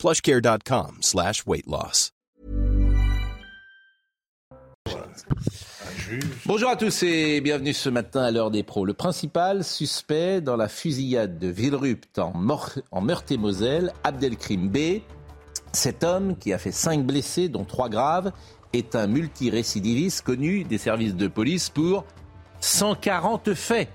[0.00, 2.12] plushcare.com slash weight loss.
[6.46, 8.86] Bonjour à tous et bienvenue ce matin à l'heure des pros.
[8.86, 12.32] Le principal suspect dans la fusillade de Villerupt en,
[12.90, 15.02] en Meurthe-et-Moselle, Abdelkrim B,
[15.72, 18.32] cet homme qui a fait cinq blessés, dont trois graves,
[18.72, 22.06] est un multirécidiviste connu des services de police pour
[22.60, 23.88] 140 faits.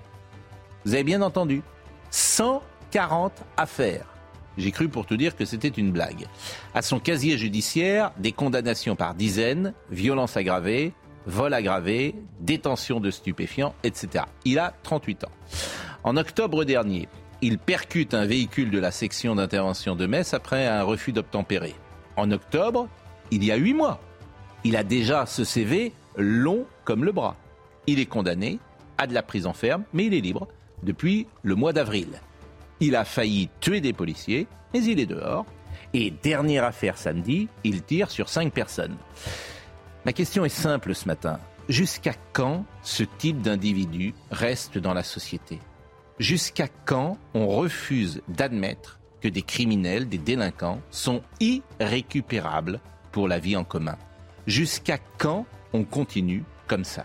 [0.84, 1.62] Vous avez bien entendu
[2.10, 4.15] 140 affaires.
[4.56, 6.26] J'ai cru pour te dire que c'était une blague.
[6.74, 10.92] À son casier judiciaire, des condamnations par dizaines, violences aggravées,
[11.26, 14.24] vol aggravé, détention de stupéfiants, etc.
[14.44, 15.32] Il a 38 ans.
[16.04, 17.08] En octobre dernier,
[17.42, 21.74] il percute un véhicule de la section d'intervention de Metz après un refus d'obtempérer.
[22.16, 22.88] En octobre,
[23.30, 24.00] il y a huit mois,
[24.64, 27.36] il a déjà ce CV long comme le bras.
[27.86, 28.58] Il est condamné
[28.98, 30.48] à de la prison ferme, mais il est libre
[30.82, 32.08] depuis le mois d'avril.
[32.80, 35.46] Il a failli tuer des policiers, mais il est dehors.
[35.92, 38.96] Et dernière affaire samedi, il tire sur cinq personnes.
[40.04, 41.38] Ma question est simple ce matin.
[41.68, 45.58] Jusqu'à quand ce type d'individu reste dans la société?
[46.18, 53.56] Jusqu'à quand on refuse d'admettre que des criminels, des délinquants sont irrécupérables pour la vie
[53.56, 53.96] en commun?
[54.46, 57.04] Jusqu'à quand on continue comme ça?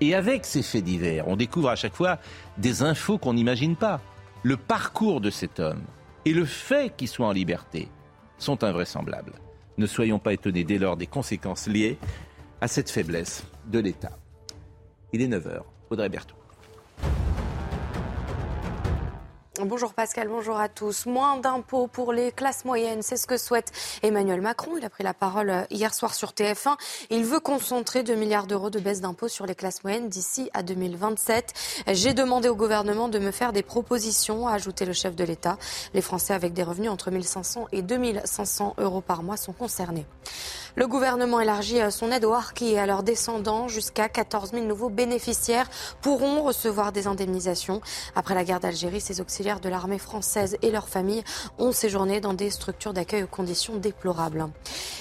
[0.00, 2.18] Et avec ces faits divers, on découvre à chaque fois
[2.56, 4.00] des infos qu'on n'imagine pas.
[4.42, 5.82] Le parcours de cet homme
[6.24, 7.88] et le fait qu'il soit en liberté
[8.38, 9.34] sont invraisemblables.
[9.76, 11.98] Ne soyons pas étonnés dès lors des conséquences liées
[12.62, 14.18] à cette faiblesse de l'État.
[15.12, 15.60] Il est 9h.
[15.90, 16.36] Audrey Berthaud.
[19.66, 21.04] Bonjour Pascal, bonjour à tous.
[21.04, 23.72] Moins d'impôts pour les classes moyennes, c'est ce que souhaite
[24.02, 24.78] Emmanuel Macron.
[24.78, 26.76] Il a pris la parole euh, hier soir sur TF1.
[27.10, 30.62] Il veut concentrer 2 milliards d'euros de baisse d'impôts sur les classes moyennes d'ici à
[30.62, 31.52] 2027.
[31.88, 35.58] J'ai demandé au gouvernement de me faire des propositions, a ajouté le chef de l'État.
[35.92, 40.06] Les Français avec des revenus entre 1500 et 2500 euros par mois sont concernés.
[40.76, 43.66] Le gouvernement élargit euh, son aide aux harkis et à leurs descendants.
[43.66, 45.68] Jusqu'à 14 000 nouveaux bénéficiaires
[46.00, 47.80] pourront recevoir des indemnisations.
[48.14, 51.24] Après la guerre d'Algérie, ces auxiliaires de l'armée française et leurs familles
[51.58, 54.46] ont séjourné dans des structures d'accueil aux conditions déplorables.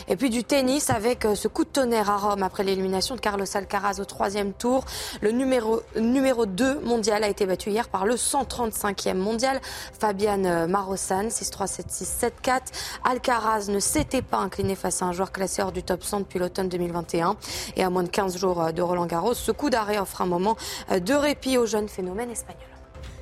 [0.08, 3.22] Et puis du tennis avec euh, ce coup de tonnerre à Rome après l'élimination de
[3.22, 4.86] Carlos Alcaraz au troisième tour.
[5.22, 9.60] Le numéro, numéro 2 mondial a été battu hier par le 135e mondial,
[10.00, 12.60] Fabian euh, Marosan, 6-3, 7-6, 7-4.
[13.04, 16.70] Alcaraz ne s'était pas incliné face à un joueur classé du top 100 depuis l'automne
[16.70, 17.36] 2021.
[17.76, 20.26] Et à moins de 15 jours euh, de Roland Garros, ce coup d'arrêt offre un
[20.26, 20.58] moment
[20.92, 22.64] euh, de répit aux jeunes phénomènes espagnols.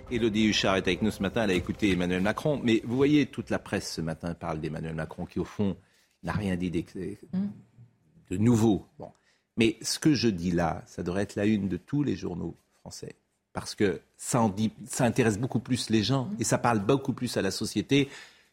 [0.10, 1.44] Elodie Huchard est avec nous ce matin.
[1.44, 2.62] Elle a écouté Emmanuel Macron.
[2.64, 5.76] Mais vous voyez, toute la presse ce matin parle d'Emmanuel Macron qui, au fond,
[6.24, 8.86] n'a rien dit de nouveau.
[9.00, 9.12] Bon.
[9.58, 12.56] Mais ce que je dis là, ça devrait être la une de tous les journaux
[12.80, 13.16] français.
[13.52, 17.14] Parce que ça, en dit, ça intéresse beaucoup plus les gens et ça parle beaucoup
[17.14, 18.08] plus à la société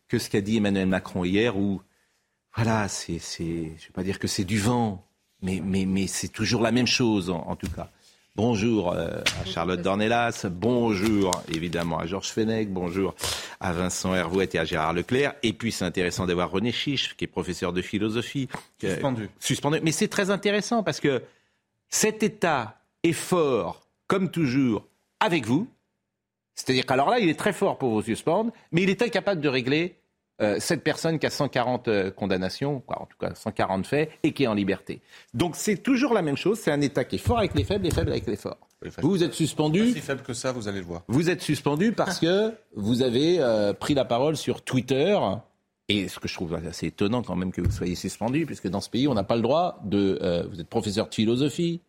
[0.08, 1.82] que ce qu'a dit Emmanuel Macron hier où
[2.56, 5.04] voilà, c'est, je ne vais pas dire que c'est du vent,
[5.42, 7.90] mais, mais, mais c'est toujours la même chose en, tout cas.
[8.36, 13.14] Bonjour euh, à Charlotte Dornelas, bonjour évidemment à Georges Fenech, bonjour
[13.60, 15.34] à Vincent Hervouet et à Gérard Leclerc.
[15.42, 18.48] Et puis c'est intéressant d'avoir René Chiche, qui est professeur de philosophie.
[18.80, 19.28] Suspendu.
[19.38, 19.78] suspendu.
[19.82, 21.22] Mais c'est très intéressant parce que
[21.88, 24.86] cet État est fort, comme toujours,
[25.20, 25.68] avec vous.
[26.54, 29.48] C'est-à-dire qu'alors là, il est très fort pour vous suspendre, mais il est incapable de
[29.48, 29.96] régler
[30.42, 34.42] euh, cette personne qui a 140 euh, condamnations, en tout cas 140 faits, et qui
[34.42, 35.00] est en liberté.
[35.32, 37.86] Donc c'est toujours la même chose, c'est un État qui est fort avec les faibles
[37.86, 38.58] et faible avec les forts.
[39.00, 39.92] Vous, vous êtes suspendu.
[39.92, 41.02] si faible que ça, vous allez le voir.
[41.08, 45.18] Vous êtes suspendu parce que vous avez euh, pris la parole sur Twitter.
[45.88, 48.80] Et ce que je trouve assez étonnant quand même que vous soyez suspendu, puisque dans
[48.80, 50.48] ce pays, on n'a pas le droit de...
[50.50, 51.82] vous êtes professeur de philosophie,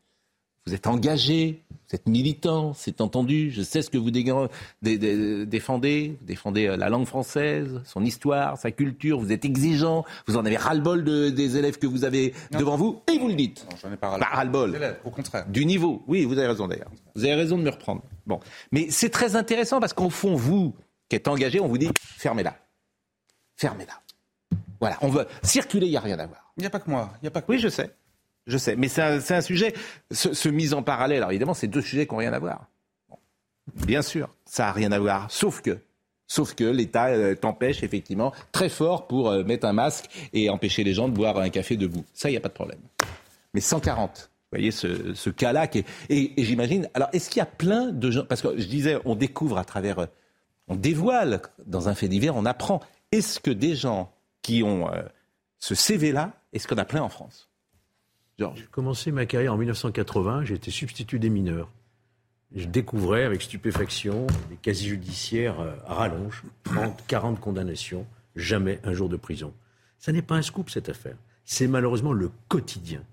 [0.67, 3.51] vous êtes engagé, vous êtes militant, c'est entendu.
[3.51, 6.17] Je sais ce que vous défendez.
[6.19, 9.19] Vous défendez euh, la langue française, son histoire, sa culture.
[9.19, 10.05] Vous êtes exigeant.
[10.25, 13.65] Vous en avez ras-le-bol des élèves que vous avez devant vous et vous le dites.
[13.69, 14.75] Non, j'en ai pas ras-le-bol.
[15.05, 15.45] au contraire.
[15.47, 16.03] Du niveau.
[16.07, 16.91] Oui, vous avez raison d'ailleurs.
[17.13, 18.01] Vous avez raison de me reprendre.
[18.25, 18.39] Bon.
[18.71, 20.73] Mais c'est très intéressant parce qu'au fond, vous,
[21.09, 22.57] qui êtes engagé, on vous dit fermez-la.
[23.55, 24.01] Fermez-la.
[24.79, 24.97] Voilà.
[25.01, 26.51] On veut circuler, il n'y a rien à voir.
[26.57, 27.13] Il n'y a pas que moi.
[27.21, 27.91] Il y a pas que Oui, je sais.
[28.47, 29.73] Je sais, mais c'est un, sujet,
[30.11, 32.67] ce, mise en parallèle, alors évidemment, c'est deux sujets qui n'ont rien à voir.
[33.73, 35.79] bien sûr, ça n'a rien à voir, sauf que
[36.27, 40.83] Sauf que l'État euh, t'empêche effectivement très fort pour euh, mettre un masque et empêcher
[40.83, 42.03] les gens de boire un café debout.
[42.13, 42.79] Ça, il n'y a pas de problème.
[43.53, 45.67] Mais 140, vous voyez ce, cas-là.
[46.09, 46.89] Et, et j'imagine.
[46.95, 49.65] Alors, est-ce qu'il y a plein de gens Parce que je disais, on découvre à
[49.65, 49.99] travers.
[49.99, 50.05] Euh,
[50.67, 52.81] on dévoile dans un fait divers, on apprend.
[53.11, 54.11] Est-ce que des gens
[54.41, 54.89] qui ont
[55.59, 57.49] ce CV-là, est-ce qu'on a plein en France?
[58.37, 61.69] J'ai commencé ma carrière en 1980, j'étais substitut des mineurs
[62.55, 68.93] je découvrais avec stupéfaction des casiers judiciaires euh, à rallonge, 30, 40 condamnations, jamais un
[68.93, 69.53] jour de prison.
[69.99, 71.17] Ça n'est pas un scoop cette affaire.
[71.43, 73.03] C'est malheureusement le quotidien.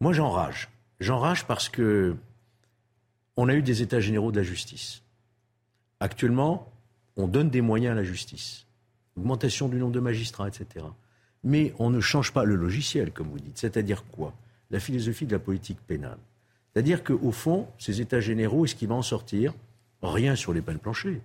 [0.00, 0.68] Moi j'enrage.
[1.00, 2.16] J'enrage parce que
[3.36, 5.02] on a eu des états généraux de la justice.
[6.00, 6.70] Actuellement,
[7.16, 8.66] on donne des moyens à la justice.
[9.16, 10.84] Augmentation du nombre de magistrats, etc.
[11.44, 13.58] Mais on ne change pas le logiciel, comme vous dites.
[13.58, 14.32] C'est-à-dire quoi?
[14.70, 16.18] La philosophie de la politique pénale.
[16.72, 19.52] C'est-à-dire qu'au fond, ces États généraux, est-ce qu'il va en sortir?
[20.02, 21.20] Rien sur les peines planchées.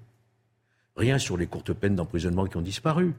[0.96, 3.14] Rien sur les courtes peines d'emprisonnement qui ont disparu.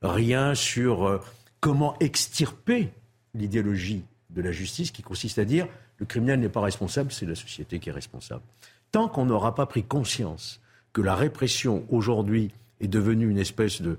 [0.00, 1.18] Rien sur euh,
[1.60, 2.88] comment extirper
[3.34, 5.68] l'idéologie de la justice qui consiste à dire
[5.98, 8.42] le criminel n'est pas responsable, c'est la société qui est responsable.
[8.90, 10.60] Tant qu'on n'aura pas pris conscience
[10.92, 12.50] que la répression aujourd'hui
[12.80, 13.96] est devenue une espèce de,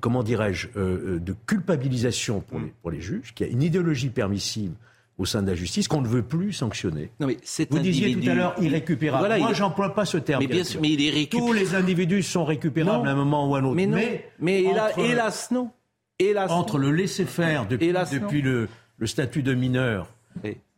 [0.00, 3.62] comment dirais-je, euh, euh, de culpabilisation pour les, pour les juges, qu'il y a une
[3.62, 4.72] idéologie permissive
[5.18, 7.10] au sein de la justice qu'on ne veut plus sanctionner.
[7.20, 7.38] Non, mais
[7.70, 9.26] Vous disiez tout à l'heure irrécupérable.
[9.26, 10.42] Voilà, Moi, j'emploie pas ce terme.
[10.42, 11.48] Mais bien sûr, mais il est récupérable.
[11.48, 13.76] Tous les individus sont récupérables à un moment ou à un autre.
[13.76, 13.98] Mais, non.
[14.38, 14.64] mais,
[14.98, 15.70] hélas, non.
[16.18, 20.08] Hélas, entre le laisser-faire depuis, depuis le, le, statut de mineur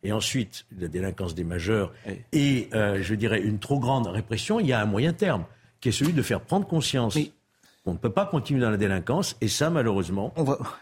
[0.02, 1.92] et ensuite la délinquance des majeurs
[2.32, 5.44] et, euh, je dirais, une trop grande répression, il y a un moyen terme
[5.80, 7.16] qui est celui de faire prendre conscience
[7.88, 10.32] on ne peut pas continuer dans la délinquance et ça, malheureusement,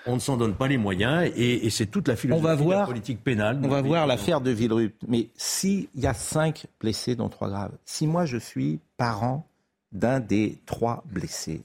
[0.06, 3.22] on, ne s'en donne pas les moyens et, c'est toute la philosophie de la politique
[3.22, 3.60] pénale.
[3.62, 5.00] On va voir l'affaire de Villerupt.
[5.06, 9.46] Mais s'il y a cinq blessés, dont trois graves, si moi je suis parent
[9.92, 11.62] d'un des trois blessés,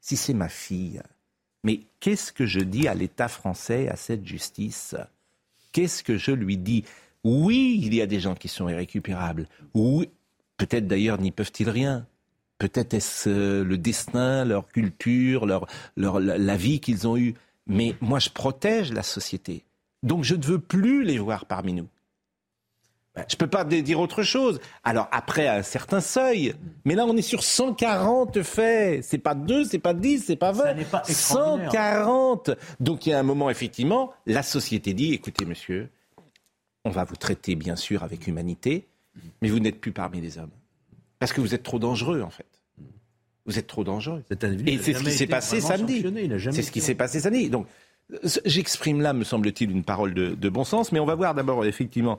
[0.00, 1.00] si c'est ma fille,
[1.62, 4.96] mais qu'est-ce que je dis à l'État français, à cette justice?
[5.72, 6.84] Qu'est-ce que je lui dis?
[7.22, 9.48] Oui, il y a des gens qui sont irrécupérables.
[9.74, 10.10] Oui,
[10.56, 12.06] peut-être d'ailleurs n'y peuvent-ils rien.
[12.58, 15.66] Peut-être est-ce euh, le destin, leur culture, leur,
[15.96, 17.34] leur, la vie qu'ils ont eue.
[17.66, 19.64] Mais moi, je protège la société.
[20.02, 21.88] Donc, je ne veux plus les voir parmi nous.
[23.16, 24.60] Je ne peux pas dire autre chose.
[24.84, 26.54] Alors, après un certain seuil.
[26.84, 29.02] Mais là, on est sur 140 faits.
[29.04, 30.84] C'est pas 2, c'est pas 10, c'est pas 20.
[30.90, 32.50] Pas 140.
[32.78, 35.88] Donc, il y a un moment, effectivement, la société dit, écoutez, monsieur,
[36.84, 38.86] on va vous traiter, bien sûr, avec humanité,
[39.40, 40.50] mais vous n'êtes plus parmi les hommes.
[41.18, 42.46] Parce que vous êtes trop dangereux, en fait.
[43.46, 44.24] Vous êtes trop dangereux.
[44.66, 46.04] Et c'est ce qui s'est passé samedi.
[46.52, 47.48] C'est ce qui s'est passé samedi.
[47.48, 47.66] Donc,
[48.44, 51.64] j'exprime là, me semble-t-il, une parole de, de, bon sens, mais on va voir d'abord,
[51.64, 52.18] effectivement,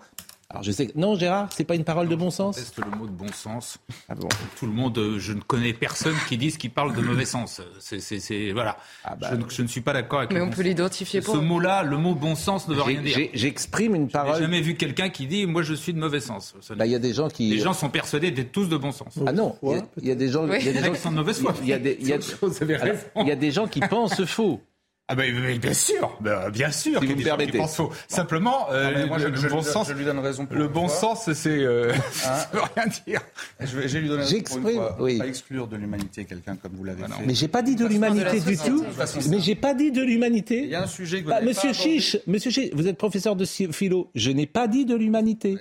[0.50, 0.98] alors je sais que...
[0.98, 3.80] Non, Gérard, c'est pas une parole de bon sens Je le mot de bon sens.
[4.08, 4.30] Ah bon.
[4.58, 7.62] Tout le monde, euh, je ne connais personne qui dise qu'il parle de mauvais sens.
[7.80, 8.78] C'est voilà.
[9.04, 10.32] Ah bah, je, ne suis pas d'accord avec.
[10.32, 11.36] Mais on peut l'identifier pour.
[11.36, 13.28] Ce mot-là, le mot bon sens ne veut rien dire.
[13.34, 14.36] J'exprime une parole.
[14.36, 16.54] J'ai jamais vu quelqu'un qui dit moi je suis de mauvais sens.
[16.78, 17.50] Bah, il y a des gens qui.
[17.50, 19.20] Les gens sont persuadés d'être tous de bon sens.
[19.26, 20.48] Ah non, il y, a des gens.
[20.48, 21.54] Il y a des gens qui sont de mauvaise foi.
[21.62, 24.62] Il y a des, il y a des gens qui pensent faux.
[25.09, 27.00] Ah ben bien sûr, ben, bien sûr.
[27.00, 27.62] Si vous me permettez.
[28.09, 30.45] Simplement, euh, moi, je, le, bon sens, je lui donne raison.
[30.51, 33.21] Le bon sens, c'est euh, hein ça veut rien dire.
[33.62, 34.98] Je vais, lui donner raison pour une fois.
[35.00, 35.18] Oui.
[35.18, 37.25] Pas exclure de l'humanité quelqu'un comme vous l'avez ah fait.
[37.25, 38.83] Mais j'ai pas dit de l'humanité du tout.
[39.30, 40.63] Mais j'ai pas dit de l'humanité.
[40.63, 43.37] Il y a un sujet que vous bah, Monsieur Chiche, Monsieur Chiche, vous êtes professeur
[43.37, 44.11] de philo.
[44.14, 45.57] Je n'ai pas dit de l'humanité.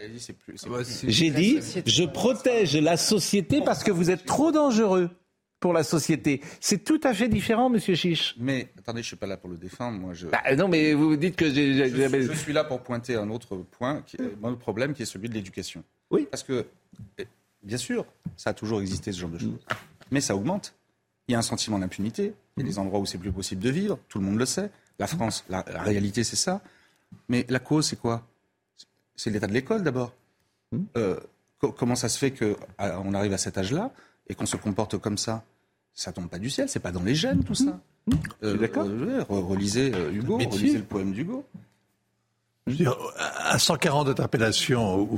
[1.06, 5.08] J'ai dit, je protège la société parce que vous êtes trop dangereux
[5.60, 6.40] pour la société.
[6.60, 8.34] C'est tout à fait différent, Monsieur Chiche.
[8.38, 9.98] Mais attendez, je suis pas là pour le défendre.
[9.98, 10.28] Moi, je.
[10.28, 11.88] Bah, non, mais vous dites que j'ai.
[11.88, 15.06] Je, suis là pour pointer un autre point, qui est, un autre problème, qui est
[15.06, 15.82] celui de l'éducation.
[16.10, 16.26] Oui.
[16.30, 16.66] Parce que,
[17.62, 18.04] bien sûr,
[18.36, 19.58] ça a toujours existé ce genre de choses,
[20.10, 20.74] mais ça augmente.
[21.28, 22.34] Il y a un sentiment d'impunité.
[22.56, 23.98] Il y a des endroits où c'est plus possible de vivre.
[24.08, 24.70] Tout le monde le sait.
[24.98, 26.62] La France, la, réalité, c'est ça.
[27.28, 28.26] Mais la cause, c'est quoi?
[29.16, 30.14] C'est l'état de l'école d'abord.
[30.70, 30.84] Hmm.
[30.96, 31.18] Euh,
[31.58, 33.90] comment ça se fait qu'on arrive à cet âge-là?
[34.28, 35.44] Et qu'on se comporte comme ça,
[35.92, 37.80] ça tombe pas du ciel, c'est pas dans les gènes tout ça.
[38.06, 38.12] Mmh.
[38.44, 38.86] Euh, D'accord.
[38.86, 41.44] Euh, relisez euh, Hugo, relisez le poème d'Hugo.
[42.66, 45.08] Je veux dire, à 140 d'interpellation,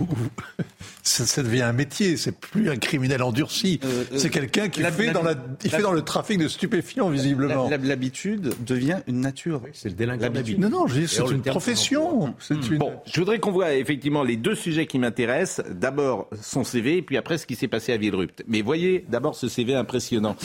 [1.03, 3.81] ça, devient un métier, c'est plus un criminel endurci.
[3.85, 7.09] Euh, euh, c'est quelqu'un qui fait, dans la, il fait dans le trafic de stupéfiants,
[7.09, 7.71] visiblement.
[7.71, 9.63] L'habitude devient une nature.
[9.73, 12.35] C'est le délinquant Non, non, c'est une profession.
[12.51, 12.77] Une...
[12.77, 15.65] Bon, je voudrais qu'on voit effectivement les deux sujets qui m'intéressent.
[15.71, 18.45] D'abord son CV, et puis après ce qui s'est passé à Villerupt.
[18.47, 20.37] Mais voyez d'abord ce CV impressionnant.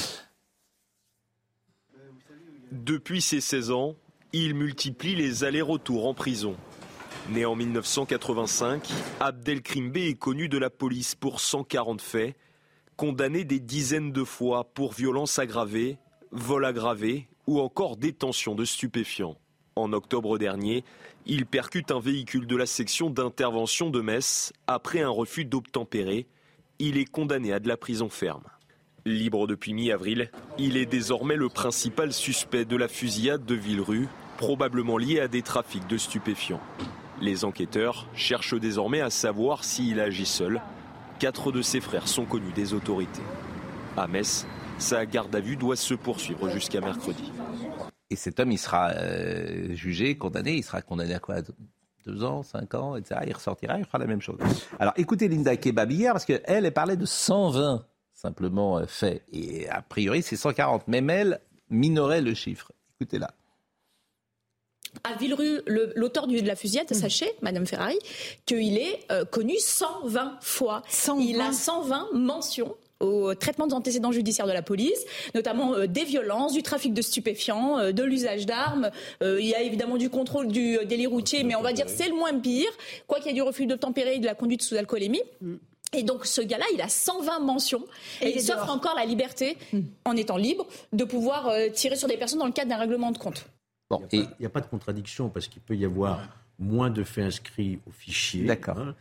[2.72, 3.96] Depuis ses 16 ans,
[4.32, 6.56] il multiplie les allers-retours en prison.
[7.30, 8.90] Né en 1985,
[9.20, 12.36] Abdelkrim est connu de la police pour 140 faits,
[12.96, 15.98] Condamné des dizaines de fois pour violences aggravées,
[16.32, 19.36] vol aggravé ou encore détention de stupéfiants.
[19.76, 20.84] En octobre dernier,
[21.26, 26.28] il percute un véhicule de la section d'intervention de Metz après un refus d'obtempérer.
[26.78, 28.44] Il est condamné à de la prison ferme.
[29.06, 35.00] Libre depuis mi-avril, il est désormais le principal suspect de la fusillade de Villerue, probablement
[35.00, 36.62] lié à des trafics de stupéfiants.
[37.22, 40.62] Les enquêteurs cherchent désormais à savoir s'il agit seul.
[41.20, 43.22] Quatre de ses frères sont connus des autorités.
[43.96, 44.46] À Metz,
[44.78, 47.32] sa garde à vue doit se poursuivre jusqu'à mercredi.
[48.10, 50.56] Et cet homme, il sera euh, jugé, condamné.
[50.56, 51.36] Il sera condamné à quoi?
[52.06, 53.22] Deux ans, cinq ans, etc.
[53.26, 54.38] Il ressortira, il fera la même chose.
[54.78, 59.24] Alors écoutez Linda Kebab parce qu'elle, elle parlait de 120 simplement euh, faits.
[59.32, 60.88] Et a priori, c'est 140.
[60.88, 61.40] Même elle
[61.70, 62.72] minorait le chiffre.
[63.00, 63.32] Écoutez-la
[65.04, 65.62] à Villerue,
[65.96, 66.94] l'auteur de la fusillade, mm.
[66.94, 67.98] sachez, Madame Ferrari,
[68.46, 70.84] qu'il est euh, connu 120 fois.
[71.20, 76.04] Il a 120 mentions au traitement des antécédents judiciaires de la police, notamment euh, des
[76.04, 78.90] violences, du trafic de stupéfiants, euh, de l'usage d'armes.
[79.22, 82.08] Euh, il y a évidemment du contrôle du délit routier, mais on va dire c'est
[82.08, 82.72] le moins pire.
[83.08, 85.22] Quoi qu'il y ait du refus d'obtempérer et de la conduite sous alcoolémie.
[85.42, 85.56] Mm.
[85.96, 87.86] Et donc ce gars-là, il a 120 mentions
[88.22, 89.80] et, il s'offre encore la liberté, mm.
[90.06, 93.18] en étant libre, de pouvoir tirer sur des personnes dans le cadre d'un règlement de
[93.18, 93.46] compte.
[94.12, 96.22] Il n'y a, pas de contradiction parce qu'il peut y avoir
[96.60, 98.50] moins de faits inscrits au fichier.
[98.68, 98.96] Hein,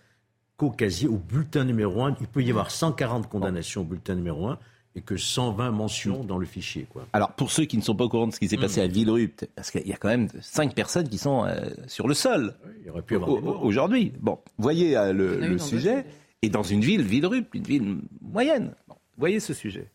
[0.63, 2.17] au casier, au bulletin numéro 1.
[2.21, 4.59] Il peut y avoir 140 condamnations au bulletin numéro 1
[4.95, 6.87] et que 120 mentions dans le fichier.
[6.91, 7.07] Quoi.
[7.13, 8.87] Alors, pour ceux qui ne sont pas au courant de ce qui s'est passé à
[8.87, 12.55] Villerupt, parce qu'il y a quand même 5 personnes qui sont euh, sur le sol
[13.63, 14.13] aujourd'hui.
[14.21, 16.05] Bon, voyez euh, le, sujet,
[16.43, 18.75] et dans une ville, Villerupt, une ville moyenne,
[19.17, 19.89] voyez ce sujet.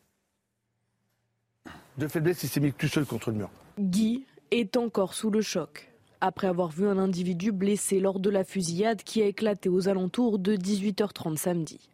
[2.00, 3.50] De faiblesse, il s'est mis tout seul contre le mur.
[3.80, 8.44] Guy est encore sous le choc après avoir vu un individu blessé lors de la
[8.44, 11.90] fusillade qui a éclaté aux alentours de 18h30 samedi.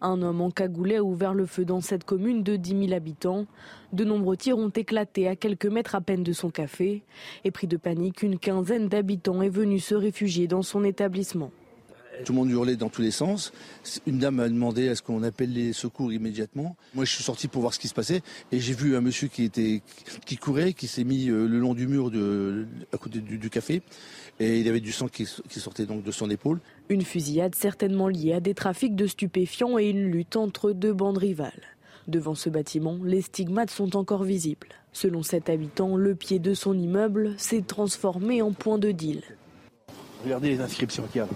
[0.00, 3.46] Un homme en cagoulé a ouvert le feu dans cette commune de 10 000 habitants.
[3.92, 7.02] De nombreux tirs ont éclaté à quelques mètres à peine de son café.
[7.44, 11.50] Et pris de panique, une quinzaine d'habitants est venue se réfugier dans son établissement.
[12.24, 13.52] Tout le monde hurlait dans tous les sens.
[14.06, 16.76] Une dame m'a demandé à ce qu'on appelle les secours immédiatement.
[16.94, 19.28] Moi, je suis sorti pour voir ce qui se passait et j'ai vu un monsieur
[19.28, 19.82] qui était
[20.26, 23.82] qui courait, qui s'est mis euh, le long du mur de, à côté du, café
[24.40, 26.60] et il avait du sang qui, sortait donc de son épaule.
[26.88, 31.18] Une fusillade certainement liée à des trafics de stupéfiants et une lutte entre deux bandes
[31.18, 31.62] rivales.
[32.08, 34.68] Devant ce bâtiment, les stigmates sont encore visibles.
[34.92, 39.22] Selon cet habitant, le pied de son immeuble s'est transformé en point de deal.
[40.24, 41.28] Regardez les inscriptions qu'il y a.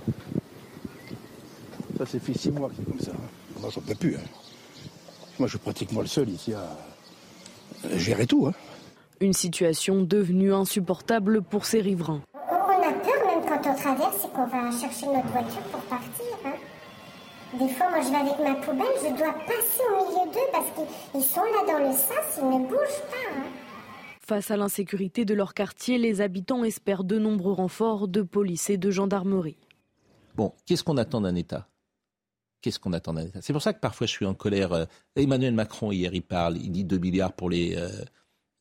[1.97, 3.13] Ça, c'est fait six mois que c'est comme ça.
[3.61, 4.17] Moi, j'en peux plus.
[4.17, 4.21] Hein.
[5.39, 6.77] Moi, je suis pratiquement le seul ici à
[7.97, 8.47] gérer tout.
[8.47, 8.53] Hein.
[9.21, 12.21] Une situation devenue insupportable pour ces riverains.
[12.35, 16.27] On a peur même quand on traverse et qu'on va chercher notre voiture pour partir.
[16.45, 16.53] Hein.
[17.59, 20.67] Des fois, moi, je vais avec ma poubelle, je dois passer au milieu d'eux parce
[21.13, 23.47] qu'ils sont là dans le sas, ils ne bougent pas.
[24.21, 28.77] Face à l'insécurité de leur quartier, les habitants espèrent de nombreux renforts de police et
[28.77, 29.57] de gendarmerie.
[30.35, 31.69] Bon, qu'est-ce qu'on attend d'un État?
[32.61, 34.73] Qu'est-ce qu'on attend d'un C'est pour ça que parfois je suis en colère.
[34.73, 34.85] Euh,
[35.15, 37.89] Emmanuel Macron, hier, il parle, il dit 2 milliards pour les, euh,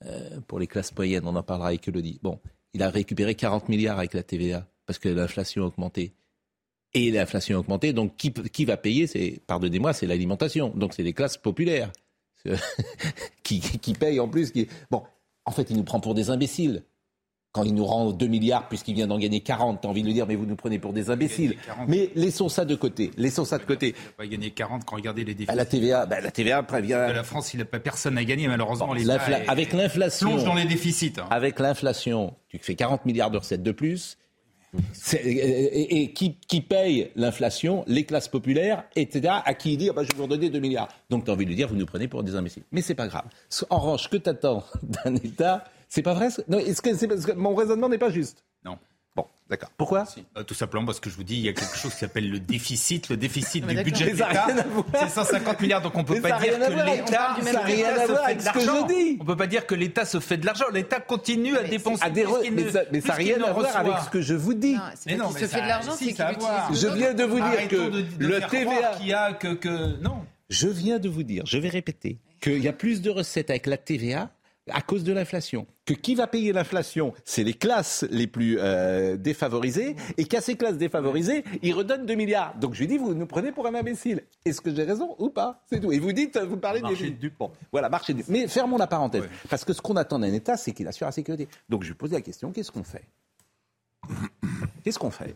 [0.05, 2.19] euh, pour les classes moyennes, on en parlera avec Elodie.
[2.21, 2.39] Bon,
[2.73, 6.13] il a récupéré 40 milliards avec la TVA, parce que l'inflation a augmenté.
[6.93, 9.07] Et l'inflation a augmenté, donc qui, qui va payer?
[9.07, 10.69] C'est, pardonnez-moi, c'est l'alimentation.
[10.69, 11.91] Donc c'est les classes populaires
[13.43, 14.53] qui, qui payent en plus.
[14.89, 15.03] Bon,
[15.45, 16.83] en fait, il nous prend pour des imbéciles
[17.55, 20.13] quand il nous rend 2 milliards puisqu'il vient d'en gagner 40, t'as envie de lui
[20.13, 21.55] dire mais vous nous prenez pour des imbéciles.
[21.88, 23.95] Mais laissons ça de côté, laissons ça de côté.
[23.95, 25.50] Il n'a pas gagné 40 quand regardez les défis.
[25.50, 27.07] À la TVA, bah, la TVA prévient.
[27.13, 28.93] la France, il a pas personne n'a gagné malheureusement.
[29.47, 30.31] avec l'inflation.
[30.31, 31.13] Plonge dans les déficits.
[31.17, 31.27] Hein.
[31.31, 34.17] Avec l'inflation, tu fais 40 milliards de recettes de plus.
[35.24, 37.85] Et, qui, paye l'inflation?
[37.88, 39.35] Les classes populaires, etc.
[39.45, 40.89] À qui dit ah bah, je vais vous redonner 2 milliards.
[41.09, 42.63] Donc tu as envie de lui dire vous nous prenez pour des imbéciles.
[42.74, 43.24] Mais c'est pas grave.
[43.69, 44.65] En revanche, que t'attends
[45.05, 48.09] d'un État c'est pas vrai Non, est-ce que, c'est parce que mon raisonnement n'est pas
[48.09, 48.43] juste?
[48.63, 48.77] Non.
[49.15, 49.69] Bon, d'accord.
[49.77, 50.03] Pourquoi?
[50.37, 52.29] Euh, Tout simplement parce que je vous dis, il y a quelque chose qui s'appelle
[52.29, 53.07] le déficit.
[53.07, 54.47] Le déficit du budget de l'État,
[54.99, 55.81] c'est 150 milliards.
[55.81, 58.59] Donc on peut pas dire que l'État, ça n'a rien à voir avec ce que
[58.59, 59.17] je dis.
[59.21, 60.65] On peut pas dire que l'État se fait de l'argent.
[60.73, 62.03] L'État continue à dépenser.
[62.03, 64.73] À des mais, ça, n'a rien à voir avec ce que je vous dis.
[64.73, 66.25] Non, mais non, se fait de l'argent, c'est qu'il
[66.73, 70.25] Je viens de vous dire que le TVA, qui a que non.
[70.49, 73.65] Je viens de vous dire, je vais répéter, qu'il y a plus de recettes avec
[73.65, 74.29] la TVA
[74.72, 75.67] à cause de l'inflation.
[75.86, 77.13] Que qui va payer l'inflation?
[77.24, 82.15] C'est les classes les plus euh, défavorisées, et qu'à ces classes défavorisées, ils redonnent 2
[82.15, 82.55] milliards.
[82.57, 84.24] Donc je lui dis, vous nous prenez pour un imbécile.
[84.43, 85.63] Est-ce que j'ai raison ou pas?
[85.69, 85.91] C'est tout.
[85.91, 88.24] Et vous dites, vous parlez des du Bon, voilà, marché du.
[88.27, 91.12] Mais fermons la parenthèse, parce que ce qu'on attend d'un État, c'est qu'il assure la
[91.12, 91.48] sécurité.
[91.69, 93.03] Donc je lui pose la question, qu'est-ce qu'on fait?
[94.84, 95.36] Qu'est-ce qu'on fait?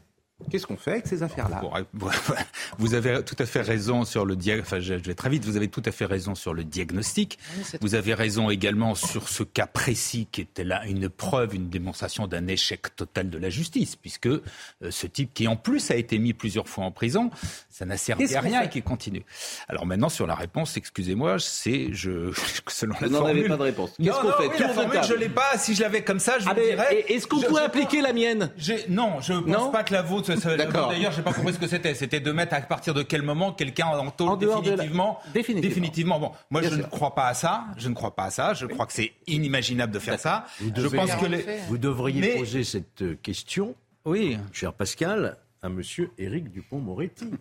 [0.49, 1.61] Qu'est-ce qu'on fait avec ces affaires-là?
[2.77, 4.73] Vous avez tout à fait raison sur le diagnostic.
[4.73, 5.45] Enfin, je vais très vite.
[5.45, 7.37] Vous avez tout à fait raison sur le diagnostic.
[7.81, 12.27] vous avez raison également sur ce cas précis qui était là une preuve, une démonstration
[12.27, 14.41] d'un échec total de la justice, puisque euh,
[14.89, 17.29] ce type qui en plus a été mis plusieurs fois en prison,
[17.69, 19.25] ça n'a servi à rien et qui continue.
[19.67, 22.31] Alors maintenant sur la réponse, excusez-moi, c'est je
[22.67, 23.91] selon la vous n'en avez pas de réponse.
[24.01, 25.57] Qu'est-ce qu'on fait oui, la formule, je l'ai pas.
[25.57, 27.05] Si je l'avais comme ça, je vous dirais.
[27.07, 28.51] Est-ce qu'on pourrait appliquer la mienne
[28.87, 30.89] Non, je pense pas que la vôtre D'accord.
[30.89, 31.93] D'ailleurs, j'ai pas compris ce que c'était.
[31.93, 35.69] C'était de mettre à partir de quel moment quelqu'un en tôle définitivement, définitivement.
[35.69, 36.19] définitivement.
[36.19, 37.65] Bon, moi, je ne crois pas à ça.
[37.77, 38.53] Je ne crois pas à ça.
[38.53, 40.45] Je crois que c'est inimaginable de faire ça.
[40.59, 41.43] Vous je pense que les...
[41.67, 47.31] vous devriez poser cette question, oui, cher Pascal, à Monsieur Éric Dupont-Moretti.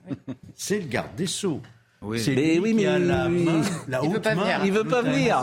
[0.54, 1.62] C'est le garde des sceaux.
[2.00, 2.20] Oui.
[2.20, 4.60] C'est lui oui, mais qui a la main, la il veut pas venir.
[4.64, 5.42] Il veut pas venir.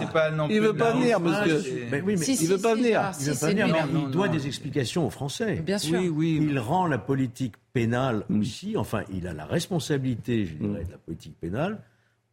[0.50, 1.88] il veut pas venir, monsieur.
[1.92, 3.12] Mais oui, mais il veut pas venir.
[3.20, 5.56] Il veut pas venir, mais il doit des explications aux Français.
[5.56, 6.00] Bien sûr.
[6.00, 6.48] Oui, oui.
[6.50, 8.40] Il rend la politique pénale mm.
[8.40, 8.78] aussi.
[8.78, 11.80] Enfin, il a la responsabilité, je dirais, de la politique pénale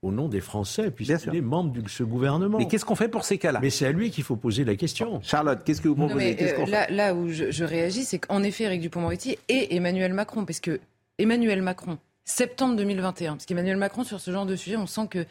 [0.03, 2.59] au nom des Français, puisqu'il est membre de ce gouvernement.
[2.59, 3.61] Mais qu'est-ce qu'on fait pour ces cas-là?
[3.63, 5.21] Mais c'est à lui qu'il faut poser la question.
[5.23, 6.37] Charlotte, qu'est-ce que vous proposez?
[6.43, 10.45] euh, là, là, où je, je réagis, c'est qu'en effet, Éric Dupond-Moretti et Emmanuel Macron,
[10.45, 10.81] parce que
[11.19, 13.33] Emmanuel Macron, septembre 2021.
[13.33, 15.27] Parce qu'Emmanuel Macron, sur ce genre de sujet, on sent que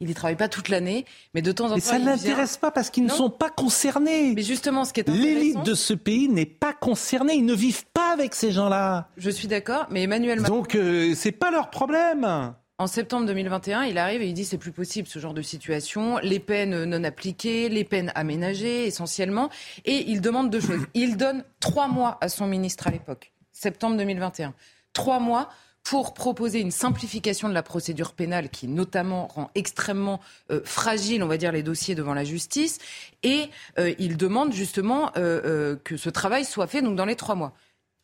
[0.00, 1.74] il n'y travaille pas toute l'année, mais de temps en temps.
[1.76, 4.34] Mais ça ne l'intéresse pas parce qu'ils ne sont pas concernés.
[4.34, 7.34] Mais justement, ce qui est L'élite de ce pays n'est pas concernée.
[7.34, 9.08] Ils ne vivent pas avec ces gens-là.
[9.16, 10.56] Je suis d'accord, mais Emmanuel Macron.
[10.56, 12.54] Donc, euh, c'est pas leur problème.
[12.76, 16.18] En septembre 2021, il arrive et il dit c'est plus possible ce genre de situation,
[16.18, 19.48] les peines non appliquées, les peines aménagées essentiellement,
[19.84, 20.80] et il demande deux choses.
[20.92, 24.54] Il donne trois mois à son ministre à l'époque, septembre 2021.
[24.92, 25.50] Trois mois
[25.84, 30.18] pour proposer une simplification de la procédure pénale qui notamment rend extrêmement
[30.50, 32.78] euh, fragile, on va dire, les dossiers devant la justice.
[33.22, 37.34] Et euh, il demande justement euh, que ce travail soit fait donc dans les trois
[37.34, 37.52] mois.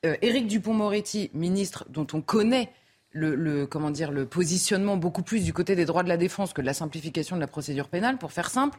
[0.02, 2.72] Éric Dupont-Moretti, ministre dont on connaît
[3.10, 6.54] le, le, comment dire, le positionnement beaucoup plus du côté des droits de la défense
[6.54, 8.78] que de la simplification de la procédure pénale, pour faire simple,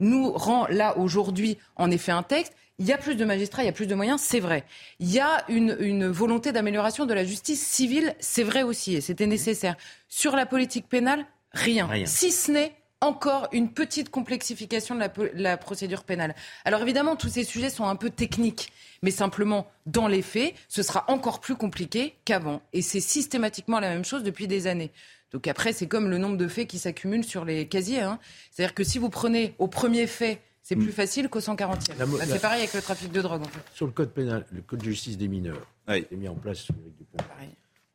[0.00, 3.66] nous rend là aujourd'hui en effet un texte il y a plus de magistrats, il
[3.66, 4.64] y a plus de moyens, c'est vrai.
[5.00, 9.26] Il y a une, volonté d'amélioration de la justice civile, c'est vrai aussi, et c'était
[9.26, 9.76] nécessaire.
[10.08, 11.88] Sur la politique pénale, rien.
[12.06, 15.02] Si ce n'est encore une petite complexification de
[15.34, 16.34] la, procédure pénale.
[16.64, 20.82] Alors évidemment, tous ces sujets sont un peu techniques, mais simplement, dans les faits, ce
[20.82, 22.62] sera encore plus compliqué qu'avant.
[22.72, 24.90] Et c'est systématiquement la même chose depuis des années.
[25.32, 28.00] Donc après, c'est comme le nombre de faits qui s'accumulent sur les casiers.
[28.00, 28.18] Hein.
[28.50, 30.92] C'est-à-dire que si vous prenez au premier fait c'est plus mm.
[30.92, 31.96] facile qu'au 140e.
[31.96, 33.42] Bah, c'est pareil avec le trafic de drogue.
[33.42, 33.62] En fait.
[33.74, 36.58] Sur le code pénal, le code de justice des mineurs, qui est mis en place
[36.58, 37.24] sous Dupont.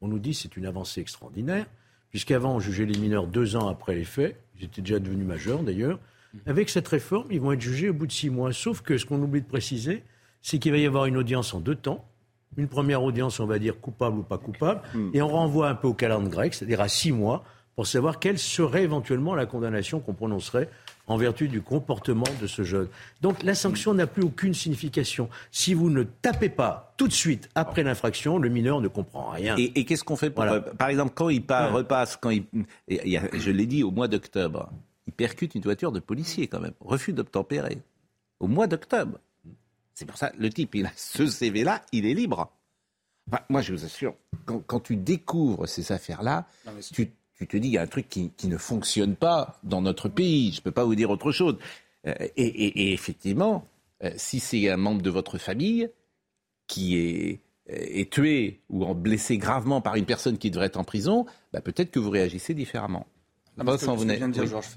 [0.01, 1.65] On nous dit que c'est une avancée extraordinaire,
[2.09, 5.63] puisqu'avant on jugeait les mineurs deux ans après les faits, ils étaient déjà devenus majeurs
[5.63, 5.99] d'ailleurs.
[6.33, 6.37] Mm.
[6.47, 8.51] Avec cette réforme, ils vont être jugés au bout de six mois.
[8.51, 10.03] Sauf que ce qu'on oublie de préciser,
[10.41, 12.07] c'est qu'il va y avoir une audience en deux temps.
[12.57, 15.11] Une première audience, on va dire coupable ou pas coupable, mm.
[15.13, 17.43] et on renvoie un peu au calendrier grec, c'est-à-dire à six mois,
[17.75, 20.69] pour savoir quelle serait éventuellement la condamnation qu'on prononcerait
[21.07, 22.87] en vertu du comportement de ce jeune.
[23.21, 25.29] Donc la sanction n'a plus aucune signification.
[25.51, 29.55] Si vous ne tapez pas tout de suite après l'infraction, le mineur ne comprend rien.
[29.57, 32.45] Et, qu'est-ce qu'on fait pour, euh, Par exemple, quand il part, repasse, quand il,
[32.87, 34.69] je l'ai dit au mois d'octobre,
[35.07, 37.77] il percute une voiture de policier quand même, refus d'obtempérer.
[38.39, 39.19] Au mois d'octobre.
[39.93, 42.51] C'est pour ça, le type, il a ce CV-là, il est libre.
[43.49, 44.15] moi, je vous assure,
[44.45, 46.45] quand, tu découvres ces affaires-là,
[46.91, 50.09] tu, tu te dis, il y a un truc qui, ne fonctionne pas dans notre
[50.09, 50.51] pays.
[50.51, 51.57] Je ne peux pas vous dire autre chose.
[52.07, 53.67] Euh, et, effectivement,
[54.03, 55.89] euh, si c'est un membre de votre famille
[56.67, 60.83] qui est, euh, est tué ou blessé gravement par une personne qui devrait être en
[60.83, 63.05] prison, bah, peut-être que vous réagissez différemment.
[63.57, 64.67] Non, ce que vous de dire, Georges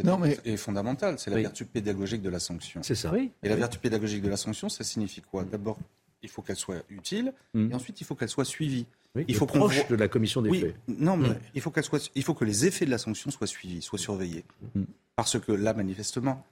[0.44, 1.18] est fondamental.
[1.18, 2.80] C'est la vertu pédagogique de la sanction.
[2.82, 3.30] C'est ça, oui.
[3.42, 5.44] Et la vertu pédagogique de la sanction, ça signifie quoi?
[5.44, 5.78] D'abord,
[6.22, 7.70] il faut qu'elle soit utile, hmm.
[7.70, 10.76] et ensuite, il faut qu'elle soit suivie il faut proche de la commission des faits.
[10.86, 13.82] Non, mais il faut soit, il faut que les effets de la sanction soient suivis,
[13.82, 14.44] soient surveillés,
[14.74, 14.84] mm.
[15.16, 16.44] parce que là, manifestement,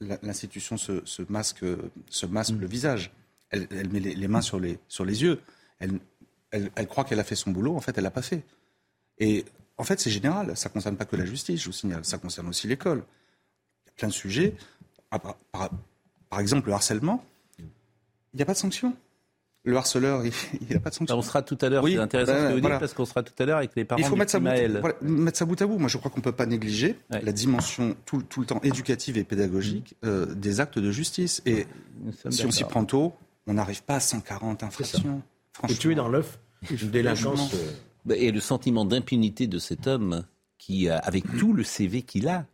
[0.00, 1.64] l'institution se, masque,
[2.10, 2.60] se masque mm.
[2.60, 3.12] le visage.
[3.50, 5.40] Elle, met les, mains sur les, sur les yeux.
[5.78, 6.00] Elle,
[6.50, 7.76] elle, croit qu'elle a fait son boulot.
[7.76, 8.42] En fait, elle l'a pas fait.
[9.18, 9.44] Et
[9.78, 10.56] en fait, c'est général.
[10.56, 12.04] Ça concerne pas que la justice, je vous signale.
[12.04, 13.04] Ça concerne aussi l'école.
[13.84, 14.56] Il y a plein de sujets.
[15.12, 15.36] Ah, par,
[16.28, 17.24] par exemple, le harcèlement.
[17.58, 17.66] Il
[18.38, 18.96] n'y a pas de sanction
[19.64, 20.32] le harceleur, il
[20.70, 21.16] n'a pas de sanction.
[21.16, 23.42] on sera tout à l'heure, c'est intéressant ce que vous dites, parce qu'on sera tout
[23.42, 24.50] à l'heure avec les parents Il faut mettre ça, bout,
[25.02, 25.78] mettre ça bout à bout.
[25.78, 29.24] Moi, je crois qu'on ne peut pas négliger la dimension tout, le temps éducative et
[29.24, 30.06] pédagogique mm.
[30.06, 31.42] euh, des actes de justice.
[31.46, 31.66] Et
[32.30, 33.14] si on s'y prend tôt,
[33.46, 35.22] on n'arrive pas à 140 infractions.
[35.52, 35.76] Franchement.
[35.78, 36.38] tuer dans l'œuf
[36.82, 37.54] délinquance.
[37.54, 37.72] Euh,
[38.04, 40.24] bah, et le sentiment d'impunité de cet homme
[40.58, 42.44] qui, avec tout le CV qu'il a,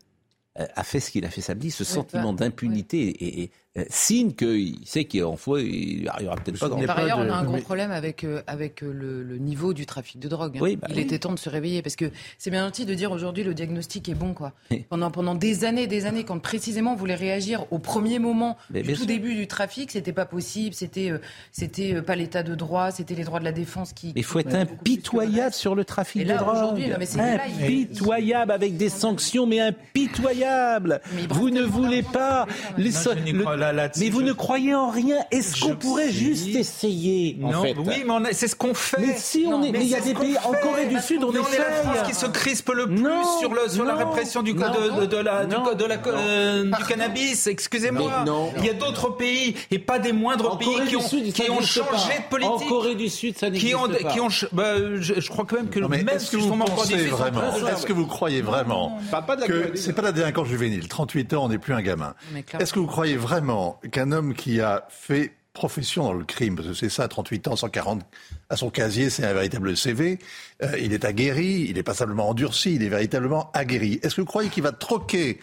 [0.59, 4.79] euh, a fait ce qu'il a fait samedi, ce sentiment d'impunité est, euh, signe qu'il
[4.85, 7.93] sait qu'en fois, il n'arrivera peut-être pas dans Par ailleurs, on a un gros problème
[7.93, 10.57] avec, euh, avec euh, le, le niveau du trafic de drogue.
[10.57, 10.61] hein.
[10.61, 11.03] Oui, bah il oui.
[11.03, 12.07] était temps de se réveiller parce que
[12.37, 14.35] c'est bien gentil de dire aujourd'hui le diagnostic est bon.
[14.35, 14.53] Quoi.
[14.89, 18.83] Pendant, pendant des années des années, quand précisément on voulait réagir au premier moment Mais
[18.83, 19.07] du tout sûr.
[19.07, 21.19] début du trafic, c'était pas possible, c'était euh,
[21.53, 24.09] c'était euh, pas l'état de droit, c'était les droits de la défense qui.
[24.09, 26.57] Mais il faut être impitoyable sur le trafic là, de drogue.
[26.57, 31.01] aujourd'hui, non, mais c'est là, il- impitoyable avec des sanctions, mais impitoyable.
[31.15, 34.75] Mais Vous ne voulez pas les so- n'y le- là- Mais vous je- ne croyez
[34.75, 35.17] en rien.
[35.31, 38.97] Est-ce qu'on pourrait juste essayer en Non, fait oui, mais c'est ce qu'on fait.
[39.01, 40.53] Mais si, on Non, est- mais il y a des pays- en.
[40.61, 41.65] Corée du Sud, on est la.
[41.83, 44.59] France qui se crispe le plus Non, sur, le, sur la répression du, de,
[45.01, 47.47] de- de la, du, non, de la- euh, du cannabis.
[47.47, 48.25] Excusez-moi.
[48.59, 51.27] Il y a d'autres pays, et pas des moindres En pays, Corée qui ont, Sud,
[51.35, 52.19] ça qui ont n'existe changé pas.
[52.19, 52.67] de politique.
[52.67, 54.11] En Corée du Sud, ça n'existe pas.
[54.13, 56.97] qui ont, bah, je, je crois quand même que même est-ce que vous en pensez
[57.07, 58.99] vraiment, est-ce que vous croyez vraiment
[59.47, 62.15] que c'est pas la délinquance juvénile 38 ans, on n'est plus un gamin.
[62.33, 62.63] Mais clairement.
[62.63, 63.50] Est-ce que vous croyez vraiment
[63.91, 67.57] qu'un homme qui a fait profession dans le crime, parce que c'est ça, 38 ans,
[67.57, 68.03] 140
[68.49, 70.19] à son casier, c'est un véritable CV,
[70.63, 74.01] euh, il est aguerri, il est pas simplement endurci, il est véritablement aguerri.
[74.03, 75.41] Est-ce que vous croyez qu'il va troquer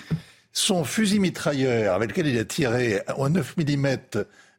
[0.54, 3.98] son fusil mitrailleur avec lequel il a tiré au 9 mm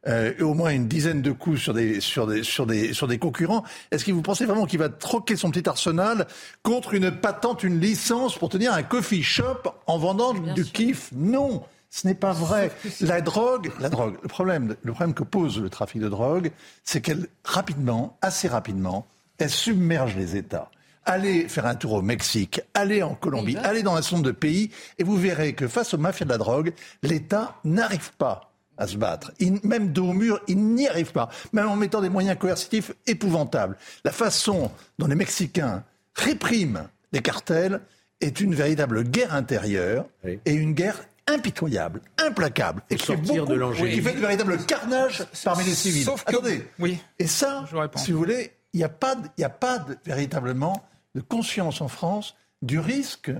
[0.06, 3.08] euh, et au moins une dizaine de coups sur des, sur des, sur des, sur
[3.08, 3.64] des concurrents.
[3.90, 6.26] Est-ce que vous pensez vraiment qu'il va troquer son petit arsenal
[6.62, 11.10] contre une patente, une licence pour tenir un coffee shop en vendant du kiff?
[11.12, 12.70] Non, ce n'est pas vrai.
[13.00, 16.50] La drogue, la drogue, le problème, le problème que pose le trafic de drogue,
[16.84, 19.06] c'est qu'elle, rapidement, assez rapidement,
[19.38, 20.70] elle submerge les États.
[21.04, 24.32] Allez faire un tour au Mexique, allez en Colombie, allez dans un certain nombre de
[24.32, 28.86] pays, et vous verrez que face aux mafias de la drogue, l'État n'arrive pas à
[28.86, 29.32] se battre.
[29.38, 31.30] Il- même dos au mur, il n'y arrive pas.
[31.52, 33.76] Même en mettant des moyens coercitifs épouvantables.
[34.04, 35.82] La façon dont les Mexicains
[36.14, 37.80] répriment les cartels
[38.20, 40.38] est une véritable guerre intérieure Oui.
[40.44, 44.00] et une guerre impitoyable, implacable, et qui fait, beaucoup- de l'angélisme.
[44.00, 46.04] qui fait de véritable carnage parmi les civils.
[46.04, 46.66] Sauf que- Attendez.
[46.78, 46.98] oui.
[47.18, 47.64] Et ça,
[47.96, 51.88] si vous voulez, il n'y a pas, y a pas de- véritablement de conscience en
[51.88, 53.30] France du risque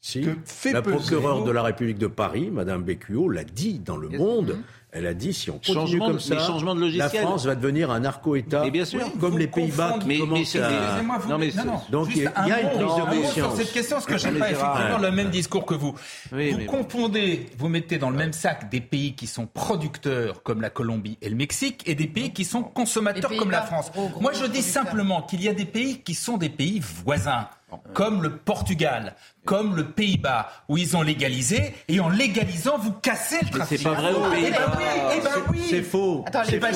[0.00, 0.22] Si.
[0.22, 3.96] que fait la peser- procureure de la République de Paris, Madame Bécuot, l'a dit dans
[3.96, 4.58] Le Monde.
[4.92, 7.22] Elle a dit si on continue Changement de- comme ça, mais changement de la logiciel.
[7.22, 9.00] France va devenir un narco-État, Mais bien sûr.
[9.20, 10.68] comme les Pays-Bas qui Mais- mais commencent c'est- à...
[10.68, 12.88] Vous- Non, mais non, non, Donc, il y a- un il y a une mot,
[12.88, 13.32] prise de conscience.
[13.34, 15.02] sur cette question, parce que je n'ai mais pas effectivement ouais.
[15.02, 15.94] le même discours que vous.
[16.32, 16.72] Oui, vous mais bon.
[16.72, 21.18] confondez, vous mettez dans le même sac des pays qui sont producteurs comme la Colombie
[21.22, 23.92] et le Mexique et des pays qui sont consommateurs comme la France.
[23.92, 26.80] gros, gros Moi, je dis simplement qu'il y a des pays qui sont des pays
[27.04, 27.46] voisins,
[27.94, 33.36] comme le Portugal, comme le Pays-Bas, où ils ont légalisé, et en légalisant, vous cassez
[33.42, 33.78] le Mais trafic.
[33.78, 34.72] c'est pas vrai aux Pays-Bas.
[35.16, 35.66] Eh ben oui.
[35.68, 36.24] C'est faux.
[36.26, 36.58] Attends, les.
[36.58, 36.68] Pays-Bas,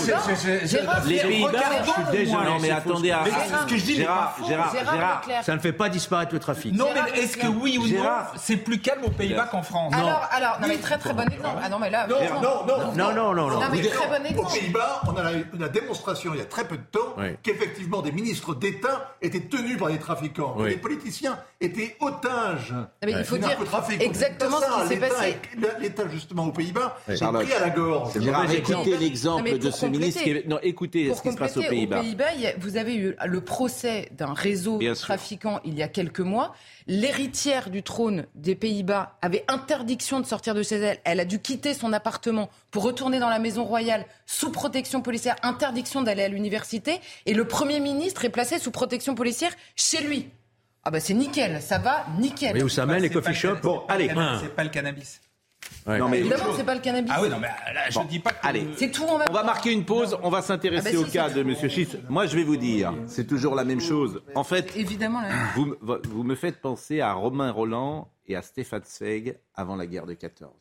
[0.43, 1.51] je- Les Pays-Bas,
[1.85, 4.37] suis désolé, mais attendez, à- ce que je dis, Gérard.
[4.47, 4.73] Gérard.
[5.43, 6.75] Ça ne fait pas disparaître le trafic.
[6.75, 9.93] Non, mais est-ce que oui ou non, c'est plus calme aux Pays-Bas qu'en France?
[9.95, 11.59] Alors, alors, non mais très très bon exemple.
[11.63, 13.61] Ah non mais là, non, non, Non, non, non, non.
[13.61, 14.47] Non mais Vous très bon Aux.
[14.47, 18.13] Pays-Bas, on a la, la démonstration il y a très peu de temps qu'effectivement des
[18.13, 22.73] ministres d'État étaient tenus par des trafiquants, les politiciens étaient otages.
[22.73, 24.03] Non, mais il faut du dire narcotrafic.
[24.03, 25.37] exactement Ça, ce qui s'est passé.
[25.81, 27.45] L'État justement aux Pays-Bas est Charlotte.
[27.45, 28.17] pris à la gorge.
[28.17, 30.43] Mauvais écoutez l'exemple de ce ministre qui.
[30.47, 32.03] Non, écoutez Pour ce qui se passe aux Pays-Bas.
[32.59, 35.07] vous avez eu le procès d'un réseau Bien de sûr.
[35.07, 36.55] trafiquants il y a quelques mois.
[36.87, 40.99] L'héritière du trône des Pays-Bas avait interdiction de sortir de chez elle.
[41.05, 45.37] Elle a dû quitter son appartement pour retourner dans la maison royale sous protection policière,
[45.43, 47.01] interdiction d'aller à l'université.
[47.27, 50.29] Et le Premier ministre est placé sous protection policière chez lui.
[50.85, 52.53] Ah bah c'est nickel, ça va nickel.
[52.55, 54.11] Mais où ça mène les coffee shops Bon, allez.
[54.43, 55.21] c'est pas le cannabis.
[55.87, 55.99] Ouais.
[55.99, 57.11] Non, mais Évidemment, c'est pas le cannabis.
[57.15, 58.47] Ah oui, non, mais là, je Bon, dis pas que.
[58.47, 58.69] allez.
[58.77, 61.31] C'est tout On va marquer une pause, on va s'intéresser Ah bah si, au cas
[61.31, 61.55] de M.
[61.71, 61.97] Schiss.
[62.11, 64.23] Moi, je vais vous dire, c'est toujours la même chose.
[64.35, 65.29] En fait, Évidemment, là.
[65.55, 65.79] vous, me-
[66.11, 70.13] vous me faites penser à Romain Roland et à Stéphane Zweig avant la guerre de
[70.15, 70.53] 14.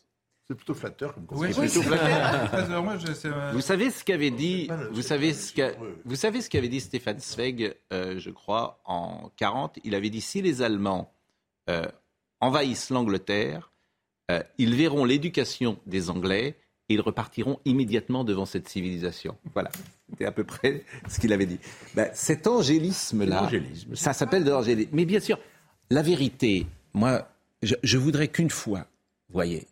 [0.54, 2.06] C'est plutôt flatteur comme Oui, plutôt flatteur.
[2.52, 2.70] clair.
[2.70, 5.70] Euh, moi, je sais, euh, Vous savez ce qu'avait dit, le- vous savez ce qu'a-
[5.72, 5.88] oui, oui.
[6.06, 9.80] vous savez ce qu'avait dit Stéphane Zweig, euh, je crois, en 40.
[9.84, 11.12] Il avait dit si les Allemands
[11.72, 11.86] euh,
[12.40, 13.72] envahissent l'Angleterre,
[14.30, 16.56] euh, ils verront l'éducation des Anglais
[16.88, 19.36] et ils repartiront immédiatement devant cette civilisation.
[19.56, 19.72] Voilà,
[20.10, 21.58] c'était à peu près ce qu'il avait dit.
[21.96, 23.50] Ben, cet angélisme-là,
[23.96, 24.92] ça s'appelle de l'angélisme.
[24.94, 25.40] Mais bien sûr,
[25.90, 27.28] la vérité, moi,
[27.64, 28.86] je, je voudrais qu'une fois,
[29.30, 29.66] voyez,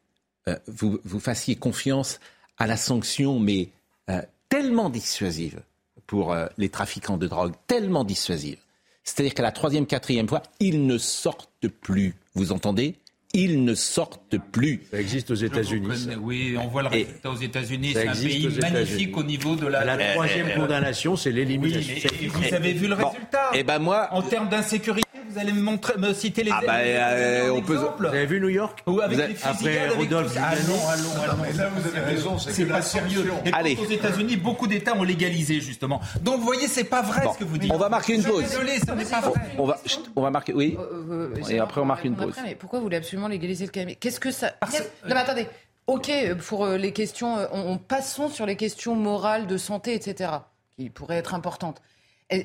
[0.67, 2.19] vous, vous fassiez confiance
[2.57, 3.69] à la sanction, mais
[4.09, 5.61] euh, tellement dissuasive
[6.07, 8.57] pour euh, les trafiquants de drogue, tellement dissuasive.
[9.03, 12.13] C'est-à-dire qu'à la troisième, quatrième fois, ils ne sortent plus.
[12.35, 12.95] Vous entendez?
[13.33, 14.81] Ils ne sortent plus.
[14.91, 15.87] Ça existe aux États-Unis.
[16.19, 17.91] Oui, on voit le Et- résultat aux États-Unis.
[17.93, 19.85] C'est un pays magnifique au niveau de la.
[19.85, 22.09] La troisième condamnation, c'est Oui, l'élimination.
[22.21, 25.51] et vous avez vu le Bon, résultat Eh ben moi, En termes d'insécurité, Vous allez
[25.51, 28.79] me, montrer, me citer les Ah bah, euh, on peut- Vous avez vu New York
[28.87, 31.57] Ou avec Vous les avez- fusillades, après avec Rodolphe tout- Ah non, allons, allons.
[31.57, 33.31] là, vous avez raison, c'est pas sérieux.
[33.45, 33.77] Et Allez.
[33.77, 36.01] aux États-Unis, beaucoup d'États ont légalisé justement.
[36.21, 37.71] Donc vous voyez, c'est pas vrai Bon, ce que vous dites.
[37.71, 38.43] on va marquer une Je suis pause.
[38.43, 39.41] Désolé, ce n'est pas On, vrai.
[39.57, 40.53] on va, chut, on va marquer.
[40.53, 40.77] Oui.
[40.79, 42.29] Euh, euh, Et après, on marque une pause.
[42.37, 43.97] après, mais pourquoi vous voulez absolument légaliser le cannabis?
[43.99, 44.53] Qu'est-ce que ça.
[44.61, 44.79] Non,
[45.15, 45.47] mais attendez.
[45.87, 46.11] Ok,
[46.47, 50.29] pour les questions, on, on- passons sur les questions morales, de santé, etc.,
[50.77, 51.81] qui pourraient être importantes.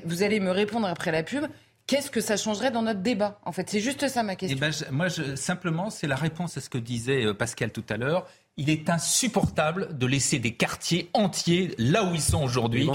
[0.05, 1.45] Vous allez me répondre après la pub.
[1.87, 4.59] Qu'est-ce que ça changerait dans notre débat En fait, c'est juste ça ma Eh question.
[4.59, 7.85] ben, je- moi, je- simplement, c'est la réponse à ce que disait euh, Pascal tout
[7.89, 8.27] à l'heure.
[8.59, 12.89] Il est insupportable de laisser des quartiers entiers là où ils sont aujourd'hui,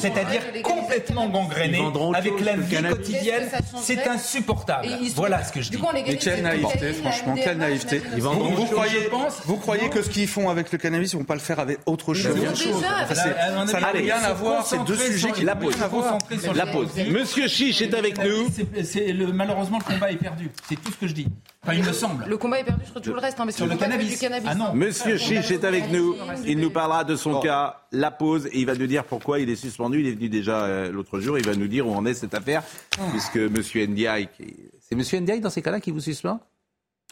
[0.00, 1.80] c'est-à-dire complètement gangrénés
[2.14, 2.96] avec la vie cannabis.
[2.96, 3.48] quotidienne.
[3.80, 4.88] C'est insupportable.
[5.14, 5.78] Voilà ce que je dis.
[5.92, 8.02] Mais quelle le naïveté, franchement, quelle naïveté.
[8.16, 9.42] Vous, vous autre chose, croyez, je pense.
[9.44, 11.78] vous croyez que ce qu'ils font avec le cannabis, ils vont pas le faire avec
[11.86, 12.36] autre chose
[13.14, 14.66] Ça, n'a rien à voir.
[14.66, 15.56] C'est deux sujets qui La
[16.40, 16.88] sur La pause.
[17.08, 18.48] Monsieur Chiche est avec nous.
[19.32, 20.50] Malheureusement, le combat est perdu.
[20.68, 21.28] C'est tout ce que je dis.
[21.66, 22.24] Enfin, il me semble.
[22.28, 24.10] Le combat est perdu sur tout le reste, hein, mais Sur le cannabis.
[24.10, 24.48] Du cannabis.
[24.50, 24.74] Ah non.
[24.74, 26.14] Monsieur Chiche est avec nous.
[26.46, 29.48] Il nous parlera de son cas, la pause, et il va nous dire pourquoi il
[29.48, 30.00] est suspendu.
[30.00, 31.38] Il est venu déjà euh, l'autre jour.
[31.38, 32.62] Il va nous dire où en est cette affaire,
[33.12, 36.40] puisque Monsieur Ndiaye, qui- c'est Monsieur Ndiaye dans ces cas-là qui vous suspend?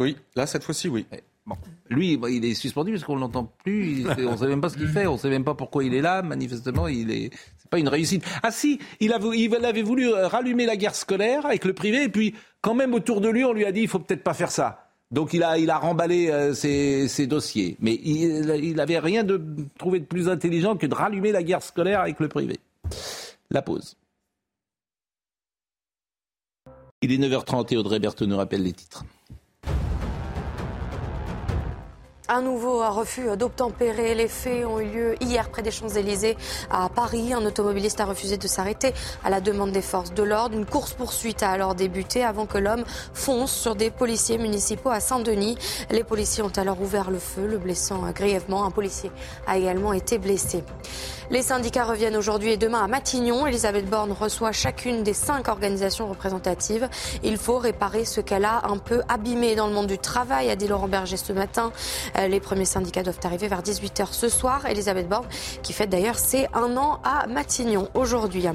[0.00, 1.06] Oui, là, cette fois-ci, oui.
[1.46, 1.56] Bon.
[1.90, 4.00] Lui, bah, il est suspendu parce qu'on l'entend plus.
[4.00, 5.06] Il- on ne sait même pas ce qu'il fait.
[5.06, 6.22] On ne sait même pas pourquoi il est là.
[6.22, 7.30] Manifestement, il est.
[7.72, 8.22] Pas une réussite.
[8.42, 12.34] Ah si, il, avait voulu euh, rallumer la guerre scolaire avec le privé, et puis
[12.60, 14.90] quand même autour de lui, on lui a dit il faut peut-être pas faire ça.
[15.10, 17.78] Donc il a, remballé euh, ses, dossiers.
[17.80, 19.40] Mais il, il avait rien de
[19.78, 22.58] trouvé de plus intelligent que de rallumer la guerre scolaire avec le privé.
[23.50, 23.96] La pause.
[27.00, 29.02] Il est 9h30 et Audrey Berthaud nous rappelle les titres.
[32.34, 34.14] Un nouveau refus d'obtempérer.
[34.14, 36.38] Les faits ont eu lieu hier près des Champs-Élysées
[36.70, 37.34] à Paris.
[37.34, 40.56] Un automobiliste a refusé de s'arrêter à la demande des forces de l'ordre.
[40.56, 45.58] Une course-poursuite a alors débuté avant que l'homme fonce sur des policiers municipaux à Saint-Denis.
[45.90, 48.64] Les policiers ont alors ouvert le feu, le blessant grièvement.
[48.64, 49.10] Un policier
[49.46, 50.64] a également été blessé.
[51.30, 53.46] Les syndicats reviennent aujourd'hui et demain à Matignon.
[53.46, 56.88] Elisabeth Borne reçoit chacune des cinq organisations représentatives.
[57.22, 60.56] Il faut réparer ce qu'elle a un peu abîmé dans le monde du travail, a
[60.56, 61.72] dit Laurent Berger ce matin.
[62.22, 64.66] Euh, Les premiers syndicats doivent arriver vers 18h ce soir.
[64.66, 65.26] Elisabeth Borne,
[65.62, 68.46] qui fête d'ailleurs ses un an à Matignon aujourd'hui.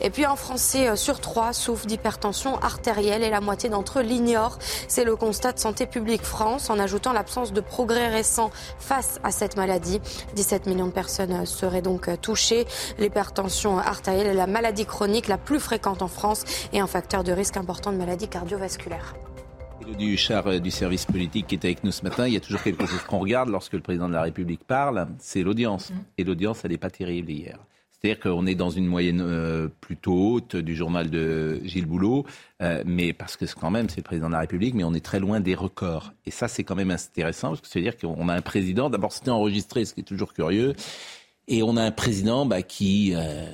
[0.00, 4.58] Et puis un Français sur trois souffre d'hypertension artérielle et la moitié d'entre eux l'ignorent.
[4.88, 9.30] C'est le constat de Santé publique France en ajoutant l'absence de progrès récents face à
[9.30, 10.00] cette maladie.
[10.34, 12.66] 17 millions de personnes seraient donc touchées.
[12.98, 17.32] L'hypertension artérielle est la maladie chronique la plus fréquente en France et un facteur de
[17.32, 19.14] risque important de maladies cardiovasculaires.
[19.96, 22.40] Du char euh, du service politique qui est avec nous ce matin, il y a
[22.40, 25.92] toujours quelque chose qu'on regarde lorsque le président de la République parle, c'est l'audience.
[26.16, 27.58] Et l'audience, elle n'est pas terrible hier.
[27.90, 32.26] C'est-à-dire qu'on est dans une moyenne euh, plutôt haute du journal de Gilles Boulot,
[32.62, 35.04] euh, mais parce que quand même, c'est le président de la République, mais on est
[35.04, 36.12] très loin des records.
[36.24, 39.30] Et ça, c'est quand même intéressant, parce que c'est-à-dire qu'on a un président, d'abord c'était
[39.30, 40.74] enregistré, ce qui est toujours curieux,
[41.48, 43.14] et on a un président bah, qui...
[43.16, 43.46] Euh,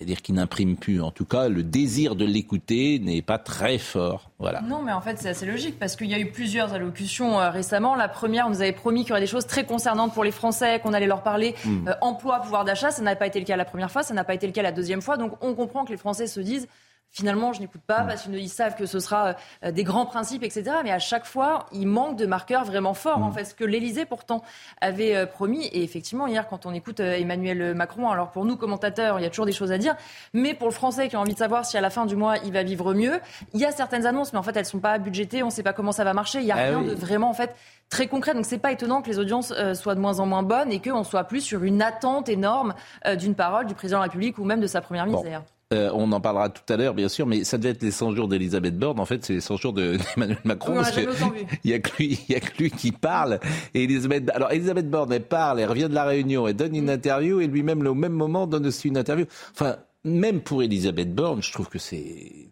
[0.00, 1.02] c'est-à-dire qu'il n'imprime plus.
[1.02, 4.30] En tout cas, le désir de l'écouter n'est pas très fort.
[4.38, 4.62] Voilà.
[4.62, 7.50] Non, mais en fait, c'est assez logique parce qu'il y a eu plusieurs allocutions euh,
[7.50, 7.94] récemment.
[7.94, 10.30] La première, on nous avait promis qu'il y aurait des choses très concernantes pour les
[10.30, 11.88] Français, qu'on allait leur parler Mm.
[11.88, 12.90] euh, emploi, pouvoir d'achat.
[12.90, 14.62] Ça n'a pas été le cas la première fois, ça n'a pas été le cas
[14.62, 15.18] la deuxième fois.
[15.18, 16.66] Donc, on comprend que les Français se disent.
[17.12, 20.76] Finalement, je n'écoute pas parce qu'ils savent que ce sera euh, des grands principes, etc.
[20.84, 23.18] Mais à chaque fois, il manque de marqueurs vraiment forts.
[23.18, 24.42] En fait, ce que l'Élysée pourtant
[24.80, 25.66] avait euh, promis.
[25.66, 29.26] Et effectivement, hier, quand on écoute euh, Emmanuel Macron, alors pour nous commentateurs, il y
[29.26, 29.96] a toujours des choses à dire.
[30.34, 32.36] Mais pour le Français qui a envie de savoir si à la fin du mois
[32.44, 33.20] il va vivre mieux,
[33.54, 35.42] il y a certaines annonces, mais en fait, elles sont pas budgétées.
[35.42, 36.38] On ne sait pas comment ça va marcher.
[36.38, 36.90] Il y a Ah rien oui.
[36.90, 37.56] de vraiment en fait
[37.88, 38.34] très concret.
[38.34, 41.02] Donc c'est pas étonnant que les audiences soient de moins en moins bonnes et qu'on
[41.02, 42.74] soit plus sur une attente énorme
[43.18, 45.24] d'une parole du président de la République ou même de sa première ministre.
[45.24, 45.28] Bon.
[45.28, 45.44] d'ailleurs.
[45.72, 48.16] Euh, on en parlera tout à l'heure, bien sûr, mais ça devait être les 100
[48.16, 48.98] jours d'Elisabeth Borne.
[48.98, 50.72] En fait, c'est les 100 jours de- d'Emmanuel Macron.
[50.72, 51.46] Oui, on l'a parce que jamais autant vu.
[51.64, 53.38] il y a que lui, il y a que lui qui parle.
[53.72, 56.86] Et Elisabeth, alors Elisabeth Borne, elle parle, elle revient de la Réunion, elle donne une
[56.86, 56.90] Mm.
[56.90, 59.26] interview et lui-même, au même moment, donne aussi une interview.
[59.52, 62.48] Enfin, même pour Elisabeth Borne, je trouve que c'est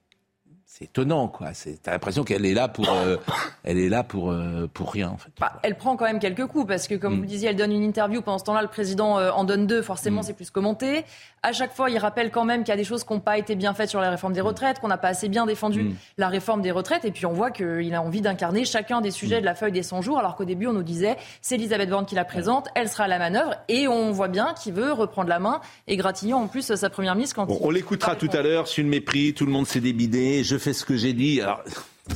[0.79, 1.49] c'est étonnant, quoi.
[1.55, 3.17] C'est t'as l'impression qu'elle est là pour, euh,
[3.65, 5.31] elle est là pour euh, pour rien, en fait.
[5.41, 7.17] Bah, elle prend quand même quelques coups parce que, comme Mm.
[7.17, 8.23] vous le disiez, elle donne une interview.
[8.23, 9.83] Pendant ce temps-là, le président euh, en donne deux.
[9.83, 10.25] Forcément, Mm.
[10.25, 11.05] c'est plus commenté.
[11.43, 13.39] À chaque fois, il rappelle quand même qu'il y a des choses qui n'ont pas
[13.39, 15.95] été bien faites sur la réforme des retraites, qu'on n'a pas assez bien défendu Mm.
[16.19, 17.05] la réforme des retraites.
[17.05, 19.13] Et puis, on voit qu'il a envie d'incarner chacun des Mm.
[19.13, 20.19] sujets de la feuille des 100 jours.
[20.19, 23.09] Alors qu'au début, on nous disait, c'est Elisabeth Borne qui la présente, elle sera à
[23.09, 23.55] la manœuvre.
[23.69, 27.15] Et on voit bien qu'il veut reprendre la main et gratignon en plus sa première
[27.17, 29.67] ministre quand Bon, il- on l'écoutera tout à l'heure sur le mépris, tout le monde
[29.67, 31.41] s'est débidé, je fais ce que j'ai dit.
[31.41, 31.63] Alors,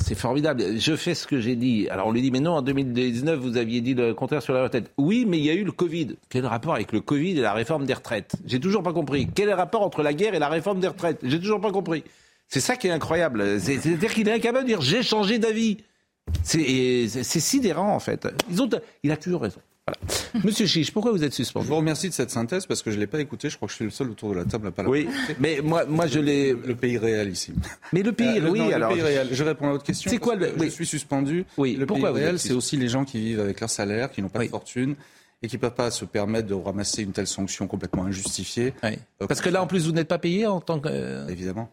[0.01, 1.87] c'est formidable, je fais ce que j'ai dit.
[1.91, 4.63] Alors on lui dit, mais non, en 2019, vous aviez dit le contraire sur la
[4.63, 4.91] retraite.
[4.97, 6.17] Oui, mais il y a eu le Covid.
[6.31, 8.33] Quel rapport avec le Covid et la réforme des retraites?
[8.47, 9.29] J'ai toujours pas compris.
[9.35, 11.19] Quel rapport entre la guerre et la réforme des retraites?
[11.23, 12.05] J'ai toujours pas compris.
[12.49, 13.61] C'est ça qui est incroyable.
[13.61, 15.79] C'est- C'est-à-dire qu'il est incapable de dire j'ai changé d'avis.
[16.43, 18.27] C'est sidérant en fait.
[19.03, 19.61] Il a toujours raison.
[19.87, 19.99] Voilà.
[20.45, 22.97] Monsieur Chiche, pourquoi vous êtes suspendu Je vous remercie de cette synthèse parce que je
[22.97, 23.51] ne l'ai pas écouté.
[23.51, 25.09] Je crois que je suis le seul autour de la table à pas Oui,
[25.41, 26.53] mais moi, moi je l'ai.
[26.53, 27.53] Le pays réel ici.
[27.93, 28.93] Mais le pays, Euh, oui, non, le alors.
[28.93, 29.29] pays réel.
[29.33, 30.11] Je réponds à votre question.
[30.11, 30.67] C'est quoi le- oui.
[30.67, 31.45] Je suis suspendu.
[31.57, 34.23] Oui, Le pourquoi pays réel, c'est aussi les gens qui vivent avec leur salaire, qui
[34.23, 34.47] n'ont pas Oui.
[34.47, 34.95] de fortune
[35.43, 38.75] et qui ne peuvent pas se permettre de ramasser une telle sanction complètement injustifiée.
[38.85, 38.91] Oui.
[39.21, 41.29] Euh, Parce que là, en plus, vous n'êtes pas payé en tant que.
[41.29, 41.69] Évidemment.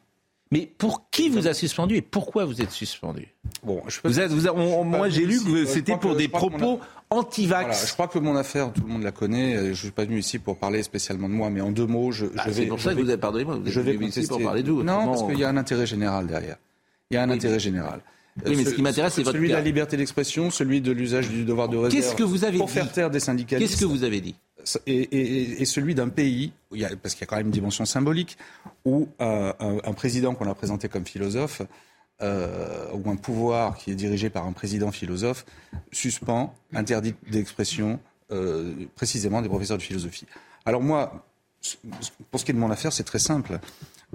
[0.52, 3.28] Mais pour qui vous a suspendu et pourquoi vous êtes suspendu?
[3.64, 5.96] Bon, je peux vous êtes, vous a- on- suis Moi, j'ai lu que Je c'était
[5.96, 6.80] pour que- des je qu'on a- propos
[7.12, 7.66] anti-vax.
[7.70, 9.58] Voilà, je crois que mon affaire, tout le monde la connaît.
[9.66, 12.12] Je ne suis pas venu ici pour parler spécialement de moi, mais en deux mots,
[12.12, 12.62] je, Bah, je vais.
[12.64, 13.56] c'est pour je ça que vais- vous avez pardonné moi.
[13.58, 14.82] Vous êtes je vais venu ici pour parler de vous.
[14.82, 16.58] Non, parce qu'il y a un intérêt général derrière.
[17.12, 18.02] Il y a un intérêt général.
[18.46, 20.92] Oui, mais ce Ce- qui m'intéresse, c'est votre Celui de la liberté d'expression, celui de
[20.92, 21.94] l'usage du devoir de réserve.
[21.94, 23.72] Qu'est-ce que vous avez Pour dit faire taire des syndicalistes.
[23.72, 24.36] Qu'est-ce que vous avez dit
[24.86, 26.52] et, celui d'un pays,
[27.02, 28.38] parce qu'il y a quand même une dimension symbolique,
[28.86, 31.62] où euh, un, président qu'on a présenté comme philosophe,
[32.22, 35.46] euh, ou un pouvoir qui est dirigé par un président philosophe,
[35.92, 38.00] suspend, interdit d'expression
[38.32, 40.26] euh, précisément des professeurs de philosophie.
[40.66, 41.26] Alors moi,
[42.32, 43.60] pour ce qui est de mon affaire, c'est très simple.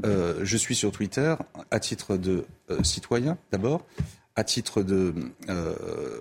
[0.02, 1.34] Je suis sur Twitter
[1.70, 2.46] à titre de
[2.82, 3.84] citoyen, d'abord,
[4.34, 5.14] à titre de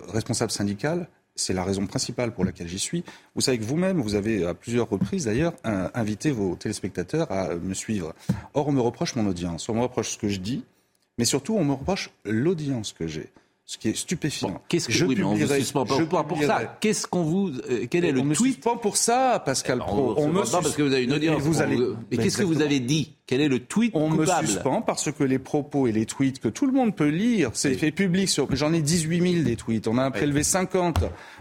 [0.08, 1.08] responsable syndical.
[1.36, 3.04] C'est la raison principale pour laquelle j'y suis.
[3.34, 7.74] Vous savez que vous-même, vous avez à plusieurs reprises d'ailleurs invité vos téléspectateurs à me
[7.74, 8.14] suivre.
[8.54, 10.64] Or, on me reproche mon audience, on me reproche ce que je dis,
[11.18, 13.30] mais surtout, on me reproche l'audience que j'ai.
[13.66, 14.60] Ce qui est stupéfiant.
[14.68, 16.76] Qu'est-ce que je oui, mais on vous publierai- suspend pas je pour, pour publierai- ça
[16.80, 19.84] Qu'est-ce qu'on vous euh, Quel est le on me tweet suspend pour ça, Pascal on,
[19.86, 20.14] Pro.
[20.18, 21.38] on, me pas parce que vous avez une audience.
[21.38, 21.76] Et vous on allez...
[21.76, 23.14] vous- Mais qu'est-ce que vous avez dit?
[23.26, 24.46] Quel est le tweet On me coupable?
[24.46, 27.72] suspend parce que les propos et les tweets que tout le monde peut lire, c'est
[27.72, 28.28] fait public.
[28.28, 29.88] Sur, j'en ai 18 000 des tweets.
[29.88, 30.98] On a prélevé 50.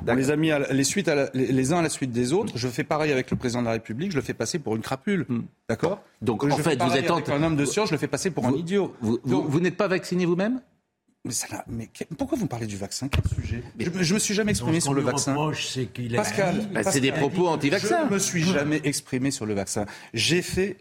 [0.08, 2.12] On les a mis à la- les, suites à la- les, uns à la suite
[2.12, 2.54] des autres.
[2.56, 4.12] Je fais pareil avec le président de la République.
[4.12, 5.26] Je le fais passer pour une crapule.
[5.68, 6.02] D'accord?
[6.22, 6.26] Hmm.
[6.26, 7.90] Donc, Je en fais fait, vous êtes un homme de science.
[7.90, 8.94] Je le fais passer pour un idiot.
[9.02, 10.62] Vous n'êtes pas vacciné vous-même?
[11.26, 13.08] Mais, ça mais pourquoi vous me parlez du vaccin?
[13.08, 13.64] Quel sujet?
[13.80, 15.32] Je, je me suis jamais exprimé sur le vaccin.
[15.34, 18.02] reproche, c'est qu'il a Pascal, dit- Bah, c'est des propos anti-vaccins.
[18.04, 19.86] Je ne me suis jamais exprimé sur le vaccin.
[20.14, 20.78] J'ai fait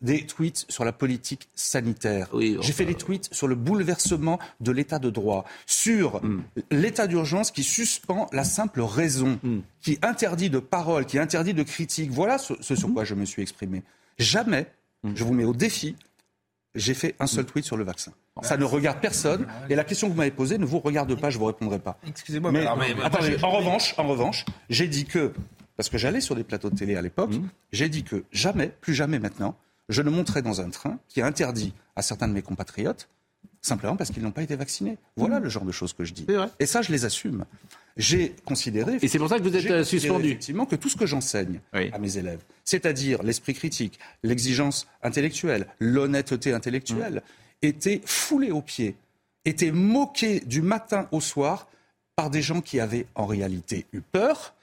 [0.00, 2.28] des tweets sur la politique sanitaire.
[2.32, 6.42] Oui, J'ai fait des tweets sur le bouleversement de l'état de droit, sur Hmm.
[6.70, 9.58] l'état d'urgence qui suspend la simple raison, Hmm.
[9.82, 12.10] qui interdit de parole, qui interdit de critique.
[12.12, 12.76] Voilà ce, ce Hmm.
[12.76, 13.82] sur quoi je me suis exprimé.
[14.18, 14.66] Jamais,
[15.14, 15.96] je vous mets au défi,
[16.74, 18.12] j'ai fait un seul tweet sur le vaccin.
[18.42, 19.46] Ça ne regarde personne.
[19.68, 21.98] Et la question que vous m'avez posée ne vous regarde pas, je vous répondrai pas.
[22.06, 22.66] Excusez-moi, Mais,
[23.02, 25.32] attendez, en revanche, en revanche, j'ai dit que,
[25.76, 27.48] parce que j'allais sur des plateaux de télé à l'époque, Mmh.
[27.72, 29.56] j'ai dit que jamais, plus jamais maintenant,
[29.88, 33.08] je ne monterai dans un train qui est interdit à certains de mes compatriotes,
[33.62, 34.96] simplement parce qu'ils n'ont pas été vaccinés.
[35.16, 36.26] Voilà le genre de choses que je dis.
[36.58, 37.44] Et ça, je les assume.
[37.96, 38.98] J'ai considéré.
[39.02, 40.28] Et c'est pour ça que vous êtes euh, suspendu.
[40.28, 41.90] Effectivement, que tout ce que j'enseigne Oui.
[41.92, 47.22] à mes élèves, c'est-à-dire l'esprit critique, l'exigence intellectuelle, l'honnêteté intellectuelle,
[47.62, 47.66] Mmh.
[47.66, 48.96] était foulé aux pieds,
[49.44, 51.68] était moqué du matin au soir
[52.16, 54.54] par des gens qui avaient en réalité eu peur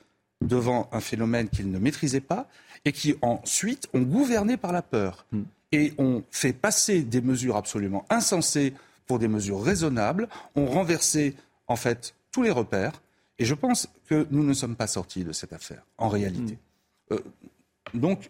[0.44, 2.48] devant un phénomène qu'ils ne maîtrisaient pas
[2.86, 5.44] et qui ensuite ont gouverné par la peur Hmm.
[5.72, 8.74] et ont fait passer des mesures absolument insensées
[9.08, 11.36] pour des mesures raisonnables, ont renversé
[11.68, 13.02] en fait tous les repères
[13.40, 16.58] et je pense que nous ne sommes pas sortis de cette affaire en réalité.
[17.12, 17.20] Euh,
[17.94, 18.30] donc,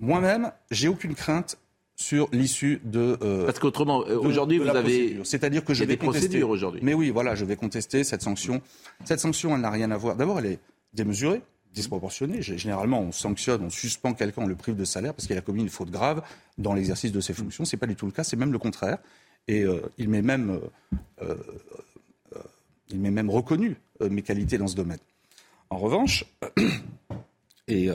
[0.00, 1.58] moi-même, j'ai aucune crainte
[1.94, 3.16] sur l'issue de.
[3.22, 5.20] euh, Parce qu'autrement, euh, aujourd'hui, vous avez.
[5.24, 6.42] C'est-à-dire que je vais des contester.
[6.42, 6.80] aujourd'hui.
[6.82, 8.60] Mais oui, voilà, je vais contester cette sanction.
[9.04, 10.16] Cette sanction, elle n'a rien à voir.
[10.16, 10.58] D'abord, elle est
[10.94, 11.42] démesurée,
[11.72, 12.42] disproportionnée.
[12.42, 15.40] G- Généralement, on sanctionne, on suspend quelqu'un, on le prive de salaire parce qu'il a
[15.40, 16.22] commis une faute grave
[16.58, 17.64] dans l'exercice de ses fonctions.
[17.64, 18.24] C'est pas du tout le cas.
[18.24, 18.98] C'est même le contraire.
[19.48, 20.60] Et euh, il m'est même,
[21.22, 21.34] euh,
[22.34, 22.38] euh,
[22.88, 24.98] il m'est même reconnu mes qualités dans ce domaine.
[25.70, 26.24] En revanche,
[27.68, 27.88] et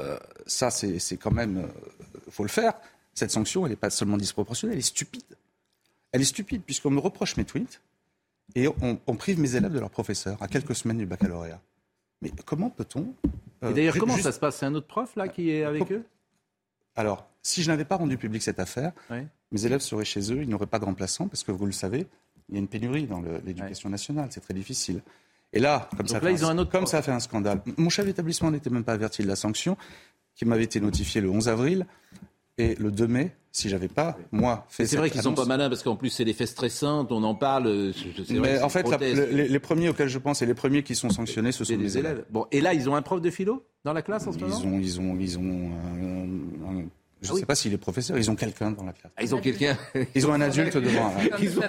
[0.46, 1.68] ça, c'est quand même,
[2.30, 2.74] faut le faire.
[3.14, 5.24] Cette sanction, elle n'est pas seulement disproportionnée, elle est stupide.
[6.12, 7.82] Elle est stupide puisqu'on me reproche mes tweets
[8.56, 11.62] et on, on prive mes élèves de leur professeur à quelques semaines du baccalauréat.
[12.22, 13.14] Mais comment peut-on
[13.64, 14.58] Et D'ailleurs, ju- comment juste- ça se passe?
[14.58, 16.04] C'est un autre prof là qui est avec eux?
[16.96, 19.20] Alors, si je n'avais pas rendu public cette affaire, Oui.
[19.52, 22.08] mes élèves seraient chez eux, ils n'auraient pas de remplaçant parce que vous le savez,
[22.50, 25.02] il y a une pénurie dans l'éducation nationale, c'est très difficile.
[25.54, 27.12] Et là, comme, Donc ça, là, fait ils ont un autre comme ça a fait
[27.12, 29.78] un scandale, mon chef d'établissement n'était même pas averti de la sanction
[30.36, 31.86] qui m'avait été notifiée le 11 avril
[32.58, 35.70] et le 2 mai, si j'avais pas, moi, fait C'est vrai qu'ils sont pas malins
[35.70, 37.68] parce qu'en plus c'est des faits stressants, on en parle.
[37.68, 40.84] euh, vrai Mais en fait, la- les, les premiers auxquels je pense et les premiers
[40.84, 42.12] qui sont sanctionnés, ce sont les élèves.
[42.14, 42.26] élèves.
[42.30, 44.42] Bon, et là, ils ont un prof de philo dans la classe en ce Ils
[44.46, 44.58] moment?
[44.76, 46.86] ont, ils ont, ils ont, un- un-
[47.22, 47.40] je Ah ne oui.
[47.42, 49.12] sais pas s'il est professeur, ils ont quelqu'un dans la classe.
[49.18, 49.78] Ah, Ils ont quelqu'un.
[50.16, 51.14] Ils ont un adulte devant.
[51.42, 51.62] Ils ont,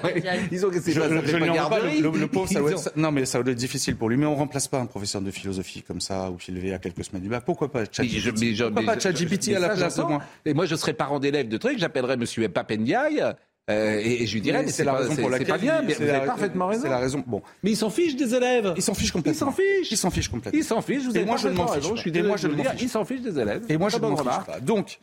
[0.53, 2.79] ils ont, c'est Je, pas- je- pas pas, le, le- le pauvre, ça doit être-
[2.79, 4.17] ont- ça- non mais ça doit être difficile pour lui.
[4.17, 7.23] Mais on remplace pas un professeur de philosophie comme ça, ou élevé à quelques semaines
[7.23, 7.45] du bac.
[7.45, 8.57] Pourquoi pas ChatGPT?
[8.63, 11.57] Pourquoi pas ChatGPT à la place de moi Et moi, je serais parent d'élève de
[11.57, 13.23] trucs, j'appellerais Monsieur Papendiaï
[13.71, 15.47] Euh, et, je lui dirais, mais, c'est la raison pour laquelle.
[15.47, 16.83] C'est pas bien, mais vous avez parfaitement raison.
[16.85, 17.23] C'est la raison.
[17.27, 17.43] Bon.
[17.63, 18.73] Mais ils s'en fichent des élèves.
[18.77, 19.37] Ils s'en fichent complètement.
[19.37, 19.91] Ils s'en fichent.
[19.93, 20.59] Ils s'en fichent complètement.
[20.59, 21.05] Ils s'en fichent.
[21.05, 21.85] Vous et moi, je ne m'en fiche.
[21.87, 22.33] Je suis désolé,
[22.81, 23.65] ils s'en fichent des élèves.
[23.69, 24.61] Et moi, je ne m'en fiche pas.
[24.63, 24.99] Donc,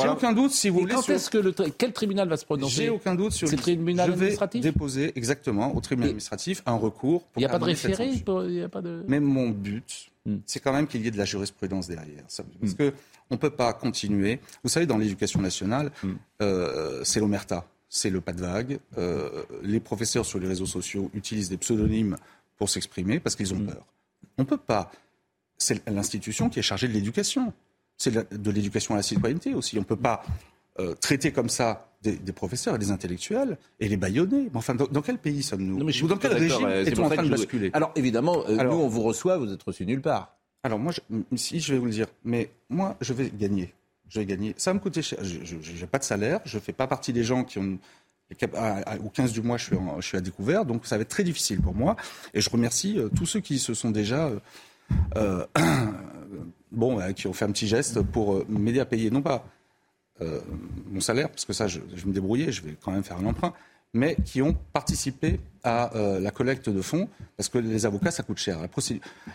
[0.00, 0.94] j'ai aucun doute si vous voulez.
[0.94, 4.12] Quand est-ce que le quel tribunal va se prononcer J'ai aucun doute sur le tribunal
[4.12, 4.62] administratif.
[4.62, 7.26] Je vais déposer exactement au tribunal administratif un recours.
[7.36, 8.10] Il n'y a pas de référé.
[8.16, 9.04] De.
[9.08, 10.36] Mais mon but, hmm.
[10.46, 12.22] c'est quand même qu'il y ait de la jurisprudence derrière.
[12.22, 12.74] Parce hmm.
[12.74, 12.92] que
[13.30, 14.40] on peut pas continuer.
[14.62, 16.12] Vous savez, dans l'éducation nationale, hmm.
[16.42, 18.78] euh, c'est l'omerta, c'est le pas de vague.
[18.98, 22.16] Euh, les professeurs sur les réseaux sociaux utilisent des pseudonymes
[22.56, 23.84] pour s'exprimer parce qu'ils ont peur.
[24.38, 24.90] On peut pas.
[25.56, 27.52] C'est l'institution qui est chargée de l'éducation
[27.96, 29.76] c'est de l'éducation à la citoyenneté aussi.
[29.76, 30.22] On ne peut pas
[30.80, 34.48] euh, traiter comme ça des, professeurs et des intellectuels et les baïonner.
[34.52, 37.28] Mais enfin, dans, quel pays sommes-nous Ou dans quel régime euh, est-on en train de
[37.28, 40.36] basculer Alors évidemment, euh, nous on vous reçoit, vous êtes reçu nulle part.
[40.62, 40.92] Alors moi,
[41.36, 43.72] si je vais vous le dire, mais moi je vais gagner.
[44.08, 44.54] Je vais gagner.
[44.56, 45.18] Ça va me coûter cher.
[45.22, 46.40] Je n'ai pas de salaire.
[46.44, 47.78] Je ne fais pas partie des gens qui ont
[49.04, 51.22] au 15 du mois, je suis, je suis, à découvert, donc ça va être très
[51.22, 51.94] difficile pour moi.
[52.32, 54.30] Et je remercie tous ceux qui se sont déjà
[55.16, 55.46] euh,
[56.74, 59.44] bon, euh, qui ont fait un petit geste pour euh, m'aider à payer, non pas
[60.92, 63.26] mon salaire, parce que ça, je, vais me débrouiller, je vais quand même faire un
[63.26, 63.52] emprunt,
[63.92, 68.38] mais qui ont participé à la collecte de fonds, parce que les avocats, ça coûte
[68.38, 68.60] cher.
[68.60, 68.68] La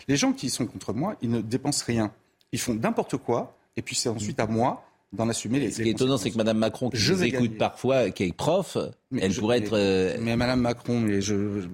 [0.08, 2.10] Les gens qui sont contre moi, ils ne dépensent rien.
[2.52, 4.82] Ils font n'importe quoi, et puis c'est ensuite à moi
[5.12, 5.70] d'en assumer les.
[5.70, 8.78] Ce qui est étonnant, c'est que Mme Macron, qui je écoute parfois, qui est prof,
[9.20, 10.18] elle pourrait être.
[10.18, 11.68] Mais Mme Macron, je,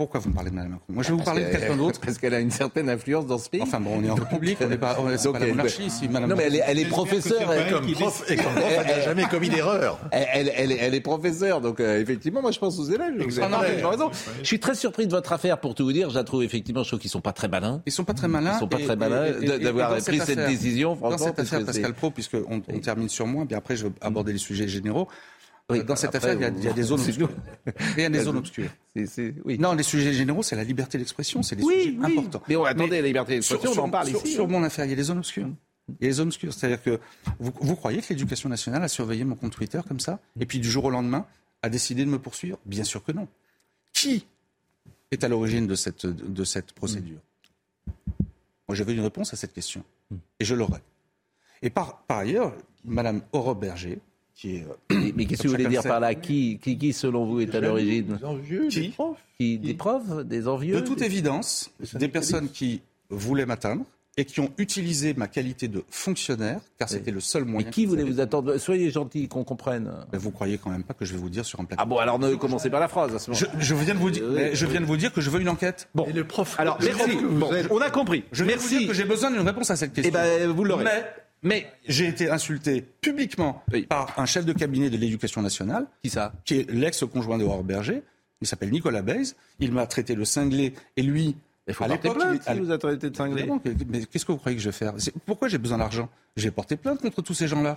[0.00, 0.84] pourquoi vous me parlez de Mme Macron?
[0.88, 2.00] Moi, je vais vous parler de quelqu'un d'autre.
[2.04, 3.60] Parce qu'elle a une certaine influence dans ce pays.
[3.60, 6.08] Enfin, bon, on est en République, on n'est pas, on est pas la monarchie ici,
[6.08, 6.30] Madame.
[6.30, 7.52] Non, mais elle est, elle est professeure.
[7.52, 9.98] Elle, comme prof, et comme prof, elle n'a jamais commis d'erreur.
[10.10, 13.12] Elle, elle, elle, est professeure, donc euh, effectivement, moi, je pense aux élèves.
[13.22, 14.10] Vous avez raison.
[14.40, 16.08] Je suis très surpris de votre affaire, pour tout vous dire.
[16.08, 17.82] Je la trouve effectivement, je trouve qu'ils sont pas très malins.
[17.84, 18.54] Ils sont pas très malins.
[18.54, 20.96] Ils sont pas très malins d'avoir pris cette décision.
[20.96, 24.38] Dans cette affaire, Pascal Pro, puisqu'on termine sur moi, puis après, je vais aborder les
[24.38, 25.08] sujets généraux.
[25.70, 27.30] Oui, dans cette affaire, il y, a, des zones obscures.
[27.96, 28.70] Il y a des zones obscures.
[29.44, 29.58] oui.
[29.58, 32.42] Non, les sujets généraux, c'est la liberté d'expression, c'est des sujets importants.
[32.48, 34.32] Mais on attendez, la liberté d'expression, on en parle ici.
[34.32, 35.48] Sur, mon affaire, il y a des zones obscures.
[36.00, 36.52] Il y a des zones obscures.
[36.52, 37.00] C'est-à-dire que
[37.38, 40.60] vous, vous, croyez que l'éducation nationale a surveillé mon compte Twitter comme ça Et puis
[40.60, 41.26] du jour au lendemain,
[41.62, 42.58] a décidé de me poursuivre?
[42.64, 43.26] Bien sûr que non.
[43.92, 44.26] Qui
[45.10, 47.18] est à l'origine de cette, de cette procédure?
[48.68, 49.84] Moi, j'avais une réponse à cette question.
[50.38, 50.80] Et je l'aurai.
[51.62, 52.54] Et par, par ailleurs,
[52.84, 53.98] Madame Aurore Berger,
[54.44, 56.14] euh, mais, qu'est-ce que vous voulez dire par là?
[56.14, 59.18] Qui, qui, selon vous, est à l'origine Des envieux, des profs.
[59.38, 63.84] des profs, des envieux De toute évidence, des personnes qui voulaient m'atteindre
[64.16, 67.68] et qui ont utilisé ma qualité de fonctionnaire, car c'était le seul moyen.
[67.68, 68.56] Et qui voulait vous attendre?
[68.58, 69.90] Soyez gentil, qu'on comprenne.
[70.12, 71.86] Mais vous croyez quand même pas que je vais vous dire sur un plateau Ah
[71.86, 73.40] bon, alors ne commencez pas la phrase à ce moment.
[73.58, 75.48] Je, je viens de vous dire, je viens de vous dire que je veux une
[75.48, 75.88] enquête.
[75.94, 76.56] Bon, et le prof.
[76.58, 77.16] Alors merci.
[77.30, 78.24] Bon, on a compris.
[78.32, 78.74] Je viens merci.
[78.74, 80.12] Vous dire que j'ai besoin d'une réponse à cette question.
[80.12, 80.84] Eh ben, vous l'aurez.
[80.84, 81.04] Mais
[81.86, 85.86] j'ai été insulté publiquement par un chef de cabinet de l'éducation nationale.
[86.02, 86.32] Qui ça?
[86.44, 88.02] Qui est l'ex-conjoint de Aurore Berger.
[88.40, 89.36] Il s'appelle Nicolas Beiz.
[89.58, 91.36] Il m'a traité de cinglé et lui.
[91.68, 93.48] Il faut porter plainte si vous a traité de cinglé.
[93.88, 94.94] Mais qu'est-ce que vous croyez que je vais faire?
[95.26, 96.08] Pourquoi j'ai besoin d'argent?
[96.36, 97.76] J'ai porté plainte contre tous ces gens-là.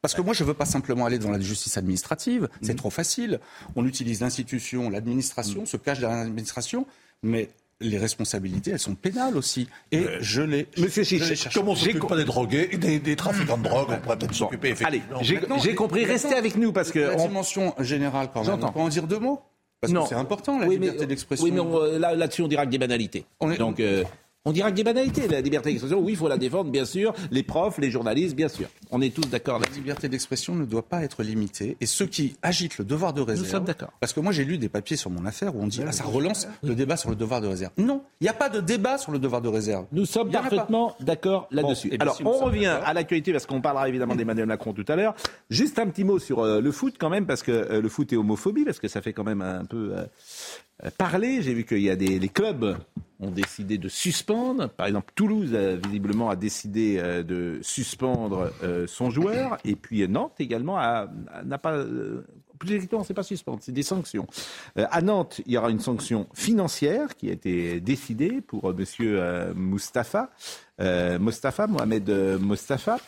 [0.00, 2.48] Parce que moi, je ne veux pas simplement aller devant la justice administrative.
[2.60, 2.76] C'est mmh.
[2.76, 3.40] trop facile.
[3.74, 5.66] On utilise l'institution, l'administration, mmh.
[5.66, 6.86] se cache derrière l'administration.
[7.22, 7.50] Mais
[7.80, 9.68] les responsabilités, elles sont pénales aussi.
[9.90, 10.66] Et je les.
[10.78, 14.18] Monsieur Chiche, comment on s'occupe pas des drogués, des, des trafiquants de drogue On pourrait
[14.18, 15.18] peut-être s'occuper, effectivement.
[15.18, 16.04] Allez, j'ai compris.
[16.04, 17.00] Restez avec nous parce que.
[17.00, 18.62] La dimension générale, quand même.
[18.62, 19.40] On peut en dire deux mots?
[19.80, 21.44] Parce que c'est important, la liberté d'expression.
[21.44, 23.24] Oui, mais là-dessus, on dira que des banalités.
[23.58, 23.80] Donc.
[23.80, 24.04] Euh,
[24.44, 27.14] on dira que des banalités, la liberté d'expression, oui, il faut la défendre, bien sûr,
[27.30, 28.66] les profs, les journalistes, bien sûr.
[28.90, 31.76] On est tous d'accord La liberté d'expression ne doit pas être limitée.
[31.80, 33.46] Et ceux qui agitent le devoir de réserve.
[33.46, 33.92] Nous sommes d'accord.
[34.00, 36.04] Parce que moi, j'ai lu des papiers sur mon affaire où on dit, ah, ça
[36.04, 37.72] relance le débat sur le devoir de réserve.
[37.78, 39.86] Non, il n'y a pas de débat sur le devoir de réserve.
[39.92, 41.90] Nous sommes parfaitement d'accord là-dessus.
[41.92, 45.14] Eh Alors, on revient à l'actualité parce qu'on parlera évidemment d'Emmanuel Macron tout à l'heure.
[45.50, 48.12] Juste un petit mot sur euh, le foot quand même, parce que euh, le foot
[48.12, 50.04] est homophobie, parce que ça fait quand même un peu euh,
[50.90, 51.42] parler.
[51.42, 52.76] J'ai vu qu'il y a des les clubs
[53.22, 54.68] ont décidé de suspendre.
[54.68, 55.54] Par exemple, Toulouse,
[55.84, 59.56] visiblement, a décidé euh, de suspendre euh, son joueur.
[59.64, 60.76] Et puis Nantes également
[61.44, 61.72] n'a pas.
[61.72, 62.26] Euh,
[62.58, 64.28] plus exactement, c'est pas suspendre, c'est des sanctions.
[64.76, 69.20] à Nantes, il y aura une sanction financière qui a été décidée pour Monsieur
[69.56, 70.30] Mustafa,
[70.78, 72.08] Mustafa, Mohamed
[72.40, 72.98] Mustafa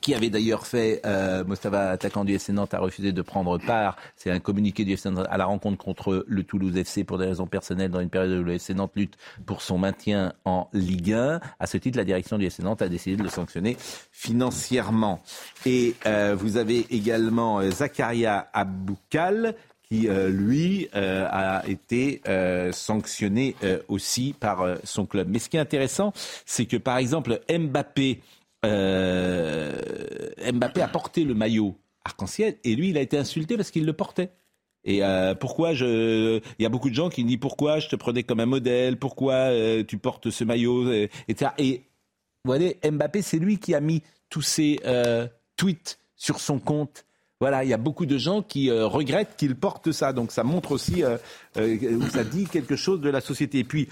[0.00, 3.96] qui avait d'ailleurs fait, euh, Mostafa, attaquant du FC Nantes, a refusé de prendre part,
[4.16, 7.26] c'est un communiqué du FC Nantes, à la rencontre contre le Toulouse FC pour des
[7.26, 9.16] raisons personnelles dans une période où le FC Nantes lutte
[9.46, 11.40] pour son maintien en Ligue 1.
[11.58, 13.76] À ce titre, la direction du FC Nantes a décidé de le sanctionner
[14.12, 15.20] financièrement.
[15.66, 19.54] Et euh, vous avez également euh, Zakaria Aboukal,
[19.88, 23.54] qui, euh, lui, euh, a été euh, sanctionné
[23.88, 25.28] aussi par son club.
[25.30, 26.12] Mais ce qui est intéressant,
[26.46, 28.20] c'est que, par exemple, Mbappé,
[28.64, 29.72] euh,
[30.52, 32.56] Mbappé a porté le maillot arc-en-ciel.
[32.64, 34.30] Et lui, il a été insulté parce qu'il le portait.
[34.84, 37.96] Et euh, pourquoi je Il y a beaucoup de gens qui disent pourquoi je te
[37.96, 40.92] prenais comme un modèle, pourquoi euh, tu portes ce maillot,
[41.28, 41.52] etc.
[41.58, 41.82] Et
[42.44, 44.80] vous voyez, Mbappé, c'est lui qui a mis tous ces
[45.56, 47.06] tweets sur son compte.
[47.40, 50.12] Voilà, il y a beaucoup de gens qui regrettent qu'il porte ça.
[50.12, 51.02] Donc ça montre aussi,
[51.54, 53.60] ça dit quelque chose de la société.
[53.60, 53.88] Et puis,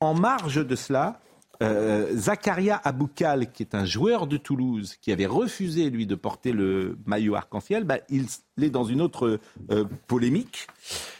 [0.00, 1.20] en marge de cela,
[1.62, 6.52] euh, Zakaria Aboukal, qui est un joueur de Toulouse, qui avait refusé, lui, de porter
[6.52, 8.26] le maillot arc-en-ciel, bah, il
[8.60, 9.40] est dans une autre
[9.70, 10.68] euh, polémique,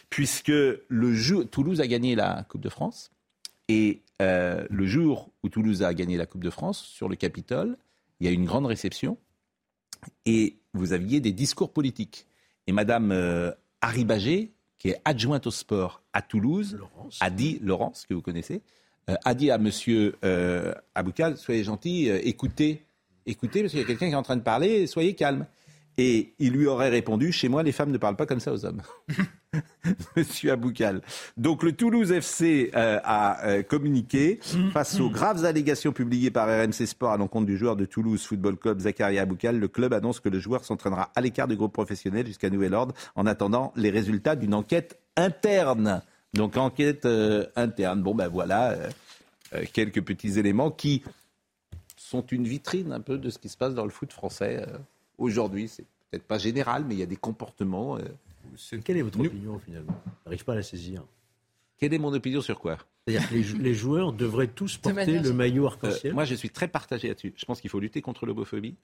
[0.09, 3.11] puisque le Toulouse a gagné la Coupe de France.
[3.67, 7.77] Et euh, le jour où Toulouse a gagné la Coupe de France, sur le Capitole,
[8.19, 9.17] il y a eu une grande réception.
[10.25, 12.25] Et vous aviez des discours politiques.
[12.67, 13.11] Et Madame
[13.81, 16.79] Harry Bagé, qui est adjointe au sport à Toulouse,
[17.19, 18.88] a dit, Laurence, que vous connaissez, euh,
[19.23, 22.85] a dit à Monsieur euh, Aboukal, soyez gentil, euh, écoutez,
[23.25, 25.45] écoutez, parce qu'il y a quelqu'un qui est en train de parler, soyez calme.
[25.97, 28.63] Et il lui aurait répondu, chez moi, les femmes ne parlent pas comme ça aux
[28.65, 28.81] hommes.
[30.15, 31.01] Monsieur Aboukal.
[31.35, 34.39] Donc le Toulouse FC a communiqué
[34.71, 38.55] face aux graves allégations publiées par RMC Sport à l'encontre du joueur de Toulouse Football
[38.55, 39.59] Club Zakaria Aboukal.
[39.59, 42.93] Le club annonce que le joueur s'entraînera à l'écart du groupe professionnel jusqu'à nouvel ordre
[43.15, 46.01] en attendant les résultats d'une enquête interne.
[46.33, 48.01] Donc enquête euh, interne.
[48.01, 48.89] Bon ben voilà, euh,
[49.53, 51.03] euh, quelques petits éléments qui
[51.97, 54.65] sont une vitrine un peu de ce qui se passe dans le foot français
[55.17, 55.67] aujourd'hui.
[55.67, 57.97] C'est peut-être pas général, mais il y a des comportements.
[58.83, 60.01] Quelle est votre opinion finalement?
[60.25, 61.03] N'arrive pas à la saisir.
[61.77, 62.77] Quelle est mon opinion sur quoi?
[63.07, 66.13] C'est-à-dire que les, joueurs devraient tous porter le maillot arc-en-ciel?
[66.13, 67.33] Moi, je suis très partagé là-dessus.
[67.35, 68.75] Je pense qu'il faut lutter contre l'homophobie.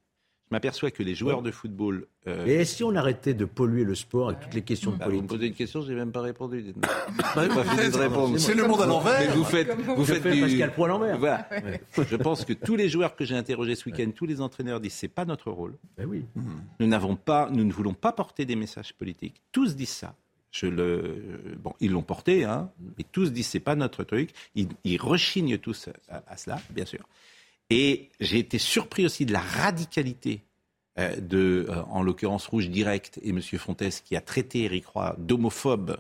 [0.49, 2.05] Je m'aperçois que les joueurs de football.
[2.27, 2.45] Euh...
[2.45, 5.27] Et si on arrêtait de polluer le sport avec toutes les questions de bah, politique
[5.27, 6.63] Vous me posez une question, je n'ai même pas répondu.
[8.37, 9.35] C'est le monde à l'envers.
[9.35, 10.41] Vous faites, vous faites du...
[10.41, 11.17] Pascal à l'envers.
[11.17, 11.49] Voilà.
[11.97, 14.93] Je pense que tous les joueurs que j'ai interrogés ce week-end, tous les entraîneurs disent
[14.93, 15.73] c'est pas notre rôle.
[15.97, 16.25] Ben oui.
[16.79, 19.41] Nous n'avons pas, nous ne voulons pas porter des messages politiques.
[19.51, 20.15] Tous disent ça.
[20.51, 24.29] Je le, bon, ils l'ont porté, hein, mais tous disent c'est pas notre truc.
[24.53, 27.05] Ils, ils rechignent tous à, à cela, bien sûr.
[27.69, 30.43] Et j'ai été surpris aussi de la radicalité
[30.99, 33.41] euh, de, euh, en l'occurrence Rouge Direct et M.
[33.41, 35.97] Fontes, qui a traité Eric Roy d'homophobe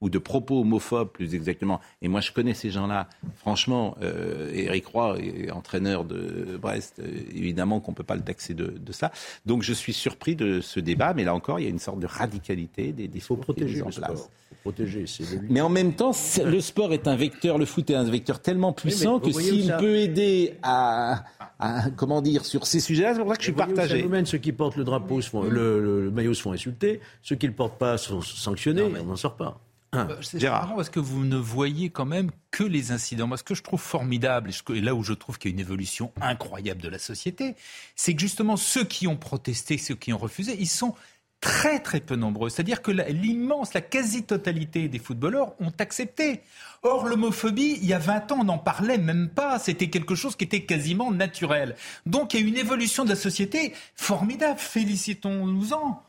[0.00, 1.80] ou de propos homophobes plus exactement.
[2.02, 3.08] Et moi, je connais ces gens-là.
[3.36, 7.00] Franchement, euh, Eric Roy est entraîneur de Brest.
[7.00, 9.12] Euh, évidemment qu'on ne peut pas le taxer de, de, ça.
[9.46, 11.14] Donc, je suis surpris de ce débat.
[11.14, 14.30] Mais là encore, il y a une sorte de radicalité des faut protéger en place.
[14.62, 15.04] Protéger,
[15.48, 16.12] mais en même temps,
[16.44, 19.96] le sport est un vecteur, le foot est un vecteur tellement puissant que s'il peut
[19.96, 21.24] aider à,
[21.58, 23.96] à, comment dire, sur ces sujets-là, c'est pour ça que je suis partagé.
[23.98, 27.36] Phénomène, ceux qui portent le drapeau, se font, le, le, maillot se font insulter, ceux
[27.36, 29.60] qui ne le portent pas sont sanctionnés, on n'en sort pas.
[29.92, 33.26] Ah, euh, c'est marrant parce que vous ne voyez quand même que les incidents.
[33.26, 35.60] Moi, ce que je trouve formidable, et là où je trouve qu'il y a une
[35.60, 37.54] évolution incroyable de la société,
[37.96, 40.94] c'est que justement ceux qui ont protesté, ceux qui ont refusé, ils sont
[41.40, 42.50] très très peu nombreux.
[42.50, 46.42] C'est-à-dire que l'immense, la quasi-totalité des footballeurs ont accepté.
[46.82, 49.58] Or, l'homophobie, il y a 20 ans, on n'en parlait même pas.
[49.58, 51.76] C'était quelque chose qui était quasiment naturel.
[52.06, 54.58] Donc, il y a une évolution de la société formidable.
[54.58, 56.02] Félicitons-nous-en.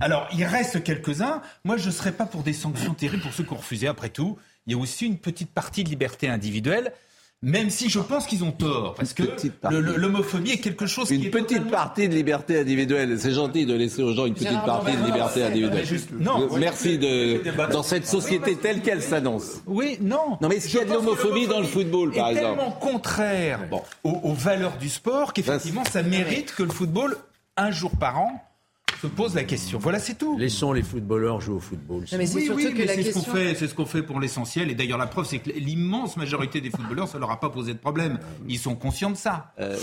[0.00, 1.42] Alors, il reste quelques-uns.
[1.64, 3.86] Moi, je ne serais pas pour des sanctions terribles pour ceux qui ont refusé.
[3.86, 4.36] Après tout,
[4.66, 6.92] il y a aussi une petite partie de liberté individuelle.
[7.42, 9.22] Même si je pense qu'ils ont tort, parce que
[9.70, 13.20] l'homophobie est quelque chose une qui est petite partie de liberté individuelle.
[13.20, 15.86] C'est gentil de laisser aux gens une petite partie de liberté individuelle.
[16.18, 19.60] Non, merci de dans cette société telle qu'elle s'annonce.
[19.66, 20.38] Oui, non.
[20.40, 23.60] Non, mais est-ce qu'il y a de l'homophobie dans le football, par exemple Tellement contraire
[24.02, 27.18] aux, valeurs du sport qu'effectivement, ça mérite que le football
[27.58, 28.42] un jour par an
[29.00, 29.78] se pose la question.
[29.78, 30.38] Voilà, c'est tout.
[30.38, 32.04] Laissons les footballeurs jouer au football.
[32.12, 34.70] mais c'est oui, oui, c'est ce qu'on fait, c'est ce qu'on fait pour l'essentiel.
[34.70, 37.72] Et d'ailleurs, la preuve, c'est que l'immense majorité des footballeurs, ça leur a pas posé
[37.74, 38.18] de problème.
[38.48, 39.52] Ils sont conscients de ça.
[39.60, 39.76] Euh...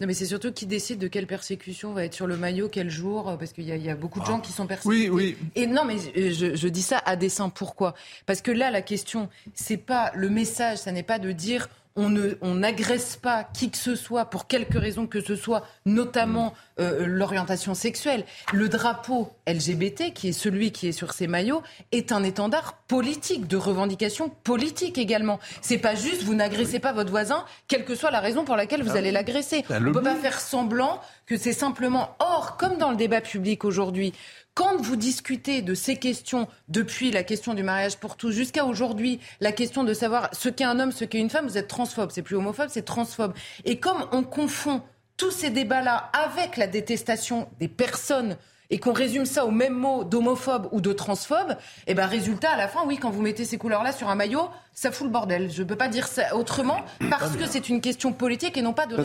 [0.00, 2.88] Non, mais c'est surtout qui décide de quelle persécution va être sur le maillot, quel
[2.88, 5.10] jour, parce qu'il y, y, a beaucoup de gens qui sont persécutés.
[5.10, 5.36] Oui, oui.
[5.56, 7.48] Et non, mais je, je dis ça à dessein.
[7.48, 7.94] Pourquoi?
[8.24, 11.68] Parce que là, la question, c'est pas le message, ça n'est pas de dire
[11.98, 17.06] on n'agresse pas qui que ce soit pour quelque raison que ce soit, notamment euh,
[17.06, 18.24] l'orientation sexuelle.
[18.52, 23.46] Le drapeau LGBT, qui est celui qui est sur ces maillots, est un étendard politique,
[23.48, 25.40] de revendication politique également.
[25.60, 28.82] C'est pas juste vous n'agressez pas votre voisin, quelle que soit la raison pour laquelle
[28.82, 29.64] vous ah allez l'agresser.
[29.70, 32.16] On ne peut pas faire semblant que c'est simplement.
[32.18, 34.14] Or, comme dans le débat public aujourd'hui,
[34.54, 39.20] quand vous discutez de ces questions, depuis la question du mariage pour tous jusqu'à aujourd'hui,
[39.40, 42.10] la question de savoir ce qu'est un homme, ce qu'est une femme, vous êtes transphobe.
[42.12, 43.34] C'est plus homophobe, c'est transphobe.
[43.64, 44.82] Et comme on confond
[45.16, 48.36] tous ces débats-là avec la détestation des personnes
[48.70, 51.52] et qu'on résume ça au même mot d'homophobe ou de transphobe,
[51.86, 54.14] et eh ben résultat à la fin, oui, quand vous mettez ces couleurs-là sur un
[54.14, 55.50] maillot, ça fout le bordel.
[55.50, 58.72] Je ne peux pas dire ça autrement parce que c'est une question politique et non
[58.72, 58.96] pas de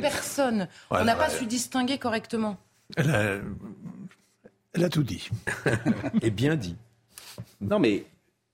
[0.00, 0.68] personne.
[0.90, 2.56] On n'a pas su distinguer correctement
[2.96, 3.42] Elle
[4.82, 5.28] a tout dit.
[6.22, 6.76] Et bien dit.
[7.60, 8.04] Non, mais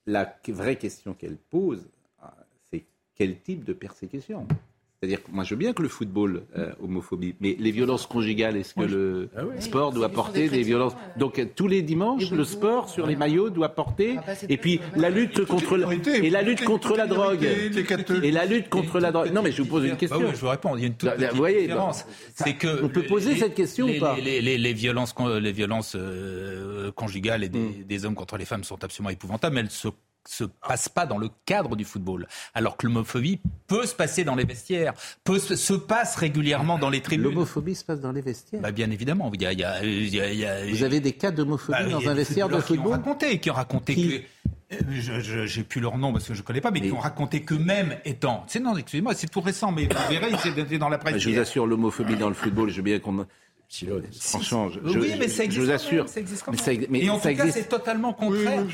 [0.06, 1.88] la vraie question qu'elle pose,
[2.70, 2.84] c'est
[3.14, 4.46] quel type de persécution?
[5.02, 8.58] C'est-à-dire que moi, je veux bien que le football euh, homophobie, mais les violences conjugales,
[8.58, 9.54] est-ce que le Ah oui.
[9.62, 13.48] sport doit porter des violences Donc euh, tous les dimanches, le sport sur les maillots
[13.48, 14.18] doit porter,
[14.50, 17.44] et puis la lutte contre la, et la lutte contre la drogue,
[18.22, 19.32] et la lutte contre la drogue.
[19.32, 20.18] Non, mais je vous pose une Bah question.
[20.20, 20.76] oui, je vous réponds.
[20.76, 22.04] Il y a une toute Vous petite voyez, différence.
[22.04, 22.12] bah,
[22.44, 25.14] C'est que on peut poser les- cette question les, ou pas les, les- les violences,
[25.40, 27.84] les violences euh, conjugales et des, Mm.
[27.88, 29.88] des hommes contre les femmes sont absolument épouvantables, mais elles se
[30.28, 32.26] se passe pas dans le cadre du football.
[32.54, 34.92] Alors que l'homophobie peut se passer dans les vestiaires,
[35.24, 37.24] peut se, se passe régulièrement dans les tribunes.
[37.26, 38.60] L'homophobie se passe dans les vestiaires.
[38.60, 40.66] Bah, bien évidemment, il y a, il y a- il y a- il y a-
[40.66, 42.92] Vous avez des cas d'homophobie bah, dans un des vestiaire de footballeurs qui ont football
[42.92, 44.08] raconté, qui ont raconté Qui
[44.70, 44.74] que.
[44.74, 47.96] euh, j'ai plus leur nom parce que je connais pas, mais, qui ont raconté qu'eux-mêmes
[48.04, 48.44] étant.
[48.46, 51.16] C'est non, excusez-moi, c'est tout récent, mais vous verrez, c'est dans la presse.
[51.18, 53.26] Je vous assure, l'homophobie dans le football, je veux bien qu'on.
[54.20, 56.04] Franchement, je, je- oui, mais ça je existe vous quand assure.
[56.04, 56.80] même, ça existe quand mais même.
[56.82, 58.64] ça, mais Et en ça tout cas, c'est totalement contraire.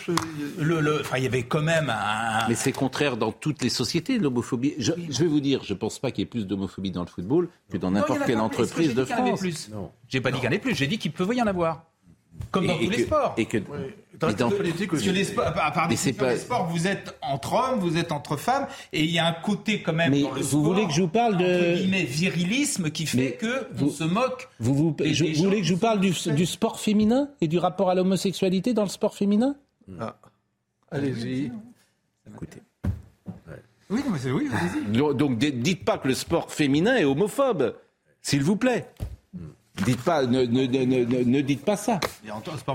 [0.58, 2.48] Le- le- enfin, il y avait quand même un.
[2.48, 4.74] Mais c'est contraire dans toutes les sociétés, l'homophobie.
[4.78, 7.02] Je, je vais vous dire, je ne pense pas qu'il y ait plus d'homophobie dans
[7.02, 9.70] le football que dans n'importe quelle entreprise de dit qu'il y en avait France.
[10.08, 11.84] J'ai pas dit qu'il y en avait plus, j'ai dit qu'il peut y en avoir.
[12.50, 13.34] Comme dans Et- tous les que- sports.
[13.36, 13.58] Et que,
[14.18, 15.12] Dans mais dans- politique aussi.
[15.12, 17.96] les sports, à part Mais c'est définition, pas- les sports, vous êtes entre hommes, vous
[17.98, 20.46] êtes entre femmes, et il y a un côté quand même Mais dans le vous
[20.46, 21.74] sport, voulez que je vous parle de-
[22.06, 24.48] virilisme qui fait Mais que vous- on se moque.
[24.58, 27.28] vous, vous, des- je- des vous voulez que je vous parle du, du sport féminin
[27.42, 29.54] et du rapport à l'homosexualité dans le sport féminin?
[30.00, 30.16] Ah.
[30.90, 31.52] Allez-y.
[32.32, 32.60] Écoutez.
[33.90, 35.14] Oui, non, mais c'est oui, allez-y.
[35.14, 37.74] Donc, dites pas que le sport féminin est homophobe,
[38.22, 38.88] s'il vous plaît.
[39.84, 42.00] Dites pas, ne, ne, ne, ne- ne- ne dites pas ça.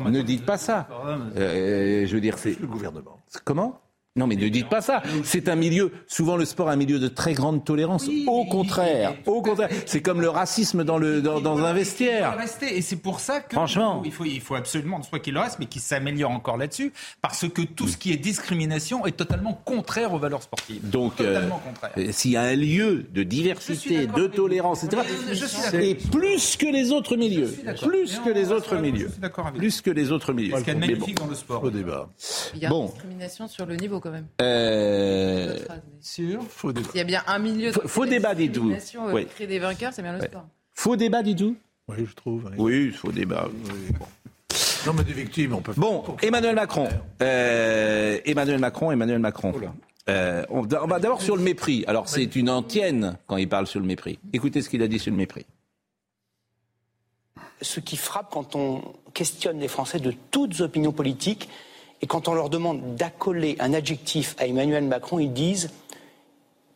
[0.10, 0.88] Ne dites pas ça.
[1.04, 3.18] homme, Euh, je veux dire, c'est Le gouvernement.
[3.44, 3.80] comment?
[4.18, 5.02] Non, mais ne dites pas ça.
[5.24, 8.10] C'est un milieu, souvent le sport est un milieu de très grande tolérance.
[8.28, 9.70] au contraire, au contraire.
[9.86, 12.32] C'est comme le racisme dans, le, dans, dans un Il faut vestiaire.
[12.34, 12.76] le rester.
[12.78, 14.02] Et c'est pour ça que Franchement.
[14.04, 16.92] il faut, il faut absolument soit qu'il le reste, mais qu'il s'améliore encore là-dessus,
[17.22, 20.90] parce que tout ce qui est discrimination est totalement contraire aux valeurs sportives.
[20.90, 21.92] Donc, euh, totalement contraire.
[21.98, 25.04] euh, s'il y a un lieu de diversité, de tolérance, etc.,
[25.74, 27.48] et plus que les autres milieux,
[27.82, 29.60] plus que les autres milieux, je suis d'accord avec vous.
[29.62, 30.58] plus que les autres milieux.
[30.58, 31.64] Ce qu'il y a de magnifique dans le sport.
[31.64, 32.10] Au débat.
[32.56, 34.28] Il y a une discrimination sur le niveau quand même.
[34.42, 35.58] Euh,
[36.02, 36.44] Sûr.
[36.50, 36.88] Faux débat.
[36.90, 39.26] S'il y a bien un milieu de Faux- faux débat, euh, Oui.
[39.28, 40.46] créer des vainqueurs, c'est bien le sport.
[40.74, 41.56] Faux débat, dis-tu
[41.88, 42.46] Oui, je trouve.
[42.52, 42.56] oui.
[42.58, 43.48] Oui, faux débat.
[44.86, 46.90] Non, mais des victimes, on peut Bon, Emmanuel Macron.
[47.22, 49.54] Euh, Emmanuel Macron, Emmanuel Macron.
[50.10, 51.84] Euh, on va on va d'abord sur le mépris.
[51.88, 54.18] Alors, c'est une antienne quand il parle sur le mépris.
[54.34, 55.46] Écoutez ce qu'il a dit sur le mépris.
[57.62, 58.82] ce qui frappe quand on
[59.14, 61.48] questionne les Français de toutes opinions politiques
[62.02, 65.70] et quand on leur demande d'accoler un adjectif à Emmanuel Macron, ils disent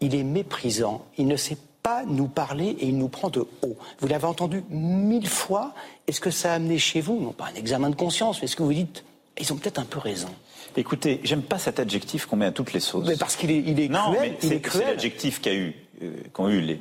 [0.01, 3.78] il est méprisant, il ne sait pas nous parler et il nous prend de haut.
[3.99, 5.73] Vous l'avez entendu mille fois.
[6.07, 8.55] Est-ce que ça a amené chez vous, non pas un examen de conscience, mais est-ce
[8.55, 9.03] que vous dites
[9.38, 10.30] ils ont peut-être un peu raison
[10.78, 13.07] Écoutez, j'aime pas cet adjectif qu'on met à toutes les sauces.
[13.07, 16.49] Mais parce qu'il est, il est non, cruel, mais c'est l'adjectif qu'a eu, euh, qu'ont
[16.49, 16.80] eu les,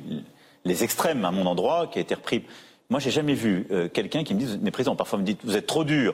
[0.63, 2.43] les extrêmes à mon endroit, qui a été repris.
[2.89, 5.67] Moi, j'ai jamais vu euh, quelqu'un qui me dise, président, parfois me dit, vous êtes
[5.67, 6.13] trop dur,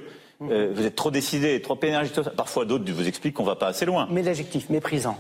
[0.50, 2.20] euh, vous êtes trop décidé, trop énergique.
[2.36, 4.08] Parfois, d'autres vous expliquent qu'on va pas assez loin.
[4.10, 5.18] Mais l'adjectif méprisant.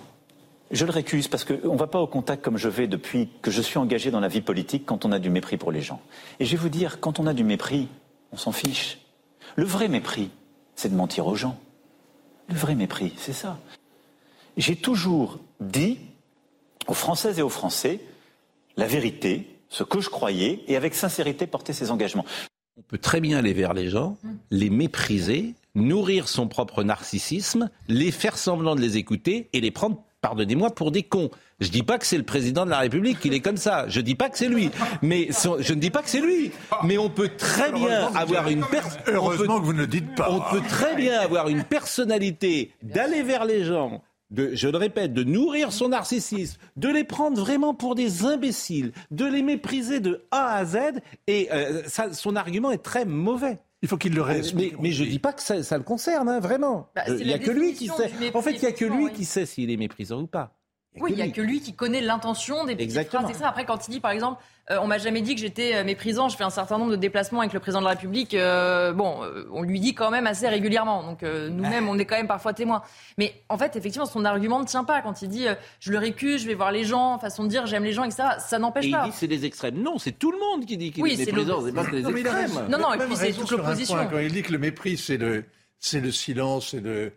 [0.71, 3.51] Je le récuse parce qu'on ne va pas au contact comme je vais depuis que
[3.51, 5.99] je suis engagé dans la vie politique quand on a du mépris pour les gens.
[6.39, 7.89] Et je vais vous dire, quand on a du mépris,
[8.31, 8.99] on s'en fiche.
[9.55, 10.31] Le vrai mépris,
[10.75, 11.59] c'est de mentir aux gens.
[12.47, 13.59] Le vrai mépris, c'est ça.
[14.55, 15.99] J'ai toujours dit
[16.87, 17.99] aux Françaises et aux Français
[18.77, 22.25] la vérité, ce que je croyais, et avec sincérité porter ses engagements.
[22.81, 24.17] On peut très bien aller vers les gens,
[24.49, 30.03] les mépriser, nourrir son propre narcissisme, les faire semblant de les écouter et les prendre,
[30.21, 31.29] pardonnez-moi, pour des cons.
[31.59, 33.85] Je dis pas que c'est le président de la République qu'il est comme ça.
[33.87, 34.71] Je dis pas que c'est lui.
[35.03, 36.51] Mais son- je ne dis pas que c'est lui.
[36.83, 38.99] Mais on peut très bien avoir une personne.
[39.07, 40.29] Heureusement que vous ne le dites pas.
[40.31, 44.01] On peut très bien avoir une personnalité d'aller vers les gens,
[44.31, 48.91] de, je le répète, de nourrir son narcissisme, de les prendre vraiment pour des imbéciles,
[49.11, 50.77] de les mépriser de A à Z,
[51.27, 53.59] et euh, ça, son argument est très mauvais.
[53.83, 54.53] Il faut qu'il le reste.
[54.53, 56.89] Mais, mais je dis pas que ça, ça le concerne, hein, vraiment.
[56.95, 58.11] Bah, Il n'y a la que lui qui sait.
[58.33, 60.53] En fait, il n'y a que lui qui sait s'il est méprisant ou pas.
[60.99, 63.21] Oui, il n'y a que lui qui connaît l'intention des petites Exactement.
[63.21, 63.45] phrases, etc.
[63.47, 66.27] Après, quand il dit, par exemple, euh, on m'a jamais dit que j'étais euh, méprisant,
[66.27, 69.23] je fais un certain nombre de déplacements avec le président de la République, euh, bon,
[69.23, 71.01] euh, on lui dit quand même assez régulièrement.
[71.03, 72.81] Donc euh, nous-mêmes, on est quand même parfois témoins.
[73.17, 75.01] Mais en fait, effectivement, son argument ne tient pas.
[75.01, 77.65] Quand il dit, euh, je le récuse, je vais voir les gens, façon de dire,
[77.67, 79.05] j'aime les gens, etc., ça Et n'empêche il pas.
[79.05, 79.81] dit c'est les extrêmes.
[79.81, 81.65] Non, c'est tout le monde qui dit qu'il Oui, est c'est méprisant.
[81.65, 82.67] C'est pas que les Non, mais il a extrêmes.
[82.69, 83.95] Non, non, Il et puis c'est toute l'opposition.
[84.11, 85.45] Quand il dit que le mépris, c'est le,
[85.79, 87.13] c'est le silence, et le,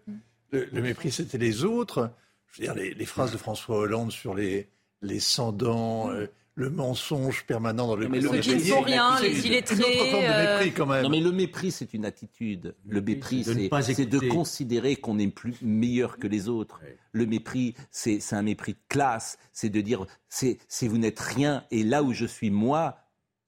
[0.52, 2.10] le, le mépris, c'était les autres.
[2.54, 4.68] Je veux dire, les, les phrases de François Hollande sur les,
[5.02, 9.46] les sans-dents, euh, le mensonge permanent dans le mais Ceux qui ne font rien, les
[9.46, 9.76] illettrés.
[9.76, 11.02] de mépris quand même.
[11.02, 12.76] Non mais le mépris c'est une attitude.
[12.86, 16.80] Le mépris c'est de, de, considérer qu'on est plus meilleur que les autres.
[17.12, 19.36] Le mépris c'est un mépris de classe.
[19.52, 22.98] C'est de dire c'est vous n'êtes rien et là où je suis moi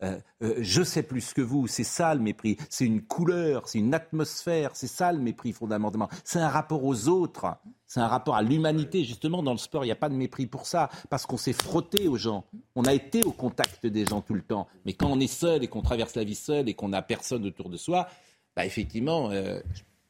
[0.02, 2.56] euh, euh, je sais plus que vous, c'est ça le mépris.
[2.68, 6.08] C'est une couleur, c'est une atmosphère, c'est ça le mépris fondamentalement.
[6.24, 7.46] C'est un rapport aux autres,
[7.86, 9.04] c'est un rapport à l'humanité.
[9.04, 11.54] Justement, dans le sport, il n'y a pas de mépris pour ça, parce qu'on s'est
[11.54, 12.44] frotté aux gens.
[12.74, 14.68] On a été au contact des gens tout le temps.
[14.84, 17.44] Mais quand on est seul et qu'on traverse la vie seul et qu'on n'a personne
[17.46, 18.08] autour de soi,
[18.54, 19.60] bah effectivement, euh,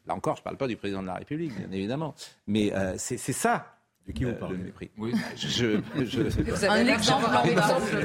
[0.06, 2.14] là encore, je ne parle pas du président de la République, bien évidemment,
[2.46, 3.75] mais c'est ça
[4.06, 4.90] de qui vous euh, parlez mépris.
[4.98, 7.96] Oui, je, je, Vous avez un exemple, un exemple.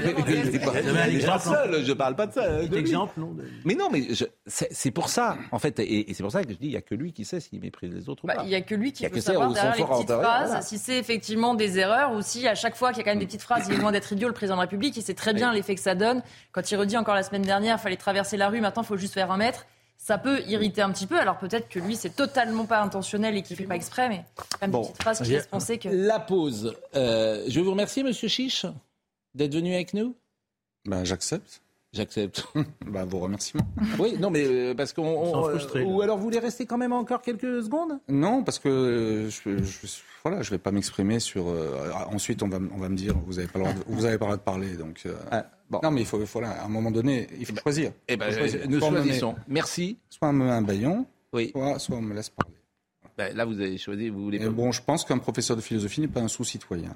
[1.84, 2.44] Je parle pas de ça.
[2.44, 3.36] Un exemple, non
[3.66, 4.08] Mais non, mais
[4.48, 6.82] c'est pour ça, en fait, et, c'est pour ça que je dis, il n'y a
[6.82, 8.44] que lui qui sait s'il méprise les autres ou bah, pas.
[8.44, 11.54] Il n'y a que lui qui peut savoir derrière les petites phrases, si c'est effectivement
[11.54, 13.68] des erreurs ou si à chaque fois qu'il y a quand même des petites phrases,
[13.68, 15.76] il est loin d'être idiot, le président de la République, il sait très bien l'effet
[15.76, 16.24] que ça donne.
[16.52, 18.98] Quand il redit encore la semaine dernière, il fallait traverser la rue, maintenant il faut
[18.98, 19.66] juste faire un mètre
[20.12, 21.18] ça peut irriter un petit peu.
[21.18, 24.68] Alors peut-être que lui, c'est totalement pas intentionnel et qu'il fait pas exprès, mais quand
[24.68, 25.88] même une petite phrase qui laisse penser que.
[25.88, 26.76] La pause.
[26.96, 28.66] Euh, je vous remercie, Monsieur Chiche,
[29.36, 30.14] d'être venu avec nous.
[30.84, 31.62] Ben, j'accepte.
[31.94, 32.46] J'accepte.
[32.88, 33.66] bah, vos remerciements.
[34.00, 35.48] Oui, non, mais euh, parce qu'on.
[35.48, 38.00] Euh, ou alors vous voulez rester quand même encore quelques secondes?
[38.10, 39.88] Non, parce que je, je,
[40.24, 41.46] voilà, je vais pas m'exprimer sur.
[42.12, 44.18] ensuite, on va, on va me dire, vous avez pas le droit de, vous avez
[44.18, 45.08] pas le droit de parler, donc.
[45.32, 45.46] Ah.
[45.84, 47.92] Non, mais il faut, à un moment donné, il faut choisir.
[48.08, 48.34] Eh ben,
[48.68, 49.36] nous choisissons.
[49.48, 49.98] Merci.
[50.10, 51.52] Soit on me met un baillon, oui.
[51.78, 52.54] soit, on me laisse parler.
[53.18, 54.40] Ben, là, vous avez choisi, vous voulez.
[54.50, 56.96] bon, je pense qu'un professeur de philosophie n'est pas un sous-citoyen.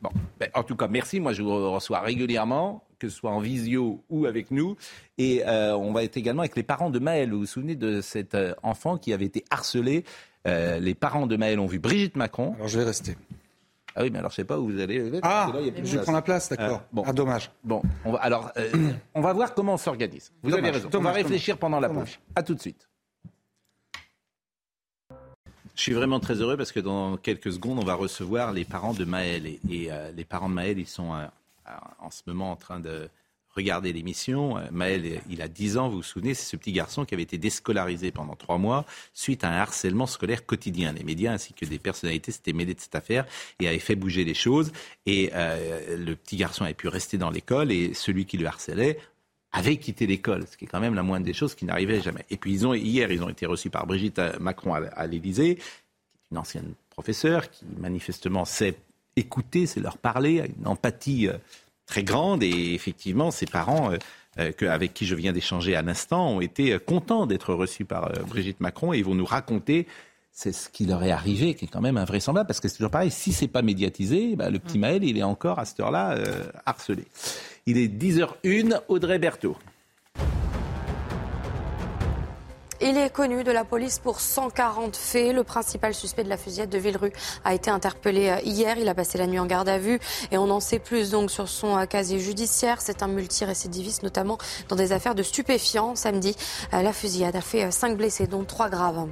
[0.00, 1.20] Bon, ben, en tout cas, merci.
[1.20, 4.76] Moi, je vous reçois régulièrement, que ce soit en visio ou avec nous.
[5.18, 7.30] Et euh, on va être également avec les parents de Maël.
[7.32, 10.04] Vous vous souvenez de cet euh, enfant qui avait été harcelé?
[10.46, 12.54] Euh, Les parents de Maël ont vu Brigitte Macron.
[12.56, 13.16] Alors, je vais rester.
[13.94, 15.20] Ah oui, mais alors je sais pas où vous allez.
[15.22, 16.78] Ah, je prends la place, d'accord.
[16.78, 17.04] Euh, bon.
[17.06, 17.50] Ah, dommage.
[17.62, 18.70] Bon, on va, alors, euh,
[19.14, 20.32] on va voir comment on s'organise.
[20.42, 20.88] Vous avez raison.
[20.92, 22.18] on va réfléchir pendant la pause.
[22.34, 22.88] À tout de suite.
[25.74, 28.92] Je suis vraiment très heureux parce que dans quelques secondes, on va recevoir les parents
[28.92, 29.46] de Maël.
[29.46, 33.08] Et, euh, les parents de Maël, ils sont en ce moment en train de
[33.54, 34.58] regardez l'émission.
[34.58, 37.22] Euh, Maël, il a 10 ans, vous vous souvenez, c'est ce petit garçon qui avait
[37.22, 38.84] été déscolarisé pendant trois mois
[39.14, 40.92] suite à un harcèlement scolaire quotidien.
[40.92, 43.26] Les médias ainsi que des personnalités s'étaient mêlés de cette affaire
[43.60, 44.72] et avaient fait bouger les choses.
[45.06, 48.98] Et euh, le petit garçon avait pu rester dans l'école et celui qui le harcelait
[49.52, 52.24] avait quitté l'école, ce qui est quand même la moindre des choses qui n'arrivait jamais.
[52.30, 55.58] Et puis ils ont, hier, ils ont été reçus par Brigitte Macron à, l'Élysée,
[56.30, 58.76] une ancienne professeure qui manifestement sait
[59.16, 61.36] écouter, c'est leur parler, une empathie euh,
[61.86, 66.30] très grande et effectivement, ses parents, euh, euh, avec qui je viens d'échanger à l'instant,
[66.30, 69.86] ont été euh, contents d'être reçus par Brigitte Macron et ils vont nous raconter
[70.34, 72.90] c'est ce qui leur est arrivé, qui est quand même invraisemblable, parce que c'est toujours
[72.90, 74.80] pareil, si c'est pas médiatisé, bah, le petit mm.
[74.80, 76.16] Maël, il est encore à cette heure-là
[76.64, 77.04] harcelé.
[77.66, 79.58] Il est 10h01, Audrey Berthaud.
[82.84, 85.32] Il est connu de la police pour 140 faits.
[85.32, 87.12] Le principal suspect de la fusillade de Villerue
[87.44, 88.76] a été interpellé euh, hier.
[88.76, 90.00] Il a passé la nuit en garde à vue
[90.32, 92.80] et on en sait plus donc sur son euh, casier judiciaire.
[92.80, 94.36] C'est un multirécidiviste, notamment
[94.68, 95.94] dans des affaires de stupéfiants.
[95.94, 96.34] Samedi,
[96.74, 99.06] euh, la fusillade a fait 5 blessés, dont 3 graves.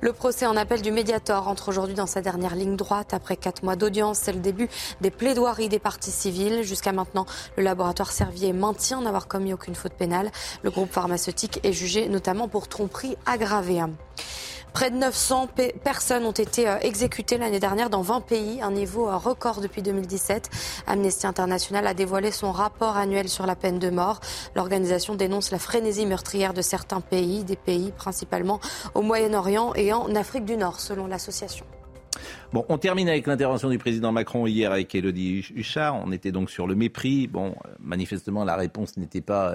[0.00, 3.14] Le procès en appel du Mediator entre aujourd'hui dans sa dernière ligne droite.
[3.14, 4.68] Après 4 mois d'audience, c'est le début
[5.00, 6.62] des plaidoiries des parties civiles.
[6.62, 10.30] Jusqu'à maintenant, le laboratoire Servier maintient n'avoir commis aucune faute pénale.
[10.62, 13.80] Le groupe pharmaceutique est jugé notamment pour tromperie aggravé.
[14.72, 15.48] Près de 900
[15.82, 19.82] personnes ont été euh, exécutées l'année dernière dans 20 pays, un niveau euh, record depuis
[19.82, 20.50] 2017.
[20.86, 24.20] Amnesty International a dévoilé son rapport annuel sur la peine de mort.
[24.54, 28.60] L'organisation dénonce la frénésie meurtrière de certains pays, des pays principalement
[28.94, 31.66] au Moyen-Orient et en Afrique du Nord, selon l'association.
[32.52, 35.96] Bon, on termine avec l'intervention du président Macron hier avec Elodie Huchard.
[35.96, 37.26] On était donc sur le mépris.
[37.26, 39.54] Bon, euh, manifestement, la réponse n'était pas,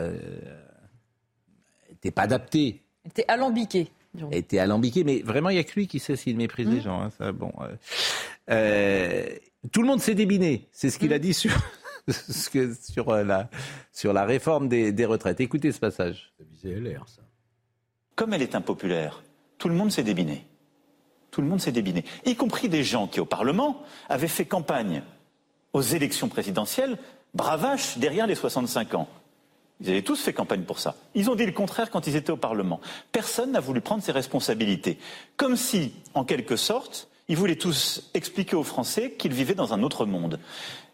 [1.89, 3.89] n'était pas adaptée était alambiqué.
[4.32, 6.82] Était alambiqué, mais vraiment, il n'y a que lui qui sait s'il méprise les mmh.
[6.82, 7.01] gens.
[7.01, 7.76] Hein, ça, bon, euh,
[8.51, 9.26] euh,
[9.72, 10.68] tout le monde s'est débiné.
[10.72, 11.14] C'est ce qu'il mmh.
[11.14, 11.51] a dit sur,
[12.08, 13.49] sur, euh, la,
[13.91, 15.41] sur la réforme des, retraites.
[15.41, 16.32] Écoutez ce passage.
[16.62, 17.22] ça.
[18.16, 19.24] Comme elle est impopulaire,
[19.58, 20.45] tout le monde s'est débiné.
[21.32, 22.06] Tout le monde s'est débiné.
[22.26, 25.01] Y compris des gens qui, au Parlement, avaient fait campagne
[25.74, 26.99] aux élections présidentielles,
[27.34, 29.08] bravache derrière les 65 ans.
[29.84, 30.96] Ils avaient tous fait campagne pour ça.
[31.14, 32.80] Ils ont dit le contraire quand ils étaient au Parlement.
[33.12, 34.98] Personne n'a voulu prendre ses responsabilités.
[35.36, 39.84] Comme si, en quelque sorte, ils voulaient tous expliquer aux Français qu'ils vivaient dans un
[39.84, 40.40] autre monde.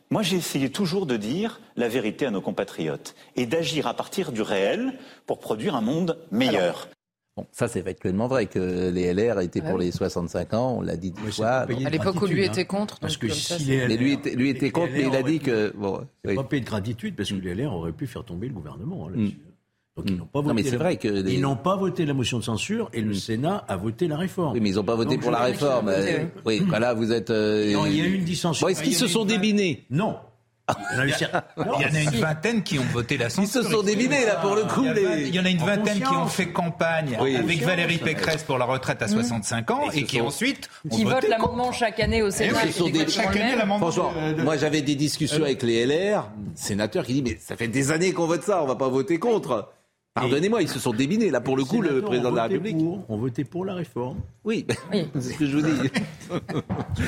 [0.10, 4.32] Moi, j'ai essayé toujours de dire la vérité à nos compatriotes et d'agir à partir
[4.32, 6.88] du réel pour produire un monde meilleur.
[7.38, 10.98] Bon, ça c'est factuellement vrai que les LR étaient pour les 65 ans, on l'a
[10.98, 11.48] dit dix fois.
[11.48, 13.00] À l'époque où lui était contre.
[13.00, 15.72] Parce que si Mais lui était, lui était contre, mais il a dit que.
[15.78, 16.36] Bon, Il oui.
[16.36, 19.08] pas payé de gratitude parce que les LR auraient pu faire tomber le gouvernement.
[19.08, 19.38] hein, là-dessus.
[19.96, 20.56] Donc ils n'ont pas Non, voté.
[20.56, 23.02] mais c'est la- vrai que les- Ils n'ont pas voté la motion de censure et
[23.02, 24.54] le Sénat a voté la réforme.
[24.54, 25.90] Oui, mais ils n'ont pas voté Donc, pour la réforme.
[25.90, 27.30] Euh, oui, voilà, vous êtes.
[27.32, 28.66] euh, Non, il y a eu une dissension.
[28.66, 29.86] Bon, est-ce qu'ils Il y se sont une- débinés?
[29.90, 30.16] Non.
[30.92, 33.18] Il y en a eu cer- Il y en a une vingtaine qui ont voté
[33.18, 33.62] la censure.
[33.62, 35.40] Ils se sont débinés, là, pour le coup, Il y, a les- vingt- il y
[35.40, 37.36] en a une vingtaine qui ont fait campagne Oui.
[37.36, 37.62] avec.
[37.64, 41.14] Valérie Pécresse pour la retraite à 65 ans Et qui sont- ensuite ont Qui vote
[41.16, 42.54] voté l'amendement chaque année au Sénat.
[42.66, 43.92] oui, sont des- chaque année l'amendement.
[43.92, 47.56] Franchement, de- de- moi j'avais des discussions avec les LR, sénateurs qui disent mais ça
[47.56, 49.70] fait des années qu'on vote ça, on va pas voter contre.
[50.20, 52.78] Pardonnez-moi, ils se sont débinés là pour le coup le président de la voté République.
[52.78, 54.18] Pour, ont voté pour la réforme.
[54.46, 55.08] Oui, Oui.
[55.16, 55.90] c'est ce que je vous dis.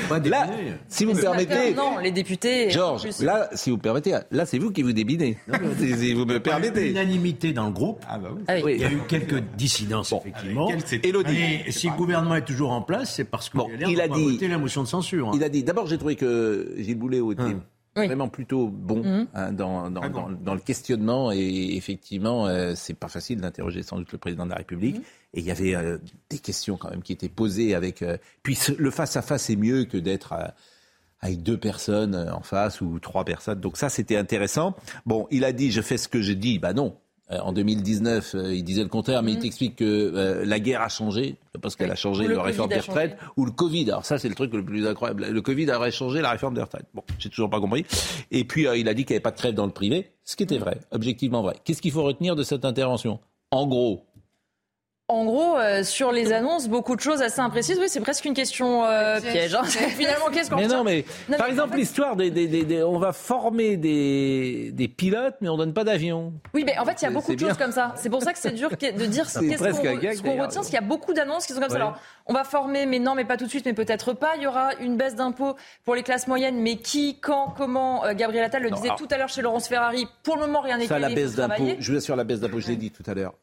[0.08, 0.46] Pas Là,
[0.88, 2.70] si vous permettez, Non, les députés.
[2.70, 5.38] Georges, là, si vous permettez, là c'est vous qui vous débinez.
[5.78, 6.90] Si- si vous me permettez.
[6.90, 8.04] Unanimité dans le groupe.
[8.08, 8.42] Ah bah oui.
[8.48, 8.72] Ah oui.
[8.76, 10.68] Il y a eu quelques dissidences, effectivement.
[11.02, 11.32] Élodie.
[11.66, 14.08] Mais si le gouvernement est toujours en place, c'est parce que Bon, LR il a
[14.08, 15.28] dit- voté la motion de censure.
[15.28, 15.32] hein.
[15.34, 17.56] Il a dit, d'abord j'ai trouvé que Gilles Boulet était
[17.96, 18.06] Oui.
[18.06, 19.26] vraiment plutôt bon Mhm.
[19.34, 21.30] hein, dans, dans, dans- dans le questionnement.
[21.32, 24.96] Et effectivement euh, c'est pas facile d'interroger sans doute le président de la République.
[25.34, 25.98] Et il y avait euh,
[26.30, 29.50] des questions quand même qui étaient posées avec euh, puis ce- le face à face
[29.50, 30.46] est mieux que d'être euh,
[31.20, 33.60] avec deux personnes euh, en face ou trois personnes.
[33.60, 34.74] Donc ça c'était intéressant.
[35.06, 36.58] Bon il a dit je fais ce que je dis.
[36.58, 36.96] Bah non.
[37.30, 40.82] Euh, en 2019, euh, il disait le contraire, mais il t'explique que euh, la guerre
[40.82, 43.90] a changé, parce qu'elle a changé la réforme Covid des retraites, ou le Covid.
[43.90, 45.26] Alors ça, c'est le truc le plus incroyable.
[45.30, 46.86] Le Covid aurait changé la réforme des retraites.
[46.92, 47.86] Bon, j'ai toujours pas compris.
[48.30, 50.12] Et puis, euh, il a dit qu'il n'y avait pas de trêve dans le privé,
[50.24, 51.56] ce qui était vrai, objectivement vrai.
[51.64, 53.20] Qu'est-ce qu'il faut retenir de cette intervention?
[53.50, 54.06] En gros,
[55.12, 57.78] En gros, euh, sur les annonces, beaucoup de choses assez imprécises.
[57.78, 59.54] Oui, c'est presque une question euh, piège.
[59.54, 59.62] hein.
[59.64, 62.46] Finalement, qu'est-ce qu'on mais non, mais Non, par mais exemple, en fait- l'histoire des, des-
[62.48, 66.32] des- des- on va former des, des pilotes, mais on donne pas d'avion.
[66.54, 67.92] Oui, mais en fait, il y a beaucoup de choses comme ça.
[67.96, 70.46] C'est pour ça que c'est dur de dire un qu'on ce qu'on d'ailleurs.
[70.46, 71.76] retient, parce qu'il y a beaucoup d'annonces qui sont comme ça.
[71.76, 74.32] Alors, on va former, mais non, mais pas tout de suite, mais peut-être pas.
[74.36, 78.14] Il y aura une baisse d'impôts pour les classes moyennes, mais qui, quand, comment Euh,
[78.14, 80.06] Gabriel Attal le Non, disait alors- tout à l'heure chez Laurence Ferrari.
[80.22, 82.60] Pour le moment, rien n'est Ça, la baisse d'impôts, je vous assure, la baisse d'impôts,
[82.60, 83.34] je l'ai dit tout à l'heure,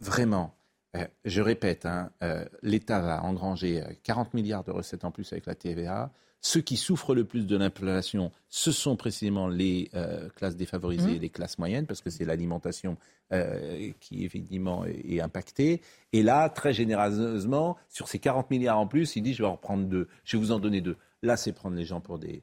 [0.00, 0.54] vraiment,
[0.96, 5.32] euh, je répète, hein, euh, l'État va engranger euh, 40 milliards de recettes en plus
[5.32, 6.12] avec la TVA.
[6.40, 11.18] Ceux qui souffrent le plus de l'inflation, ce sont précisément les euh, classes défavorisées et
[11.20, 12.96] les classes moyennes, parce que c'est l'alimentation
[13.32, 15.80] euh, qui effectivement est, est impactée.
[16.12, 19.52] Et là, très généreusement, sur ces 40 milliards en plus, il dit je vais en
[19.52, 20.96] reprendre deux, je vais vous en donner deux.
[21.22, 22.42] Là, c'est prendre les gens pour des,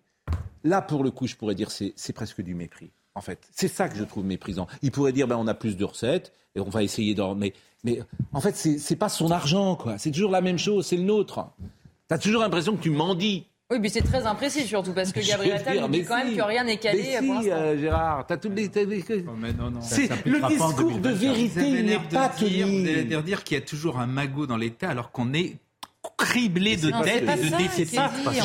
[0.63, 2.91] Là, pour le coup, je pourrais dire c'est presque du mépris.
[3.15, 4.67] En fait, c'est ça que je trouve méprisant.
[4.81, 7.35] Il pourrait dire ben on a plus de recettes et on va essayer d'en.
[7.35, 7.53] Mais,
[7.83, 8.01] mais
[8.33, 9.97] en fait, c'est c'est pas son argent, quoi.
[9.97, 11.45] C'est toujours la même chose, c'est le nôtre.
[12.07, 13.45] T'as toujours l'impression que tu mendies.
[13.71, 16.37] Oui, mais c'est très imprécis surtout, parce que Gabriel Attal dit mais quand même si.
[16.37, 18.67] que rien n'est calé Mais pour si, euh, Gérard, t'as toutes les.
[19.27, 19.81] Oh, mais non, non.
[19.81, 21.13] C'est Ça le discours de 2024.
[21.13, 22.83] Vous vérité, n'est pas dire, vous tenu.
[22.83, 25.57] l'air de dire qu'il y a toujours un magot dans l'État alors qu'on est
[26.19, 27.97] criblé de dettes et de déficits.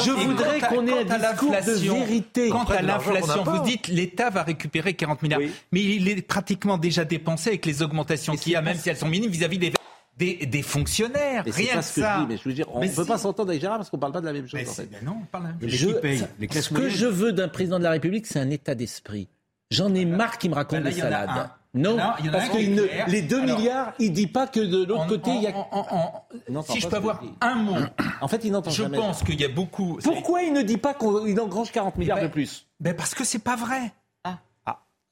[0.04, 2.48] Je voudrais qu'on ait un discours de vérité.
[2.48, 5.40] Quant à de l'inflation, vous dites l'État va récupérer 40 milliards.
[5.40, 5.50] Oui.
[5.72, 8.96] Mais il est pratiquement déjà dépensé avec les augmentations qu'il y a, même si elles
[8.96, 9.72] sont minimes vis-à-vis des,
[10.16, 11.42] des, des fonctionnaires.
[11.44, 12.14] Mais Rien pas que ça.
[12.16, 13.08] je dis, mais je veux dire, on ne peut si.
[13.08, 14.60] pas s'entendre avec Gérard parce qu'on parle pas de la même chose.
[14.62, 14.86] Mais en fait.
[14.90, 15.54] ben non, on parle
[16.00, 18.50] paye ça- Les classes ce que je veux d'un président de la République, c'est un
[18.50, 19.28] état d'esprit.
[19.70, 21.50] J'en ai marre qu'il me raconte Ben là, des salades.
[21.74, 24.28] Non, Il y en a- parce que il ne- les 2 Alors, milliards, il dit
[24.28, 25.56] pas que de l'autre côté, il y a...
[25.56, 27.74] en- en- en- Non, si je peux avoir un mot,
[28.20, 28.96] En fait, il n'entend je jamais.
[28.96, 29.98] pense qu'il y a beaucoup.
[30.02, 32.66] Pourquoi il ne dit pas qu'il engrange 40 milliards Ben, de plus?
[32.78, 33.92] Ben parce que c'est pas vrai.
[34.22, 34.38] Alors,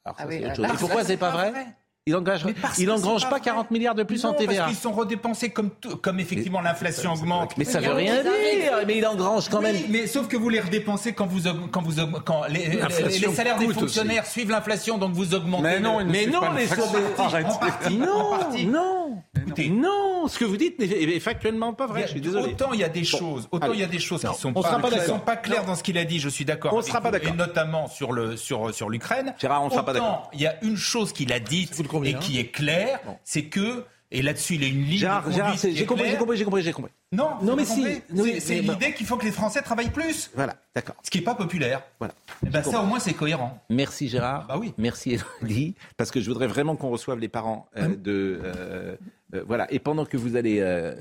[0.05, 0.77] Ah ça, oui, c'est autre là, chose.
[0.77, 1.67] Et pourquoi c'est c'est pas pas vrai vrai.
[2.05, 2.17] Il
[2.61, 3.79] parce il engrange pas pas 40 vrai.
[3.79, 4.63] milliards de plus en TVA.
[4.65, 7.57] Parce qu'ils sont redépensés comme, tout- comme effectivement l'inflation augmente.
[7.57, 8.33] Mais ça veut rien dire.
[8.89, 9.77] Mais il engrange quand même.
[9.77, 13.31] Oui, mais sauf que vous les redépensez quand vous quand vous quand les, les- L'inflation
[13.31, 15.63] les salaires des fonctionnaires suivent l'inflation donc vous augmentez.
[15.63, 16.67] Mais non, ils ne Mais non, pas les
[17.19, 18.67] en partie, en Non, partie.
[18.67, 20.27] non, Écoutez, non.
[20.27, 22.03] Ce que vous dites n'est est factuellement pas vrai.
[22.03, 22.53] a- Je suis désolé.
[22.53, 23.75] Autant il y a des choses, autant allez.
[23.75, 25.15] il y a des choses qui sont on pas, sera pas qui d'accord.
[25.17, 26.19] sont pas claires dans ce qu'il a dit.
[26.19, 26.73] Je suis d'accord.
[26.73, 27.33] On avec sera pas d'accord.
[27.33, 29.35] Et notamment sur le sur sur l'Ukraine.
[29.41, 30.31] Gérard, on sera pas Autant d'accord.
[30.33, 33.85] Il y a une chose qu'il a dite et qui est claire, c'est que
[34.15, 36.93] et là-dessus il a une ligne Gérard, j'ai compris, j'ai compris, j'ai compris, j'ai compris.
[37.13, 37.83] Non, Non, mais si.
[37.83, 38.73] C'est- c'est mais bon.
[38.75, 40.31] l'idée qu'il faut que les Français travaillent plus.
[40.35, 40.97] Voilà, d'accord.
[41.03, 41.83] Ce qui n'est pas populaire.
[41.99, 42.15] Voilà.
[42.47, 43.59] Eh ben, ça, au moins, c'est cohérent.
[43.71, 44.47] Merci Gérard.
[44.47, 44.75] Bah oui.
[44.79, 45.75] Merci Elodie.
[45.97, 47.97] Parce que je voudrais vraiment qu'on reçoive les parents euh, Hum.
[47.97, 48.41] de.
[48.45, 48.97] euh,
[49.35, 49.71] euh, voilà.
[49.73, 50.61] Et pendant que vous allez.
[50.61, 50.95] euh,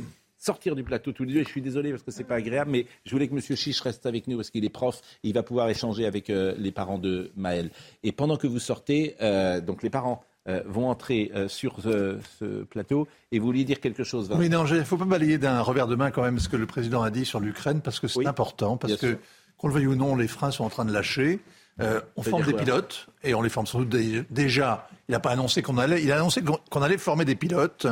[0.43, 2.71] Sortir du plateau tous les deux, et je suis désolé parce que c'est pas agréable,
[2.71, 5.35] mais je voulais que Monsieur Chiche reste avec nous parce qu'il est prof, et il
[5.35, 7.69] va pouvoir échanger avec euh, les parents de Maël.
[8.01, 12.17] Et pendant que vous sortez, euh, donc les parents euh, vont entrer euh, sur ce,
[12.39, 14.27] ce plateau et vous vouliez dire quelque chose.
[14.27, 16.49] Vincent Oui, non, il ne faut pas balayer d'un revers de main quand même ce
[16.49, 19.17] que le président a dit sur l'Ukraine, parce que c'est Oui, important, parce que,
[19.57, 21.39] qu'on le veuille ou non, les freins sont en train de lâcher.
[21.79, 23.95] Euh, on forme des pilotes et on les forme sans doute
[24.29, 24.87] déjà.
[25.07, 26.03] Il n'a pas annoncé qu'on allait.
[26.03, 27.87] Il a annoncé qu'on allait former des pilotes,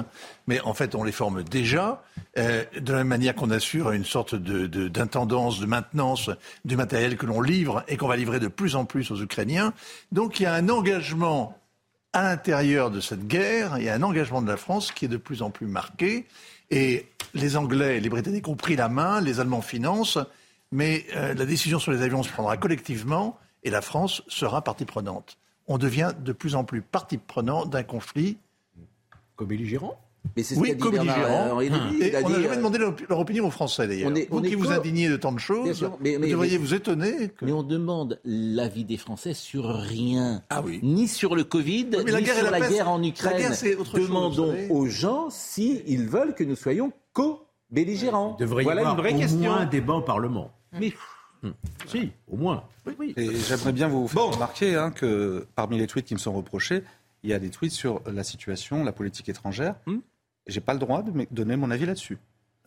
[0.47, 2.03] mais en fait, on les forme déjà
[2.37, 6.29] euh, de la même manière qu'on assure une sorte d'intendance, de, de maintenance
[6.65, 9.73] du matériel que l'on livre et qu'on va livrer de plus en plus aux Ukrainiens.
[10.11, 11.57] Donc, il y a un engagement
[12.13, 15.09] à l'intérieur de cette guerre, il y a un engagement de la France qui est
[15.09, 16.25] de plus en plus marqué.
[16.71, 20.17] Et les Anglais les Britanniques ont pris la main, les Allemands financent,
[20.71, 24.85] mais euh, la décision sur les avions se prendra collectivement et la France sera partie
[24.85, 25.37] prenante.
[25.67, 28.37] On devient de plus en plus partie prenante d'un conflit.
[29.35, 29.99] Comme belligérant
[30.35, 31.61] mais c'est ce oui, comme belligérant.
[31.61, 31.69] Et
[32.23, 34.11] on n'a jamais demandé leur opinion aux Français d'ailleurs.
[34.29, 37.31] Vous qui vous indignez de tant de choses, mais, vous devriez vous étonner.
[37.41, 40.43] Mais on demande l'avis des Français sur rien.
[40.49, 40.79] Ah oui.
[40.83, 43.53] Ni sur le Covid, ni la sur la, la guerre en Ukraine.
[43.79, 48.35] Autre Demandons chose, aux gens s'ils veulent que nous soyons co-belligérants.
[48.39, 49.39] Devrait voilà y avoir une vraie au question.
[49.39, 50.51] moins un débat au Parlement.
[50.73, 50.93] Mais
[51.87, 52.63] Si, au moins.
[53.17, 56.83] Et j'aimerais bien vous faire remarquer hein, que parmi les tweets qui me sont reprochés,
[57.23, 59.75] il y a des tweets sur la situation, la politique étrangère.
[59.85, 59.99] Hmm.
[60.47, 62.17] Et J'ai pas le droit de me donner mon avis là-dessus.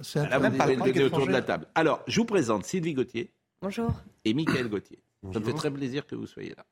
[0.00, 1.66] C'est même pas le autour de la table.
[1.74, 3.30] Alors, je vous présente Sylvie Gauthier
[3.60, 3.92] Bonjour.
[4.24, 4.98] et Mickaël Gauthier.
[5.32, 6.64] Ça me fait très plaisir que vous soyez là.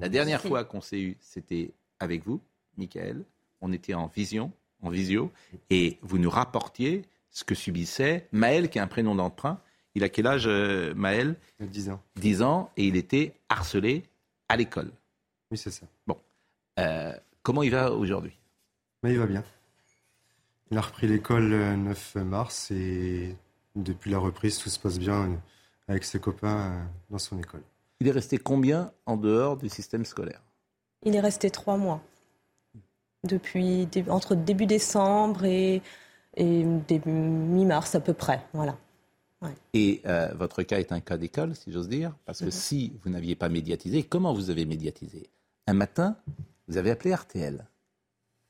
[0.00, 2.40] La dernière fois qu'on s'est eu, c'était avec vous,
[2.76, 3.24] Mickaël.
[3.60, 5.30] On était en vision, en visio,
[5.70, 9.60] et vous nous rapportiez ce que subissait Maël, qui a un prénom d'emprunt.
[9.94, 11.36] Il a quel âge, euh, Maël?
[11.60, 12.02] 10 ans.
[12.16, 14.04] 10 ans, et il était harcelé
[14.48, 14.90] à l'école.
[15.50, 15.86] Oui, c'est ça.
[16.82, 17.12] Euh,
[17.42, 18.36] comment il va aujourd'hui?
[19.04, 19.44] Il va bien.
[20.70, 23.36] Il a repris l'école le 9 mars et
[23.76, 25.40] depuis la reprise, tout se passe bien
[25.88, 27.62] avec ses copains euh, dans son école.
[28.00, 30.40] Il est resté combien en dehors du système scolaire?
[31.04, 32.00] Il est resté trois mois.
[33.24, 35.80] Depuis, entre début décembre et,
[36.36, 38.44] et début- mi-mars à peu près.
[38.52, 38.76] Voilà.
[39.74, 42.50] Et euh, votre cas est un cas d'école, si j'ose dire, parce que Mhm.
[42.52, 45.28] si vous n'aviez pas médiatisé, comment vous avez médiatisé?
[45.66, 46.16] Un matin,
[46.68, 47.64] vous avez appelé RTL,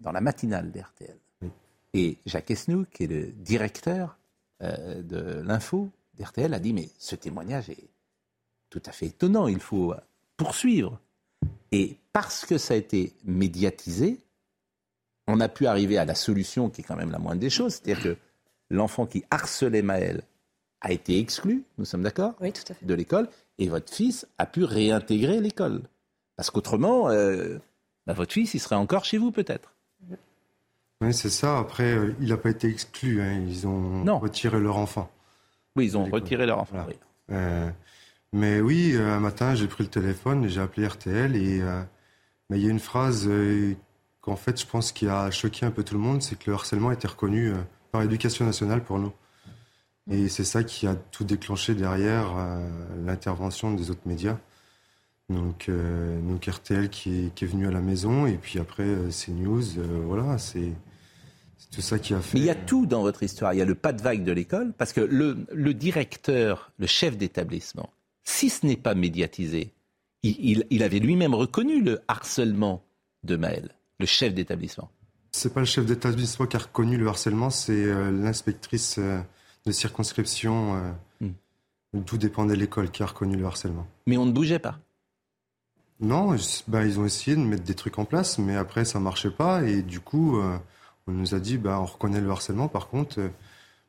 [0.00, 1.16] dans la matinale d'RTL.
[1.94, 4.18] Et Jacques Esnou, qui est le directeur
[4.62, 7.88] euh, de l'info d'RTL, a dit, mais ce témoignage est
[8.70, 9.94] tout à fait étonnant, il faut
[10.36, 10.98] poursuivre.
[11.70, 14.18] Et parce que ça a été médiatisé,
[15.26, 17.74] on a pu arriver à la solution qui est quand même la moindre des choses,
[17.74, 18.16] c'est-à-dire que
[18.70, 20.22] l'enfant qui harcelait Maël
[20.80, 22.84] a été exclu, nous sommes d'accord Oui, tout à fait.
[22.84, 25.82] De l'école, et votre fils a pu réintégrer l'école.
[26.36, 27.58] Parce qu'autrement, euh,
[28.06, 29.74] bah, votre fils, il serait encore chez vous peut-être.
[31.00, 31.58] Oui, c'est ça.
[31.58, 33.20] Après, euh, il n'a pas été exclu.
[33.20, 33.40] hein.
[33.48, 35.10] Ils ont retiré leur enfant.
[35.76, 36.84] Oui, ils ont retiré leur enfant.
[36.86, 36.94] oui.
[37.30, 37.68] Euh,
[38.32, 41.34] mais oui, euh, un matin, j'ai pris le téléphone et j'ai appelé RTL.
[41.36, 41.60] Et
[42.50, 43.28] mais il y a une phrase
[44.20, 46.54] qu'en fait, je pense qui a choqué un peu tout le monde c'est que le
[46.54, 47.52] harcèlement a été reconnu
[47.90, 49.12] par l'éducation nationale pour nous.
[50.10, 52.68] Et c'est ça qui a tout déclenché derrière euh,
[53.04, 54.36] l'intervention des autres médias.
[55.32, 58.84] Donc, euh, donc RTL qui est, qui est venu à la maison et puis après
[58.84, 60.72] euh, CNews, euh, voilà, c'est
[61.70, 62.34] tout ça qui a fait.
[62.38, 63.54] Mais il y a tout dans votre histoire.
[63.54, 66.86] Il y a le pas de vague de l'école, parce que le, le directeur, le
[66.86, 67.90] chef d'établissement,
[68.24, 69.72] si ce n'est pas médiatisé,
[70.22, 72.84] il, il- il avait lui-même reconnu le harcèlement
[73.24, 73.70] de Maël,
[74.00, 74.90] le chef d'établissement.
[75.32, 79.18] C'est pas le chef d'établissement qui a reconnu le harcèlement, c'est euh, l'inspectrice euh,
[79.64, 80.94] de circonscription
[81.94, 83.86] d'où dépendait l'école qui a reconnu le harcèlement.
[84.06, 84.78] Mais on ne bougeait pas.
[86.02, 86.34] Non,
[86.66, 89.62] bah, ils ont essayé de mettre des trucs en place, mais après ça marchait pas
[89.62, 90.58] et du coup euh,
[91.06, 93.28] on nous a dit bah, on reconnaît le harcèlement, par contre euh,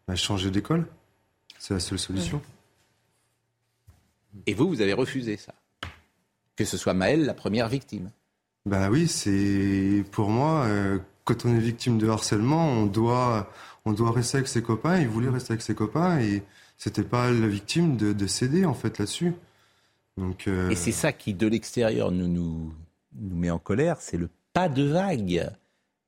[0.07, 0.85] bah, changer d'école,
[1.57, 2.39] c'est la seule solution.
[4.45, 5.55] Et vous, vous avez refusé ça?
[6.55, 8.11] Que ce soit Maël la première victime?
[8.67, 13.51] Ben oui, c'est pour moi, euh, quand on est victime de harcèlement, on doit,
[13.85, 14.99] on doit rester avec ses copains.
[14.99, 16.43] Il voulait rester avec ses copains et
[16.77, 19.33] c'était pas la victime de, de céder en fait là-dessus.
[20.17, 22.73] Donc euh, Et c'est ça qui, de l'extérieur, nous, nous,
[23.15, 25.49] nous met en colère, c'est le pas de vague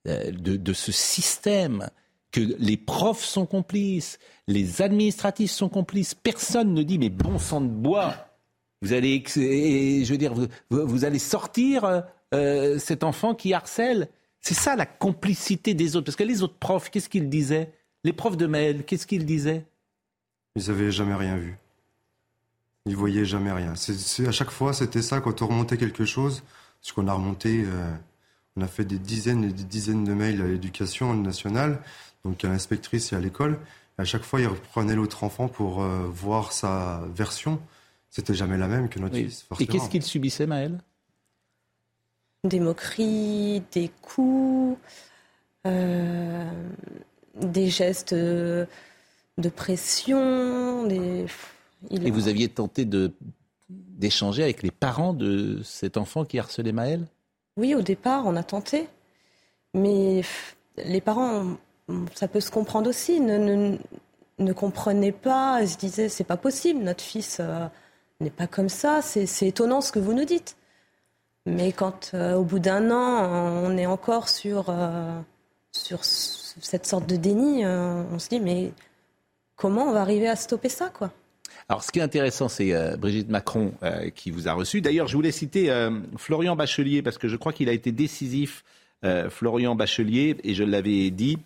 [0.07, 1.89] euh, de, de ce système,
[2.31, 7.61] que les profs sont complices, les administratifs sont complices, personne ne dit mais bon sang
[7.61, 8.13] de bois,
[8.81, 10.33] vous allez, je veux dire,
[10.69, 12.03] vous, allez sortir
[12.33, 14.09] euh, cet enfant qui harcèle.
[14.41, 17.71] C'est ça la complicité des autres, parce que les autres profs, qu'est-ce qu'ils disaient?
[18.03, 19.65] Les profs de Maël, qu'est-ce qu'ils disaient?
[20.55, 21.57] Ils avaient jamais rien vu.
[22.85, 23.75] Ils voyaient jamais rien.
[23.75, 26.43] C'est, c'est- à chaque fois, c'était ça quand on remontait quelque chose,
[26.81, 27.91] parce qu'on a remonté, euh,
[28.55, 31.81] on a fait des dizaines et des dizaines de mails à l'éducation nationale,
[32.23, 33.57] donc à l'inspectrice et à l'école.
[33.97, 37.59] Et à chaque fois, ils reprenaient l'autre enfant pour euh, voir sa version.
[38.11, 39.25] C'était jamais la même que notre Oui.
[39.25, 39.41] fils.
[39.41, 39.71] Et Forcément.
[39.71, 40.79] qu'est-ce qu'il subissait Maël
[42.43, 44.77] Des moqueries, des coups,
[45.65, 46.51] euh,
[47.41, 48.67] des gestes de
[49.55, 50.85] pression.
[50.87, 51.25] Des...
[51.89, 53.11] il Et vous aviez tenté de
[53.69, 57.05] d'échanger avec les parents de cet enfant qui harcelait Maël
[57.57, 58.87] Oui, au départ, on a tenté.
[59.73, 60.21] Mais
[60.77, 61.57] les parents,
[62.13, 63.77] ça peut se comprendre aussi, ne,
[64.39, 65.61] ne, comprenaient pas.
[65.61, 67.67] Ils se disaient, c'est pas possible, notre fils euh,
[68.19, 69.01] n'est pas comme ça.
[69.01, 70.57] C'est étonnant ce que vous nous dites.
[71.45, 75.19] Mais quand, euh, au bout d'un an, on est encore sur, euh,
[75.71, 78.71] sur cette sorte de déni, on se dit, mais
[79.55, 81.11] comment on va arriver à stopper ça, quoi?
[81.67, 84.81] Alors, ce qui est intéressant, c'est euh, Brigitte Macron euh, qui vous a reçu.
[84.81, 88.63] D'ailleurs, je voulais citer euh, Florian Bachelier parce que je crois qu'il a été décisif,
[89.29, 91.37] Florian Bachelier, et je l'avais dit.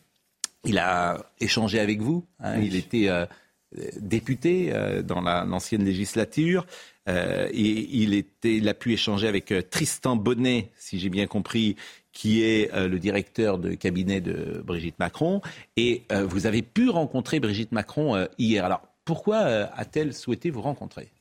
[0.64, 2.26] Il a échangé avec vous.
[2.40, 2.58] Hein.
[2.62, 3.10] Il était
[4.00, 4.72] député
[5.04, 6.66] dans l'ancienne législature.
[7.06, 11.76] et il, était, il a pu échanger avec Tristan Bonnet, si j'ai bien compris,
[12.14, 15.42] qui est le directeur de cabinet de Brigitte Macron.
[15.76, 18.64] Et vous avez pu rencontrer Brigitte Macron hier.
[18.64, 21.12] Alors, pourquoi euh, a-t-elle souhaité vous rencontrer?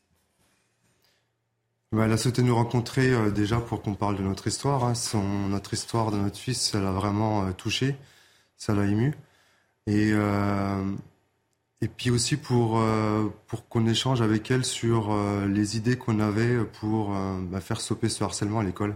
[1.90, 4.84] Bah, Elle a souhaité nous rencontrer euh, déjà pour qu'on parle de notre histoire.
[4.84, 4.92] Hein.
[5.48, 7.96] notre histoire de notre fils, ça l'a vraiment euh, touché,
[8.58, 9.14] ça l'a ému.
[9.86, 10.10] Et,
[11.80, 12.78] et puis aussi pour,
[13.46, 15.16] pour qu'on échange avec elle sur
[15.46, 17.16] les idées qu'on avait pour
[17.50, 18.94] bah, faire stopper ce harcèlement à l'école.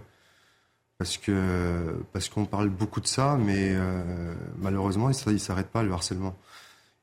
[0.99, 3.75] Parce que parce qu'on parle beaucoup de ça, mais
[4.59, 6.37] malheureusement, il ne s'arrête pas le harcèlement.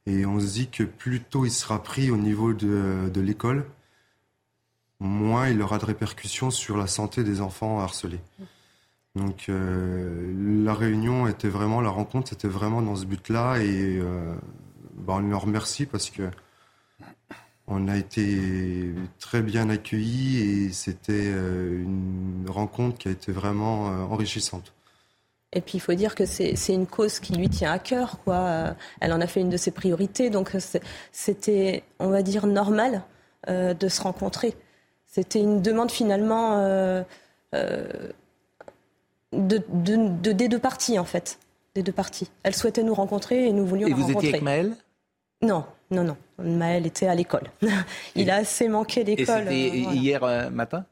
[0.09, 3.65] Et on se dit que plus tôt il sera pris au niveau de, de l'école,
[4.99, 8.19] moins il aura de répercussions sur la santé des enfants harcelés.
[9.15, 14.35] Donc euh, la réunion était vraiment, la rencontre était vraiment dans ce but-là et euh,
[14.95, 16.29] bah, on leur remercie parce que
[17.67, 23.85] on a été très bien accueillis et c'était euh, une rencontre qui a été vraiment
[24.11, 24.73] enrichissante.
[25.51, 28.19] Et puis il faut dire que c'est une cause qui lui tient à cœur.
[28.23, 28.35] Quoi.
[28.35, 30.29] Euh, elle en a fait une de ses priorités.
[30.29, 30.55] Donc
[31.11, 33.03] c'était, on va dire, normal
[33.49, 34.55] euh, de se rencontrer.
[35.07, 37.03] C'était une demande finalement euh,
[39.33, 39.63] de,
[40.31, 41.39] des deux parties, en fait.
[41.73, 42.29] Des deux parties.
[42.43, 44.13] Elle souhaitait nous rencontrer et nous voulions et la rencontrer.
[44.13, 44.75] Vous étiez avec Maëlle?
[45.41, 46.17] Non, non, non.
[46.37, 47.49] Maëlle était à l'école.
[48.15, 49.51] il a assez manqué d'école.
[49.51, 50.85] Et c'était hier matin?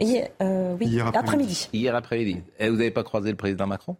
[0.00, 1.68] Hier, euh, oui, après-midi.
[1.72, 2.42] Hier après-midi.
[2.58, 3.96] Et vous n'avez pas croisé le président Macron?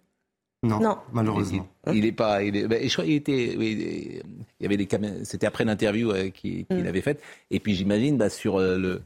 [0.63, 1.69] Non, malheureusement.
[1.93, 2.43] Il, est pas.
[2.43, 3.55] Il est, ben, je crois qu'il était.
[3.55, 4.23] il
[4.61, 4.89] y avait des
[5.25, 6.87] C'était après l'interview euh, qu'il mm.
[6.87, 7.23] avait faite.
[7.51, 9.03] Et puis j'imagine bah, sur euh, le.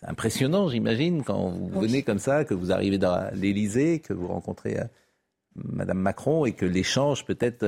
[0.00, 4.26] C'est impressionnant, j'imagine, quand vous venez comme ça, que vous arrivez dans l'Élysée, que vous
[4.26, 4.76] rencontrez
[5.54, 7.64] Madame Macron et que l'échange peut-être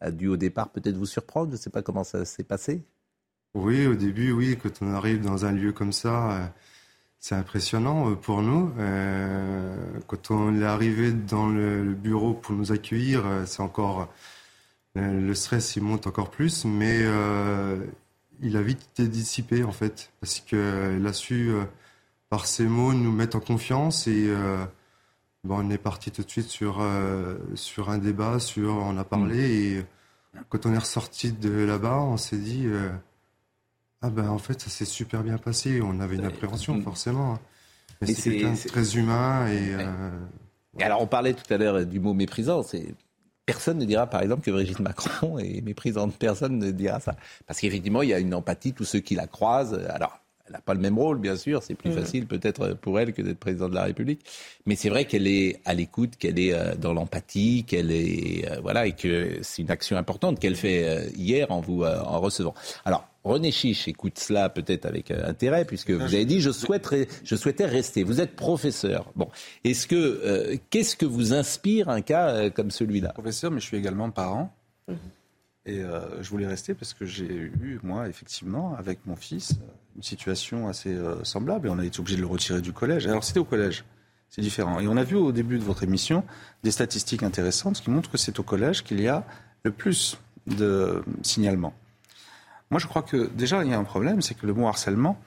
[0.00, 1.48] a dû au départ peut-être vous surprendre.
[1.48, 2.82] Je ne sais pas comment ça s'est passé.
[3.54, 6.52] Oui, au début, oui, quand on arrive dans un lieu comme ça
[7.20, 8.72] c'est impressionnant euh, pour nous.
[8.78, 14.08] Euh, quand on est arrivé dans le, bureau pour nous accueillir, euh, c'est encore
[14.96, 17.04] le stress il monte encore plus, mais
[18.40, 21.52] il a vite été dissipé en fait, parce qu'il a su
[22.28, 24.28] par ses mots nous mettre en confiance et
[25.44, 26.84] bon, on est parti tout de suite sur
[27.54, 29.78] sur un débat, sur on a parlé mm.
[29.78, 32.66] et quand on est ressorti de là-bas, on s'est dit
[34.02, 35.80] ah ben en fait ça s'est super bien passé.
[35.82, 37.34] On avait une appréhension forcément.
[37.34, 37.40] Hein.
[38.00, 40.10] Mais c'est quelqu'un de très humain et, euh,
[40.78, 40.84] et.
[40.84, 42.62] alors on parlait tout à l'heure du mot méprisant.
[42.62, 42.94] C'est
[43.44, 46.16] personne ne dira par exemple que Brigitte Macron est méprisante.
[46.16, 47.14] Personne ne dira ça
[47.46, 48.72] parce qu'effectivement il y a une empathie.
[48.72, 49.78] Tous ceux qui la croisent.
[49.90, 50.18] Alors
[50.50, 51.62] elle n'a pas le même rôle, bien sûr.
[51.62, 51.94] C'est plus mm.
[51.94, 54.24] facile peut-être pour elle que d'être président de la République.
[54.66, 58.60] Mais c'est vrai qu'elle est à l'écoute, qu'elle est euh, dans l'empathie, qu'elle est euh,
[58.60, 62.54] voilà, et que c'est une action importante qu'elle fait hier en vous en recevant.
[62.84, 67.06] Alors René Chiche écoute cela peut-être avec euh, intérêt, puisque vous avez dit je souhaiterais,
[67.22, 68.02] je souhaitais rester.
[68.02, 69.12] Vous êtes professeur.
[69.14, 69.28] Bon,
[69.64, 73.12] est-ce que euh, qu'est-ce que vous inspire un cas euh, comme celui-là?
[73.12, 74.54] Professeur, mais je suis également parent.
[74.88, 74.96] Mhm.
[75.66, 75.82] Et
[76.20, 79.52] je voulais rester parce que j'ai eu, moi, effectivement, avec mon fils,
[80.00, 81.68] une situation assez semblable.
[81.68, 83.06] Et on a été obligé de le retirer du collège.
[83.06, 83.84] Alors c'était au collège.
[84.30, 84.80] C'est différent.
[84.80, 86.24] Et on a vu au début de votre émission
[86.62, 89.26] des statistiques intéressantes qui montrent que c'est au collège qu'il y a
[89.62, 91.74] le plus de signalements.
[92.70, 95.20] Moi, je crois que déjà, il y a un problème, c'est que le mot harcèlement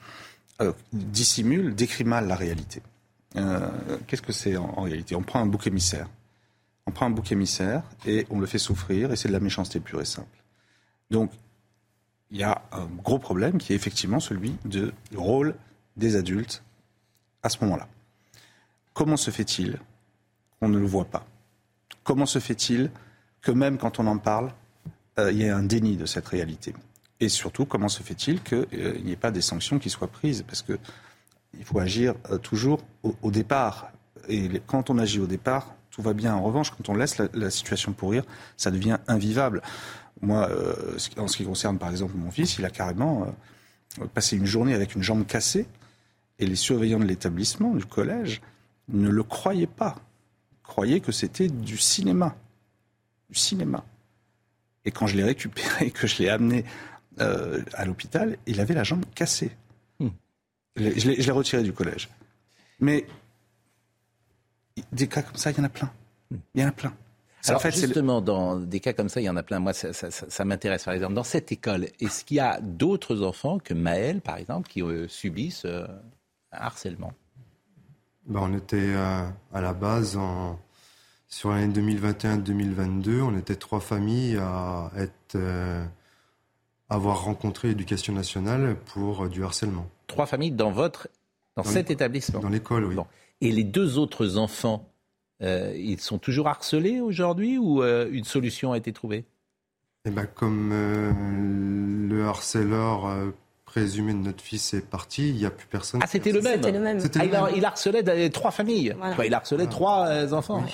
[0.62, 2.82] euh, dissimule, décrit mal la réalité.
[3.36, 3.68] Euh,
[4.06, 5.14] qu'est-ce que c'est en, réalité?
[5.14, 6.08] On prend un bouc émissaire.
[6.86, 9.80] On prend un bouc émissaire et on le fait souffrir, et c'est de la méchanceté
[9.80, 10.42] pure et simple.
[11.10, 11.30] Donc,
[12.30, 15.54] il y a un gros problème qui est effectivement celui du rôle
[15.96, 16.62] des adultes
[17.42, 17.88] à ce moment-là.
[18.92, 19.78] Comment se fait-il
[20.58, 21.26] qu'on ne le voit pas?
[22.02, 22.90] Comment se fait-il
[23.40, 24.52] que même quand on en parle,
[25.18, 26.74] euh, il y ait un déni de cette réalité?
[27.20, 30.42] Et surtout, comment se fait-il qu'il euh, n'y ait pas des sanctions qui soient prises?
[30.42, 30.78] Parce que
[31.58, 33.90] il faut agir euh, toujours au, départ.
[34.28, 36.34] Et quand on agit au départ, tout va bien.
[36.34, 38.24] En revanche, quand on laisse la, situation pourrir,
[38.56, 39.62] ça devient invivable.
[40.20, 43.34] Moi, euh, en ce qui concerne par exemple mon fils, il a carrément
[44.14, 45.66] passé une journée avec une jambe cassée
[46.38, 48.40] et les surveillants de l'établissement, du collège,
[48.88, 49.96] ne le croyaient pas.
[50.62, 52.36] Croyaient que c'était du cinéma.
[53.30, 53.84] Du cinéma.
[54.84, 56.64] Et quand je l'ai récupéré, que je l'ai amené
[57.20, 59.52] euh, à l'hôpital, il avait la jambe cassée.
[60.00, 60.08] Hmm.
[60.76, 62.08] Je l'ai retiré du collège.
[62.80, 63.06] Mais
[64.92, 65.90] des cas comme ça, il y en a plein.
[66.30, 66.36] Hmm.
[66.54, 66.94] Il y en a plein.
[67.48, 69.58] Alors, en fait, justement, dans des cas comme ça, il y en a plein.
[69.58, 70.84] Moi, ça, ça, ça m'intéresse.
[70.84, 74.68] Par exemple, dans cette école, est-ce qu'il y a d'autres enfants que Maël, par exemple,
[74.68, 75.86] qui euh, subissent euh,
[76.52, 77.12] un harcèlement?
[78.26, 80.58] Ben, On était euh, à la base, en,
[81.28, 85.36] sur l'année 2021-2022, on était trois familles à être,
[86.88, 89.86] avoir rencontré l'éducation nationale pour du harcèlement.
[90.06, 91.08] Trois familles dans votre,
[91.56, 92.96] dans, cet établissement Dans l'école, oui.
[93.40, 94.88] Et les deux autres enfants
[95.42, 99.24] euh, ils sont toujours harcelés aujourd'hui ou euh, une solution a été trouvée?
[100.04, 101.12] Eh ben, Comme euh,
[102.08, 103.32] le harceleur
[103.64, 106.00] présumé de notre fils est parti, il n'y a plus personne.
[106.02, 107.00] Ah, c'était le même, le même.
[107.16, 108.94] Ah, il, harcelait trois familles.
[109.24, 110.64] il harcelait trois enfants.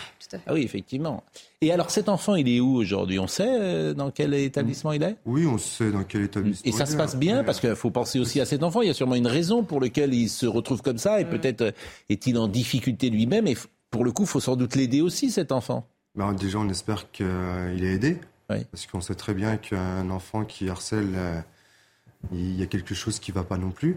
[0.47, 1.23] ah oui, effectivement.
[1.63, 3.19] Et alors cet enfant, il est où aujourd'hui?
[3.19, 5.17] On sait dans quel établissement il est?
[5.25, 6.69] Oui, on sait dans quel établissement.
[6.69, 8.83] Et ça se passe bien parce qu'il faut penser aussi à cet enfant.
[8.83, 11.73] Il y a sûrement une raison pour laquelle il se retrouve comme ça et peut-être
[12.11, 13.47] est-il en difficulté lui-même.
[13.47, 13.57] Et
[13.91, 15.87] pour le coup, il faut sans doute l'aider aussi, cet enfant.
[16.15, 17.27] Ben, déjà, on espère qu'il
[17.85, 18.19] est aidé.
[18.49, 21.41] Parce qu'on sait très bien qu'un enfant qui harcèle, euh,
[22.33, 23.97] il y a quelque chose qui ne va pas non plus.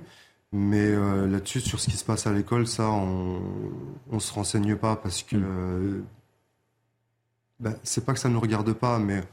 [0.51, 3.41] Mais euh, là-dessus, sur ce qui se passe à l'école, ça, on
[4.11, 5.35] ne se renseigne pas parce que.
[5.35, 6.05] Mm.
[7.59, 9.23] Ben, c'est pas que ça ne nous regarde pas, mais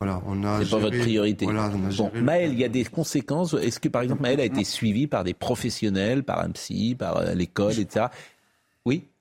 [0.00, 0.64] voilà, on a.
[0.64, 1.44] C'est pas votre priorité.
[1.44, 3.54] Voilà, bon, Maël, il y a des conséquences.
[3.54, 7.16] Est-ce que, par exemple, Maël a été suivi par des professionnels, par un psy, par
[7.16, 8.06] euh, l'école, etc.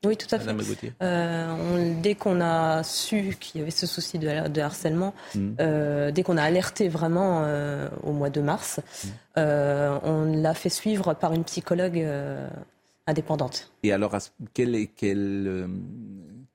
[0.08, 0.56] Oui tout à fait.
[1.02, 5.50] Euh, dès qu'on a su qu'il y avait ce souci de, harcèlement, mm.
[5.60, 9.10] euh, dès qu'on a alerté vraiment euh, au mois de mars, mm.
[9.36, 12.06] on l'a fait suivre par une psychologue
[13.06, 13.72] indépendante.
[13.84, 14.16] Et alors,
[14.54, 15.70] quel, quel,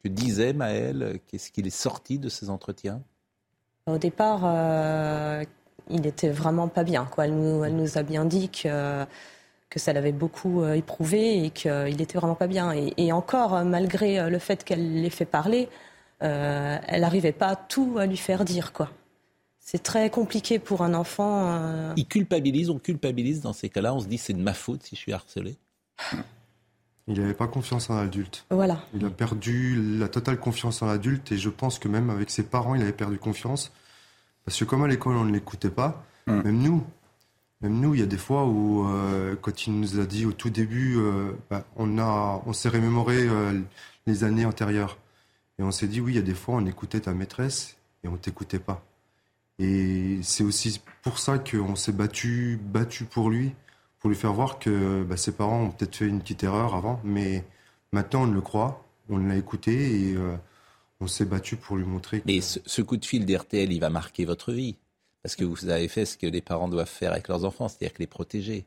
[0.02, 3.02] que disait Maël Qu'est-ce qu'il est sorti de ces entretiens?
[3.86, 5.44] Au départ,
[5.90, 7.04] il était vraiment pas bien.
[7.04, 7.26] Quoi.
[7.26, 9.04] Elle, nous, elle nous a bien dit que
[9.72, 12.74] que ça l'avait beaucoup euh, éprouvé et qu'il était vraiment pas bien.
[12.98, 15.68] Et, encore, euh, malgré euh, le fait qu'elle l'ait fait parler,
[16.20, 18.90] elle n'arrivait pas tout à lui faire dire, quoi.
[19.58, 21.92] C'est très compliqué pour un enfant.
[21.96, 24.94] Il culpabilise, on culpabilise dans ces cas-là, on se dit c'est de ma faute si
[24.94, 25.56] je suis harcelé.
[27.08, 28.46] Il n'avait pas confiance en l'adulte.
[28.50, 28.82] Voilà.
[28.94, 32.44] Il a perdu la totale confiance en l'adulte et je pense que même avec ses
[32.44, 33.72] parents, il avait perdu confiance.
[34.44, 36.42] Parce que comme à l'école, on ne l'écoutait pas, mm.
[36.42, 36.84] même nous,
[37.62, 40.32] même nous, il y a des fois où, euh, quand il nous a dit au
[40.32, 43.60] tout début, euh, bah, on, on s'est remémoré euh,
[44.06, 44.98] les années antérieures.
[45.58, 48.08] Et on s'est dit, oui, il y a des fois, on écoutait ta maîtresse et
[48.08, 48.84] on t'écoutait pas.
[49.60, 53.52] Et c'est aussi pour ça qu'on s'est battu, battu pour lui,
[54.00, 57.00] pour lui faire voir que bah, ses parents ont peut-être fait une petite erreur avant,
[57.04, 57.44] mais
[57.92, 60.16] maintenant on le croit, on l'a écouté et
[61.00, 62.20] on s'est battu pour lui montrer.
[62.20, 62.24] Que...
[62.26, 64.76] Mais ce, ce coup de fil d'RTL, il va marquer votre vie.
[65.22, 67.94] Parce que vous avez fait ce que les parents doivent faire avec leurs enfants, c'est-à-dire
[67.94, 68.64] que les protéger.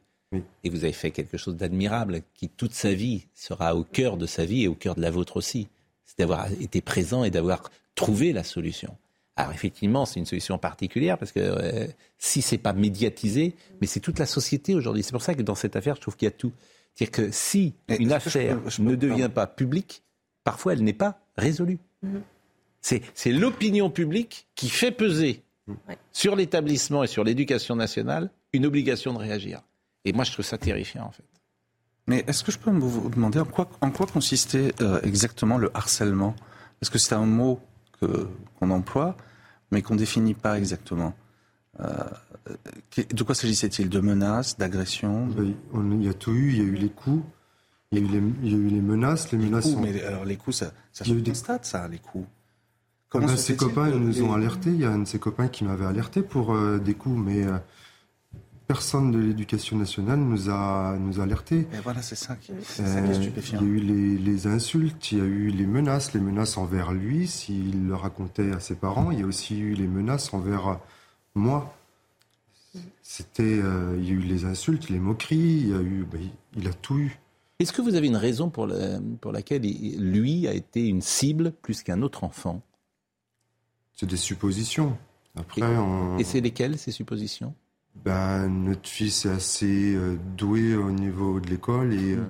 [0.63, 4.25] Et vous avez fait quelque chose d'admirable qui, toute sa vie, sera au cœur de
[4.25, 5.69] sa vie et au cœur de la vôtre aussi.
[6.03, 8.97] C'est d'avoir été présent et d'avoir trouvé la solution.
[9.37, 11.87] Alors effectivement, c'est une solution particulière parce que euh,
[12.17, 15.03] si c'est pas médiatisé, mais c'est toute la société aujourd'hui.
[15.03, 16.53] C'est pour ça que dans cette affaire, je trouve qu'il y a tout.
[16.93, 20.03] C'est-à-dire que si une affaire ne devient pas publique,
[20.43, 21.79] parfois elle n'est pas résolue.
[22.05, 23.01] Mm-hmm.
[23.13, 25.41] C'est l'opinion publique qui fait peser
[26.11, 29.61] sur l'établissement et sur l'éducation nationale une obligation de réagir.
[30.05, 31.23] Et moi, je trouve ça terrifiant, en fait.
[32.07, 35.71] Mais est-ce que je peux vous demander en quoi, en quoi consistait euh, exactement le
[35.75, 36.35] harcèlement?
[36.79, 37.59] Parce que c'est un mot
[37.99, 39.17] qu'on emploie,
[39.71, 41.15] mais qu'on ne définit pas exactement.
[41.79, 41.87] Euh,
[43.09, 43.89] de quoi s'agissait-il?
[43.89, 45.29] De menaces, d'agressions
[45.73, 47.25] Il y a tout eu, il y a eu les coups,
[47.91, 48.11] il y a eu
[48.43, 49.31] les, eu les menaces.
[49.31, 52.27] Les, menaces coups, mais alors les coups, ça, ça se constate, ça, les coups
[53.15, 54.71] Comment ses copains nous ont alertés.
[54.71, 57.45] Il y a un de ses copains qui m'avait alerté pour euh, des coups, mais
[57.45, 57.57] euh,
[58.67, 61.67] personne de l'éducation nationale nous a nous a alertés.
[61.73, 63.59] Et voilà, c'est ça qui, est stupéfiant.
[63.61, 66.57] Il y a eu les, les, insultes, il y a eu les menaces, les menaces
[66.57, 69.11] envers lui s'il le racontait à ses parents.
[69.11, 70.75] Il y a aussi eu les menaces envers euh,
[71.35, 71.73] moi.
[73.01, 76.17] C'était, il y a eu les insultes, les moqueries, il y a eu, bah,
[76.57, 77.17] il, a tout eu.
[77.59, 78.67] Est-ce que vous avez une raison pour,
[79.21, 82.61] pour laquelle lui a été une cible plus qu'un autre enfant?
[83.95, 84.97] C'est des suppositions.
[85.35, 85.61] Après,
[86.19, 87.53] et, c'est lesquelles ces suppositions?
[87.95, 92.25] Ben, Notre fils est assez euh, doué au niveau de l'école et euh,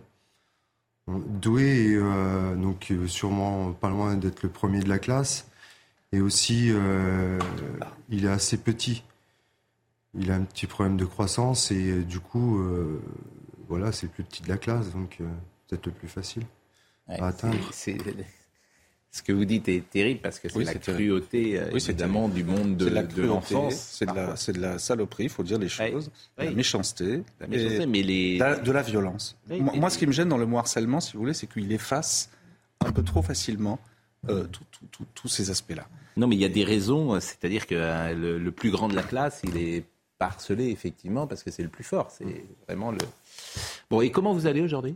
[1.07, 5.47] doué, euh, donc sûrement pas loin d'être le premier de la classe.
[6.11, 6.71] Et aussi,
[8.09, 9.03] il est assez petit.
[10.13, 13.01] il a un petit problème de croissance et du coup, euh,
[13.67, 15.17] voilà, c'est le plus petit de la classe, donc
[15.67, 16.43] peut-être le plus facile
[17.07, 17.57] à atteindre.
[19.15, 21.91] Ce que vous dites est terrible parce que c'est Oui, la cruauté, euh, Oui, c'est
[21.91, 22.89] évidemment, du monde de,
[23.23, 23.73] l'enfance.
[23.75, 24.35] C'est de, la- parfois.
[24.35, 26.11] c'est de la saloperie, il faut dire les choses.
[26.37, 26.43] Oui.
[26.47, 27.23] La méchanceté.
[27.39, 29.37] La méchanceté, et mais les- de la- violence.
[29.49, 32.29] Moi, ce qui me gêne dans le mot harcèlement, si vous voulez, c'est qu'il efface
[32.85, 33.79] un peu trop facilement
[34.27, 34.47] euh,
[35.13, 35.87] tous ces aspects-là.
[36.17, 38.89] Non, mais il y a des raisons, euh, c'est-à-dire que euh, le, le plus grand
[38.89, 39.85] de la classe, il est
[40.19, 42.11] harcelé, effectivement, parce que c'est le plus fort.
[42.11, 42.97] C'est vraiment le.
[43.89, 44.95] Bon, et comment vous allez aujourd'hui?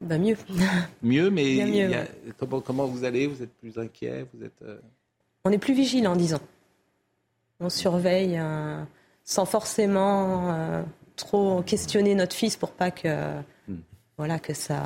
[0.00, 0.36] Bah mieux.
[1.02, 2.04] Mieux, mais Bien il y mieux, a-
[2.38, 3.26] comment, comment vous allez?
[3.26, 4.26] Vous êtes plus inquiet?
[4.34, 4.60] Vous êtes.
[4.62, 4.78] euh,
[5.44, 6.40] On est plus vigilant, disons.
[7.60, 8.82] On surveille euh,
[9.24, 10.82] sans forcément euh,
[11.16, 13.32] trop questionner notre fils pour pas que,
[14.18, 14.82] voilà, que ça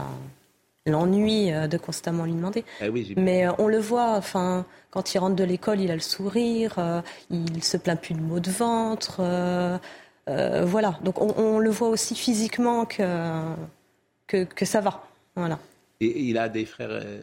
[0.87, 2.65] l'ennuie euh, de constamment lui demander.
[2.81, 5.95] Ah oui, j'ai- Mais on le voit, enfin, quand il rentre de l'école, il a
[5.95, 9.21] le sourire, il se plaint plus de maux de ventre.
[10.29, 13.03] voilà, donc on, on le voit aussi physiquement que,
[14.31, 15.05] que, que ça va.
[15.35, 15.59] Voilà.
[16.01, 16.89] Et, il a des frères.
[16.91, 17.21] euh,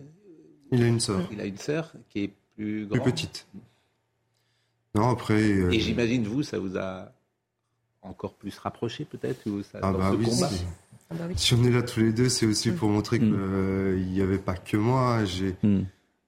[0.71, 1.21] Il a une sœur.
[1.31, 3.03] Il a une sœur qui est plus Plus grande.
[3.11, 3.47] petite.
[4.95, 5.41] Non, après.
[5.41, 7.11] euh, Et j'imagine, vous, ça vous a
[8.01, 10.65] encore plus rapproché, peut-être ou ça, Ah dans bah ce oui, combat si.
[11.09, 13.29] Ah bah Si on est là tous les deux, c'est aussi pour montrer qu'il
[14.11, 15.23] n'y avait pas que moi.
[15.25, 15.55] J'ai,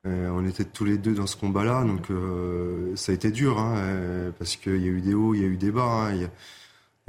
[0.05, 3.59] euh, on était tous les deux dans ce combat-là, donc euh, ça a été dur,
[3.59, 5.83] hein, euh, parce qu'il y a eu des hauts, il y a eu des bas.
[6.07, 6.31] hein, il y a-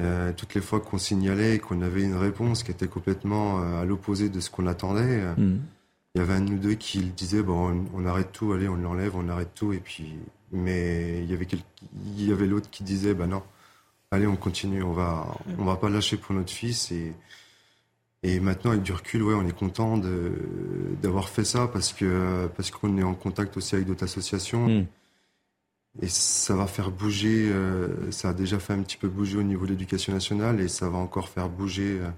[0.01, 3.83] euh, toutes les fois qu'on signalait et qu'on avait une réponse qui était complètement euh,
[3.83, 5.35] à l'opposé de ce qu'on attendait, euh,
[6.15, 8.53] il y avait un de nous deux qui le disait bon, on, on arrête tout,
[8.53, 10.15] allez, on l'enlève, on arrête tout, et puis,
[10.53, 11.47] mais il y avait
[12.17, 13.43] il y avait l'autre qui disait bah non,
[14.11, 15.27] allez, on continue, on va,
[15.59, 17.13] on va pas lâcher pour notre fils et
[18.23, 19.99] et maintenant, avec du recul, ouais, on est content
[21.03, 24.87] d'avoir fait ça parce que parce qu'on est en contact aussi avec d'autres associations.
[25.99, 29.43] Et ça va faire bouger, euh, ça a déjà fait un petit peu bouger au
[29.43, 31.99] niveau de l'éducation nationale et ça va encore faire bouger.
[32.01, 32.11] euh,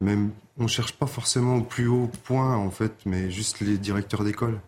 [0.00, 4.24] même, on cherche pas forcément au plus haut point en fait, mais juste les directeurs
[4.24, 4.58] d'école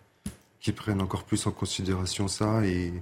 [0.60, 2.92] qui prennent encore plus en considération ça et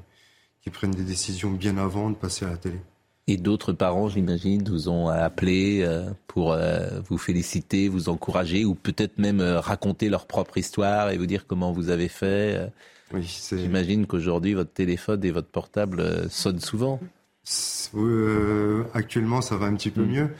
[0.63, 2.79] qui prennent des décisions bien avant de passer à la télé.
[3.27, 6.57] Et d'autres parents, j'imagine, vous ont appelé euh, pour
[7.09, 11.73] vous féliciter, vous encourager, ou peut-être même raconter leur propre histoire et vous dire comment
[11.73, 12.73] vous avez fait.
[13.21, 17.01] J'imagine qu'aujourd'hui, votre téléphone et votre portable euh, sonnent souvent.
[17.95, 20.31] Euh, actuellement, ça va un petit peu mieux.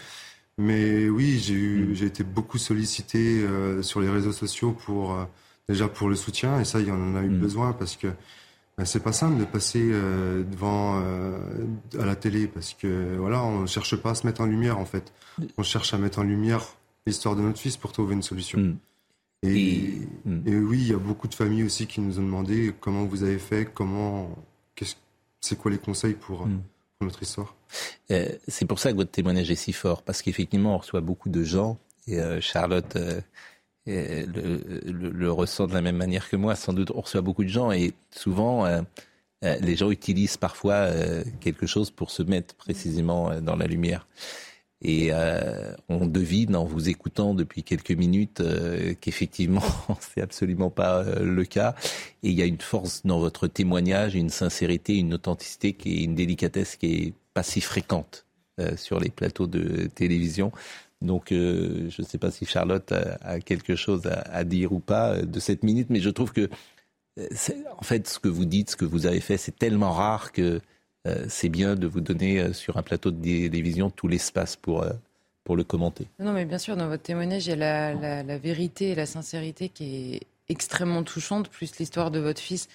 [0.59, 5.25] Mais oui, j'ai j'ai été beaucoup sollicité euh, sur les réseaux sociaux pour euh,
[5.69, 8.09] déjà pour le soutien et ça, il y en a eu besoin parce que
[8.79, 11.03] ben, c'est pas simple de passer devant
[11.99, 14.85] à la télé parce que voilà, on cherche pas à se mettre en lumière en
[14.85, 15.13] fait.
[15.59, 16.63] On cherche à mettre en lumière
[17.07, 18.77] l'histoire de notre fils pour trouver une solution.
[19.43, 19.99] Et,
[20.47, 23.25] et oui, il y a beaucoup de familles aussi qui nous ont demandé comment vous
[23.25, 24.31] avez fait, comment,
[25.41, 26.39] c'est quoi les conseils pour,
[26.99, 27.57] pour notre histoire.
[28.13, 31.29] Euh, c'est pour ça que votre témoignage est si fort, parce qu'effectivement, on reçoit beaucoup
[31.29, 33.21] de gens, et euh, Charlotte euh,
[33.87, 34.61] le,
[34.93, 37.49] le- le ressent de la même manière que moi, sans doute, on reçoit beaucoup de
[37.49, 38.65] gens, et souvent,
[39.43, 40.89] les gens utilisent parfois
[41.41, 44.07] quelque chose pour se mettre précisément dans la lumière.
[44.85, 49.63] Et euh, on devine en vous écoutant depuis quelques minutes euh, qu'effectivement,
[50.01, 51.77] c'est absolument pas euh, le cas.
[52.25, 56.17] Et il y a une force dans votre témoignage, une sincérité, une authenticité qui une
[56.17, 58.27] délicatesse qui est pas si fréquente
[58.59, 60.51] euh, sur les plateaux de télévision.
[61.01, 65.21] Donc, je ne sais pas si Charlotte a, quelque chose à, à dire ou pas
[65.21, 66.49] de cette minute, mais je trouve que,
[67.19, 70.61] en fait, ce que vous dites, ce que vous avez fait, c'est tellement rare que
[71.29, 74.91] c'est bien de vous donner euh, sur un plateau de télévision tout l'espace pour, euh,
[75.45, 76.07] pour le commenter.
[76.19, 79.69] Non, mais bien sûr, dans votre témoignage, il y a la, vérité et la sincérité
[79.69, 82.69] qui est extrêmement touchante, plus l'histoire de votre fils,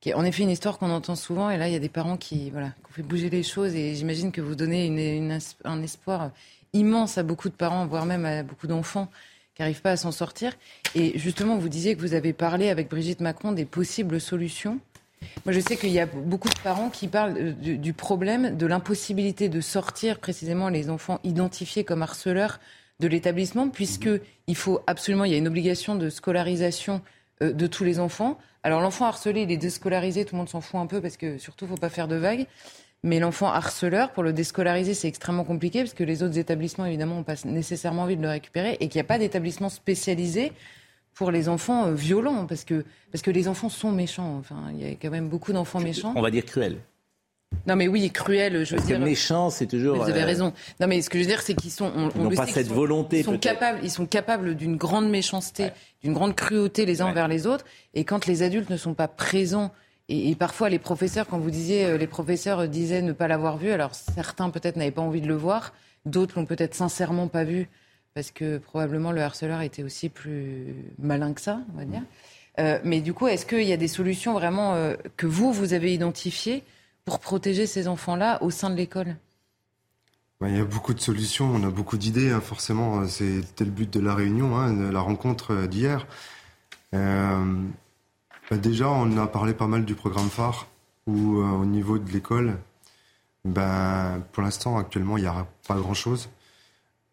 [0.00, 1.48] qui est en effet une histoire qu'on entend souvent.
[1.50, 3.74] Et là, il y a des parents qui, voilà, qui ont fait bouger les choses.
[3.74, 6.32] Et j'imagine que vous donnez un espoir
[6.72, 9.08] immense à beaucoup de parents, voire même à beaucoup d'enfants
[9.54, 10.52] qui n'arrivent pas à s'en sortir.
[10.94, 14.80] Et justement, vous disiez que vous avez parlé avec Brigitte Macron des possibles solutions.
[15.44, 18.56] Moi, je sais qu'il y a beaucoup de parents qui parlent euh, du, du problème
[18.56, 22.58] de l'impossibilité de sortir précisément les enfants identifiés comme harceleurs
[23.00, 24.08] de l'établissement, puisque
[24.46, 27.02] il faut absolument, il y a une obligation de scolarisation
[27.42, 28.38] euh, de tous les enfants.
[28.62, 31.38] Alors l'enfant harcelé, il est déscolarisé, tout le monde s'en fout un peu parce que
[31.38, 32.46] surtout, faut pas faire de vagues.
[33.04, 37.18] Mais l'enfant harceleur, pour le déscolariser, c'est extrêmement compliqué parce que les autres établissements, évidemment,
[37.18, 40.52] ont pas nécessairement envie de le récupérer et qu'il n'y a pas d'établissement spécialisé
[41.14, 44.36] pour les enfants euh, violents parce que, parce que les enfants sont méchants.
[44.38, 46.12] Enfin, il y a quand même beaucoup d'enfants méchants.
[46.16, 46.78] On va dire cruel.
[47.66, 49.04] Non, mais oui, cruel, je veux Parce que dire.
[49.04, 49.96] méchant, c'est toujours.
[49.96, 50.54] Vous avez euh, raison.
[50.80, 51.92] Non, mais ce que je veux dire, c'est qu'ils sont.
[51.94, 53.78] On, Ils on le pas sait cette sont- volonté, Ils sont capables.
[53.82, 55.68] Ils sont capables d'une grande méchanceté,
[56.02, 57.66] d'une grande cruauté les uns envers les autres.
[57.92, 59.70] Et quand les adultes ne sont pas présents
[60.08, 63.70] et, parfois, les professeurs, quand vous disiez, euh, les professeurs disaient ne pas l'avoir vu,
[63.70, 65.72] alors certains peut-être n'avaient pas envie de le voir,
[66.06, 67.68] d'autres l'ont peut-être sincèrement pas vu,
[68.14, 72.02] parce que probablement le harceleur était aussi plus malin que ça, on va dire.
[72.58, 75.72] Euh, mais du coup, est-ce qu'il y a des solutions vraiment euh, que vous, vous
[75.72, 76.64] avez identifiées
[77.04, 79.16] pour protéger ces enfants-là au sein de l'école?
[80.40, 83.06] Bah, il y a beaucoup de solutions, on a beaucoup d'idées, hein, forcément.
[83.08, 86.06] C'était le but de la réunion, hein, de la rencontre d'hier.
[88.52, 90.66] Bah, déjà, on a parlé pas mal du programme phare,
[91.06, 92.58] où euh, au niveau de l'école,
[93.46, 96.28] ben, pour l'instant, actuellement, il n'y a pas grand-chose.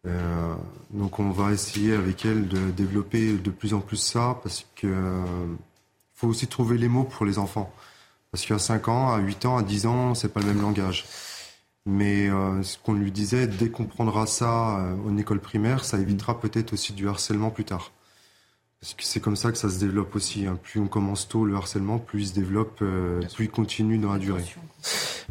[0.06, 0.54] Euh,
[0.90, 5.22] donc on va essayer avec elle de développer de plus en plus ça, parce que
[6.14, 7.72] faut aussi trouver les mots pour les enfants.
[8.30, 11.06] Parce qu'à 5 ans, à 8 ans, à 10 ans, c'est pas le même langage.
[11.86, 16.38] Mais euh, ce qu'on lui disait, dès qu'on prendra ça en école primaire, ça évitera
[16.40, 17.92] peut-être aussi du harcèlement plus tard.
[18.80, 20.46] Parce que c'est comme ça que ça se développe aussi.
[20.46, 20.58] Hein.
[20.62, 24.14] Plus on commence tôt le harcèlement, plus il se développe, euh, plus il continue dans
[24.14, 24.44] la durée.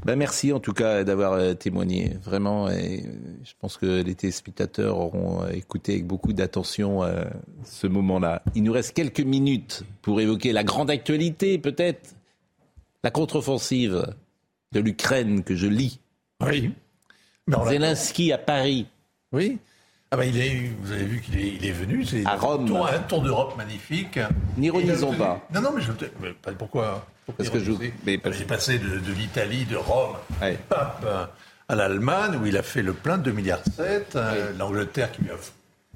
[0.06, 2.14] Ben merci en tout cas d'avoir euh, témoigné.
[2.24, 3.12] Vraiment, et euh,
[3.44, 7.02] je pense que les téléspectateurs auront écouté avec beaucoup d'attention
[7.64, 8.44] ce moment-là.
[8.54, 12.14] Il nous reste quelques minutes pour évoquer la grande actualité, peut-être.
[13.04, 14.14] La contre-offensive
[14.74, 16.00] de l'Ukraine que je lis.
[16.46, 16.72] Oui.
[17.48, 18.86] Zelensky à Paris.
[19.32, 19.58] Oui.
[20.12, 22.66] Ah bah il est, vous avez vu qu'il est, il est venu, c'est à Rome.
[22.92, 24.20] un tour d'Europe magnifique.
[24.58, 25.40] N'ironisons pas.
[25.54, 25.92] Non, non, mais je
[26.22, 27.06] mais pourquoi,
[27.38, 27.72] Parce que je.
[28.06, 30.16] Mais J'ai passé de, de l'Italie, de Rome,
[30.68, 31.06] pape,
[31.68, 33.60] à l'Allemagne où il a fait le plein de 2,7 milliards.
[33.80, 35.22] Euh, L'Angleterre qui,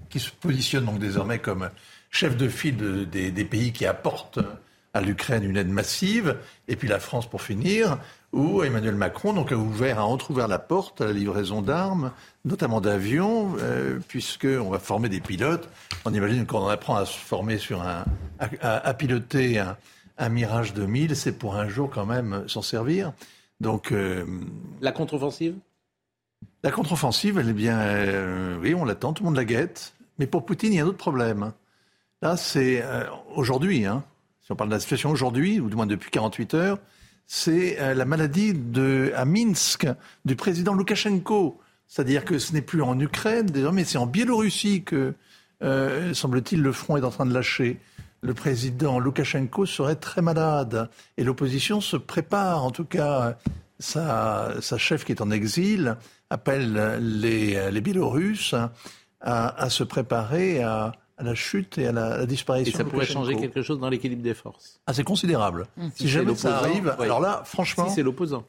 [0.09, 1.71] qui se positionne donc désormais comme
[2.11, 4.39] chef de file des, des pays qui apportent
[4.93, 6.37] à l'Ukraine une aide massive.
[6.67, 7.97] Et puis la France pour finir,
[8.33, 12.11] où Emmanuel Macron donc, a ouvert, a entrouvert la porte à la livraison d'armes,
[12.45, 15.69] notamment d'avions, euh, puisqu'on va former des pilotes.
[16.03, 18.05] On imagine qu'on apprend à se former sur un,
[18.39, 23.13] à, piloter un, Mirage 2000, c'est pour un jour quand même s'en servir.
[23.61, 24.25] Donc euh,
[24.81, 25.55] la contre-offensive?
[26.63, 29.93] La contre-offensive, elle est bien, euh, oui, on l'attend, tout le monde la guette.
[30.17, 31.51] Mais pour Poutine, il y a un autre problème.
[32.21, 32.83] Là, c'est
[33.35, 34.03] aujourd'hui, hein,
[34.41, 36.79] si on parle de la situation aujourd'hui, ou du moins depuis 48 heures,
[37.27, 39.87] c'est euh, la maladie de, à Minsk
[40.25, 41.59] du président Loukachenko.
[41.87, 45.13] C'est-à-dire que ce n'est plus en Ukraine désormais, c'est en Biélorussie que,
[45.63, 47.79] euh, semble-t-il, le front est en train de lâcher.
[48.21, 52.63] Le président Loukachenko serait très malade et l'opposition se prépare.
[52.63, 53.37] En tout cas,
[53.79, 55.97] sa, chef qui est en exil
[56.29, 58.55] appelle les, les Biélorusses
[59.19, 60.93] à se préparer à,
[61.23, 62.73] à la chute et à la, disparition.
[62.73, 64.79] Et ça pourrait changer quelque chose dans l'équilibre des forces.
[64.85, 65.67] Ah, c'est considérable.
[65.77, 65.87] Mmh.
[65.95, 67.87] Si, jamais ça arrive, alors là, franchement.
[67.89, 68.45] Si c'est l'opposant.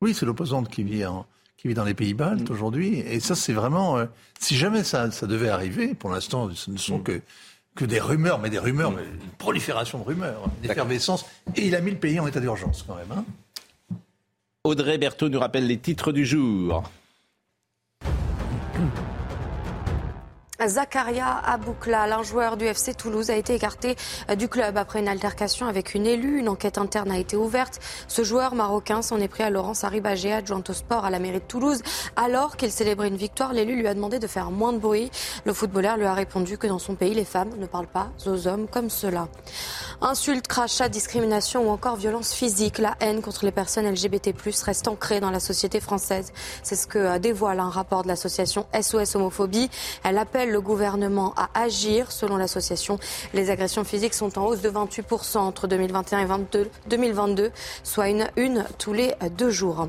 [0.00, 1.04] Oui, c'est l'opposante qui vit
[1.56, 2.52] qui vit dans les pays baltes mmh.
[2.52, 2.98] aujourd'hui.
[3.00, 3.98] Et ça, c'est vraiment.
[3.98, 4.06] Euh,
[4.40, 7.02] si jamais ça, ça devait arriver, pour l'instant, ce ne sont mmh.
[7.04, 7.20] que
[7.74, 11.24] que des rumeurs, mais des rumeurs, une prolifération de rumeurs, une effervescence.
[11.54, 13.12] Et il a mis le pays en état d'urgence quand même.
[13.12, 13.24] Hein.
[14.64, 16.82] Audrey Berthaud nous rappelle les titres du jour.
[20.66, 23.94] Zakaria Aboukla, un joueur du FC Toulouse, a été écarté
[24.28, 26.40] euh, du club après une altercation avec une élue.
[26.40, 27.78] Une enquête interne a été ouverte.
[28.08, 31.38] Ce joueur marocain s'en est pris à Laurence Arribagé, adjoint au sport à la mairie
[31.38, 31.80] de Toulouse.
[32.16, 35.12] Alors qu'il célébrait une victoire, l'élu lui a demandé de faire moins de bruit.
[35.44, 38.48] Le footballeur lui a répondu que dans son pays, les femmes ne parlent pas aux
[38.48, 39.28] hommes comme cela.
[40.00, 45.20] Insultes, crachats, discrimination ou encore violence physique, la haine contre les personnes LGBT+, reste ancrée
[45.20, 46.32] dans la société française.
[46.64, 49.70] C'est ce que euh, dévoile un rapport de l'association SOS Homophobie.
[50.02, 52.12] Elle appelle le gouvernement à agir.
[52.12, 52.98] Selon l'association,
[53.34, 57.50] les agressions physiques sont en hausse de 28% entre 2021 et 2022,
[57.82, 59.88] soit une, tous les deux jours.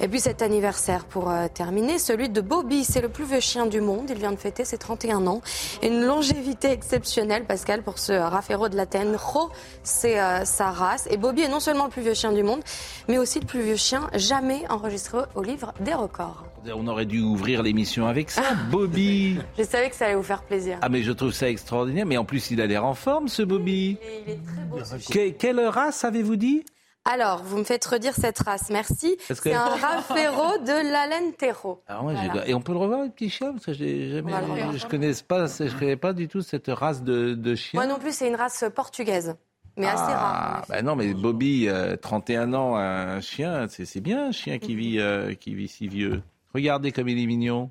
[0.00, 2.84] Et puis cet anniversaire pour euh, terminer, celui de Bobby.
[2.84, 4.06] C'est le plus vieux chien du monde.
[4.10, 5.40] Il vient de fêter ses 31 ans.
[5.82, 9.50] Une longévité exceptionnelle, Pascal, pour ce Raffairo de la Tenro.
[9.82, 11.06] C'est euh, sa race.
[11.10, 12.60] Et Bobby est non seulement le plus vieux chien du monde,
[13.08, 16.45] mais aussi le plus vieux chien jamais enregistré au livre des records.
[16.74, 19.38] On aurait dû ouvrir l'émission avec ça, Bobby.
[19.58, 20.78] Je savais que ça allait vous faire plaisir.
[20.82, 22.06] Ah mais je trouve ça extraordinaire.
[22.06, 23.98] Mais en plus, il a l'air en forme, ce Bobby.
[24.26, 25.36] il est très beau.
[25.38, 26.64] quelle race avez-vous dit?
[27.08, 29.16] Alors, vous me faites redire cette race, merci.
[29.20, 31.80] C'est un Raffairo de l'Alentero.
[31.86, 32.00] Ah
[32.46, 33.52] Et on peut le revoir, le petit chien?
[33.52, 37.34] Parce que jamais, je ne connais, pas, je connais pas du tout cette race de,
[37.34, 37.78] de chien.
[37.78, 39.36] Moi non plus, c'est une race portugaise.
[39.76, 40.64] Mais assez ah, rare.
[40.68, 41.68] Bah non, mais Bobby,
[42.00, 45.86] 31 euh, ans, un chien, c'est bien un chien qui vit, euh, qui vit si
[45.86, 46.22] vieux.
[46.56, 47.70] Regardez comme il est mignon.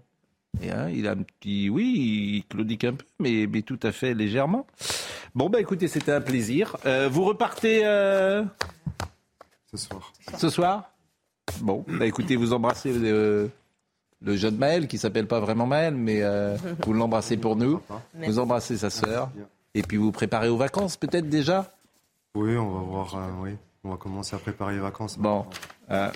[0.61, 3.91] Et, hein, il a un petit, oui, il claudique un peu, mais, mais tout à
[3.91, 4.67] fait légèrement.
[5.33, 6.77] Bon, bah écoutez, c'était un plaisir.
[6.85, 8.43] Euh, vous repartez euh,
[9.71, 10.13] ce soir.
[10.37, 10.91] Ce soir?
[11.61, 13.47] Bon, bah écoutez, vous embrassez euh,
[14.21, 16.21] le jeune Maël, qui s'appelle pas vraiment Maël, mais
[16.85, 17.81] vous l'embrassez pour nous.
[18.13, 19.31] Vous embrassez sa sœur.
[19.73, 21.73] Et puis vous préparez aux vacances, peut-être déjà?
[22.35, 23.55] Oui, on va voir, oui.
[23.83, 25.17] On va commencer à préparer les vacances.
[25.17, 25.47] Bon,
[25.89, 26.11] euh,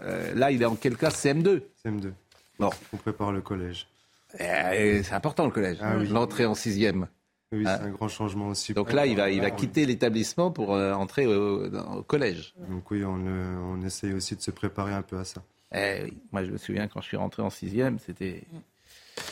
[0.00, 2.12] euh, là, il est en quelle classe CM2 CM2.
[2.58, 2.70] Bon.
[2.92, 3.86] On prépare le collège.
[4.38, 6.08] Eh, C'est important le collège, Ah oui.
[6.08, 7.06] l'entrée en sixième.
[7.52, 7.78] Oui, Ah.
[7.78, 8.74] c'est un grand changement aussi.
[8.74, 12.54] Donc là, il va, il va quitter l'établissement pour euh, entrer au, dans- au collège.
[12.68, 15.42] Donc oui, on, euh, on essaye aussi de se préparer un peu à ça.
[15.72, 16.18] Eh oui.
[16.32, 18.42] Moi, je me souviens quand je suis rentré en sixième, c'était.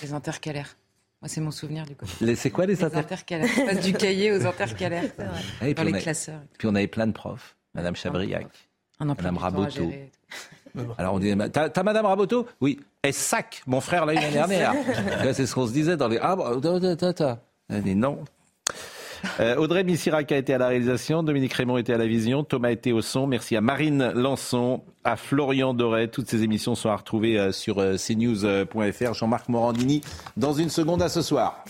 [0.03, 0.77] Les intercalaires.
[1.21, 1.95] Moi, c'est mon souvenir du.
[2.21, 3.51] Les- C'est quoi les, Les inter- intercalaires.
[3.59, 5.11] On passe du cahier aux intercalaires.
[5.17, 5.41] C'est vrai.
[5.61, 6.41] Ah, et puis Dans on les avait- classeurs.
[6.59, 7.57] Puis on avait plein de profs.
[7.75, 8.47] Madame Chabriac,
[9.01, 9.93] Un emploi Madame Raboteau.
[10.99, 12.47] Alors on disait, t'as t'as Madame Raboteau?
[12.61, 12.81] Oui.
[13.03, 14.75] Elle sac, mon frère l'a eu l'année dernière.
[15.25, 16.19] Là, C'est ce qu'on se disait dans les.
[16.23, 17.39] Ah, bah, ta, ta, ta, ta.
[17.69, 18.19] Elle dit non.
[19.41, 22.71] Euh, Audrey Missirac a été à la réalisation, Dominique Raymond était à la vision, Thomas
[22.71, 23.27] était au son.
[23.27, 26.09] Merci à Marine Lançon, à Florian Doré.
[26.09, 29.15] Toutes ces émissions sont à retrouver euh, sur euh, cnews.fr.
[29.15, 30.01] Jean-Marc Morandini
[30.37, 31.65] dans une seconde à ce soir.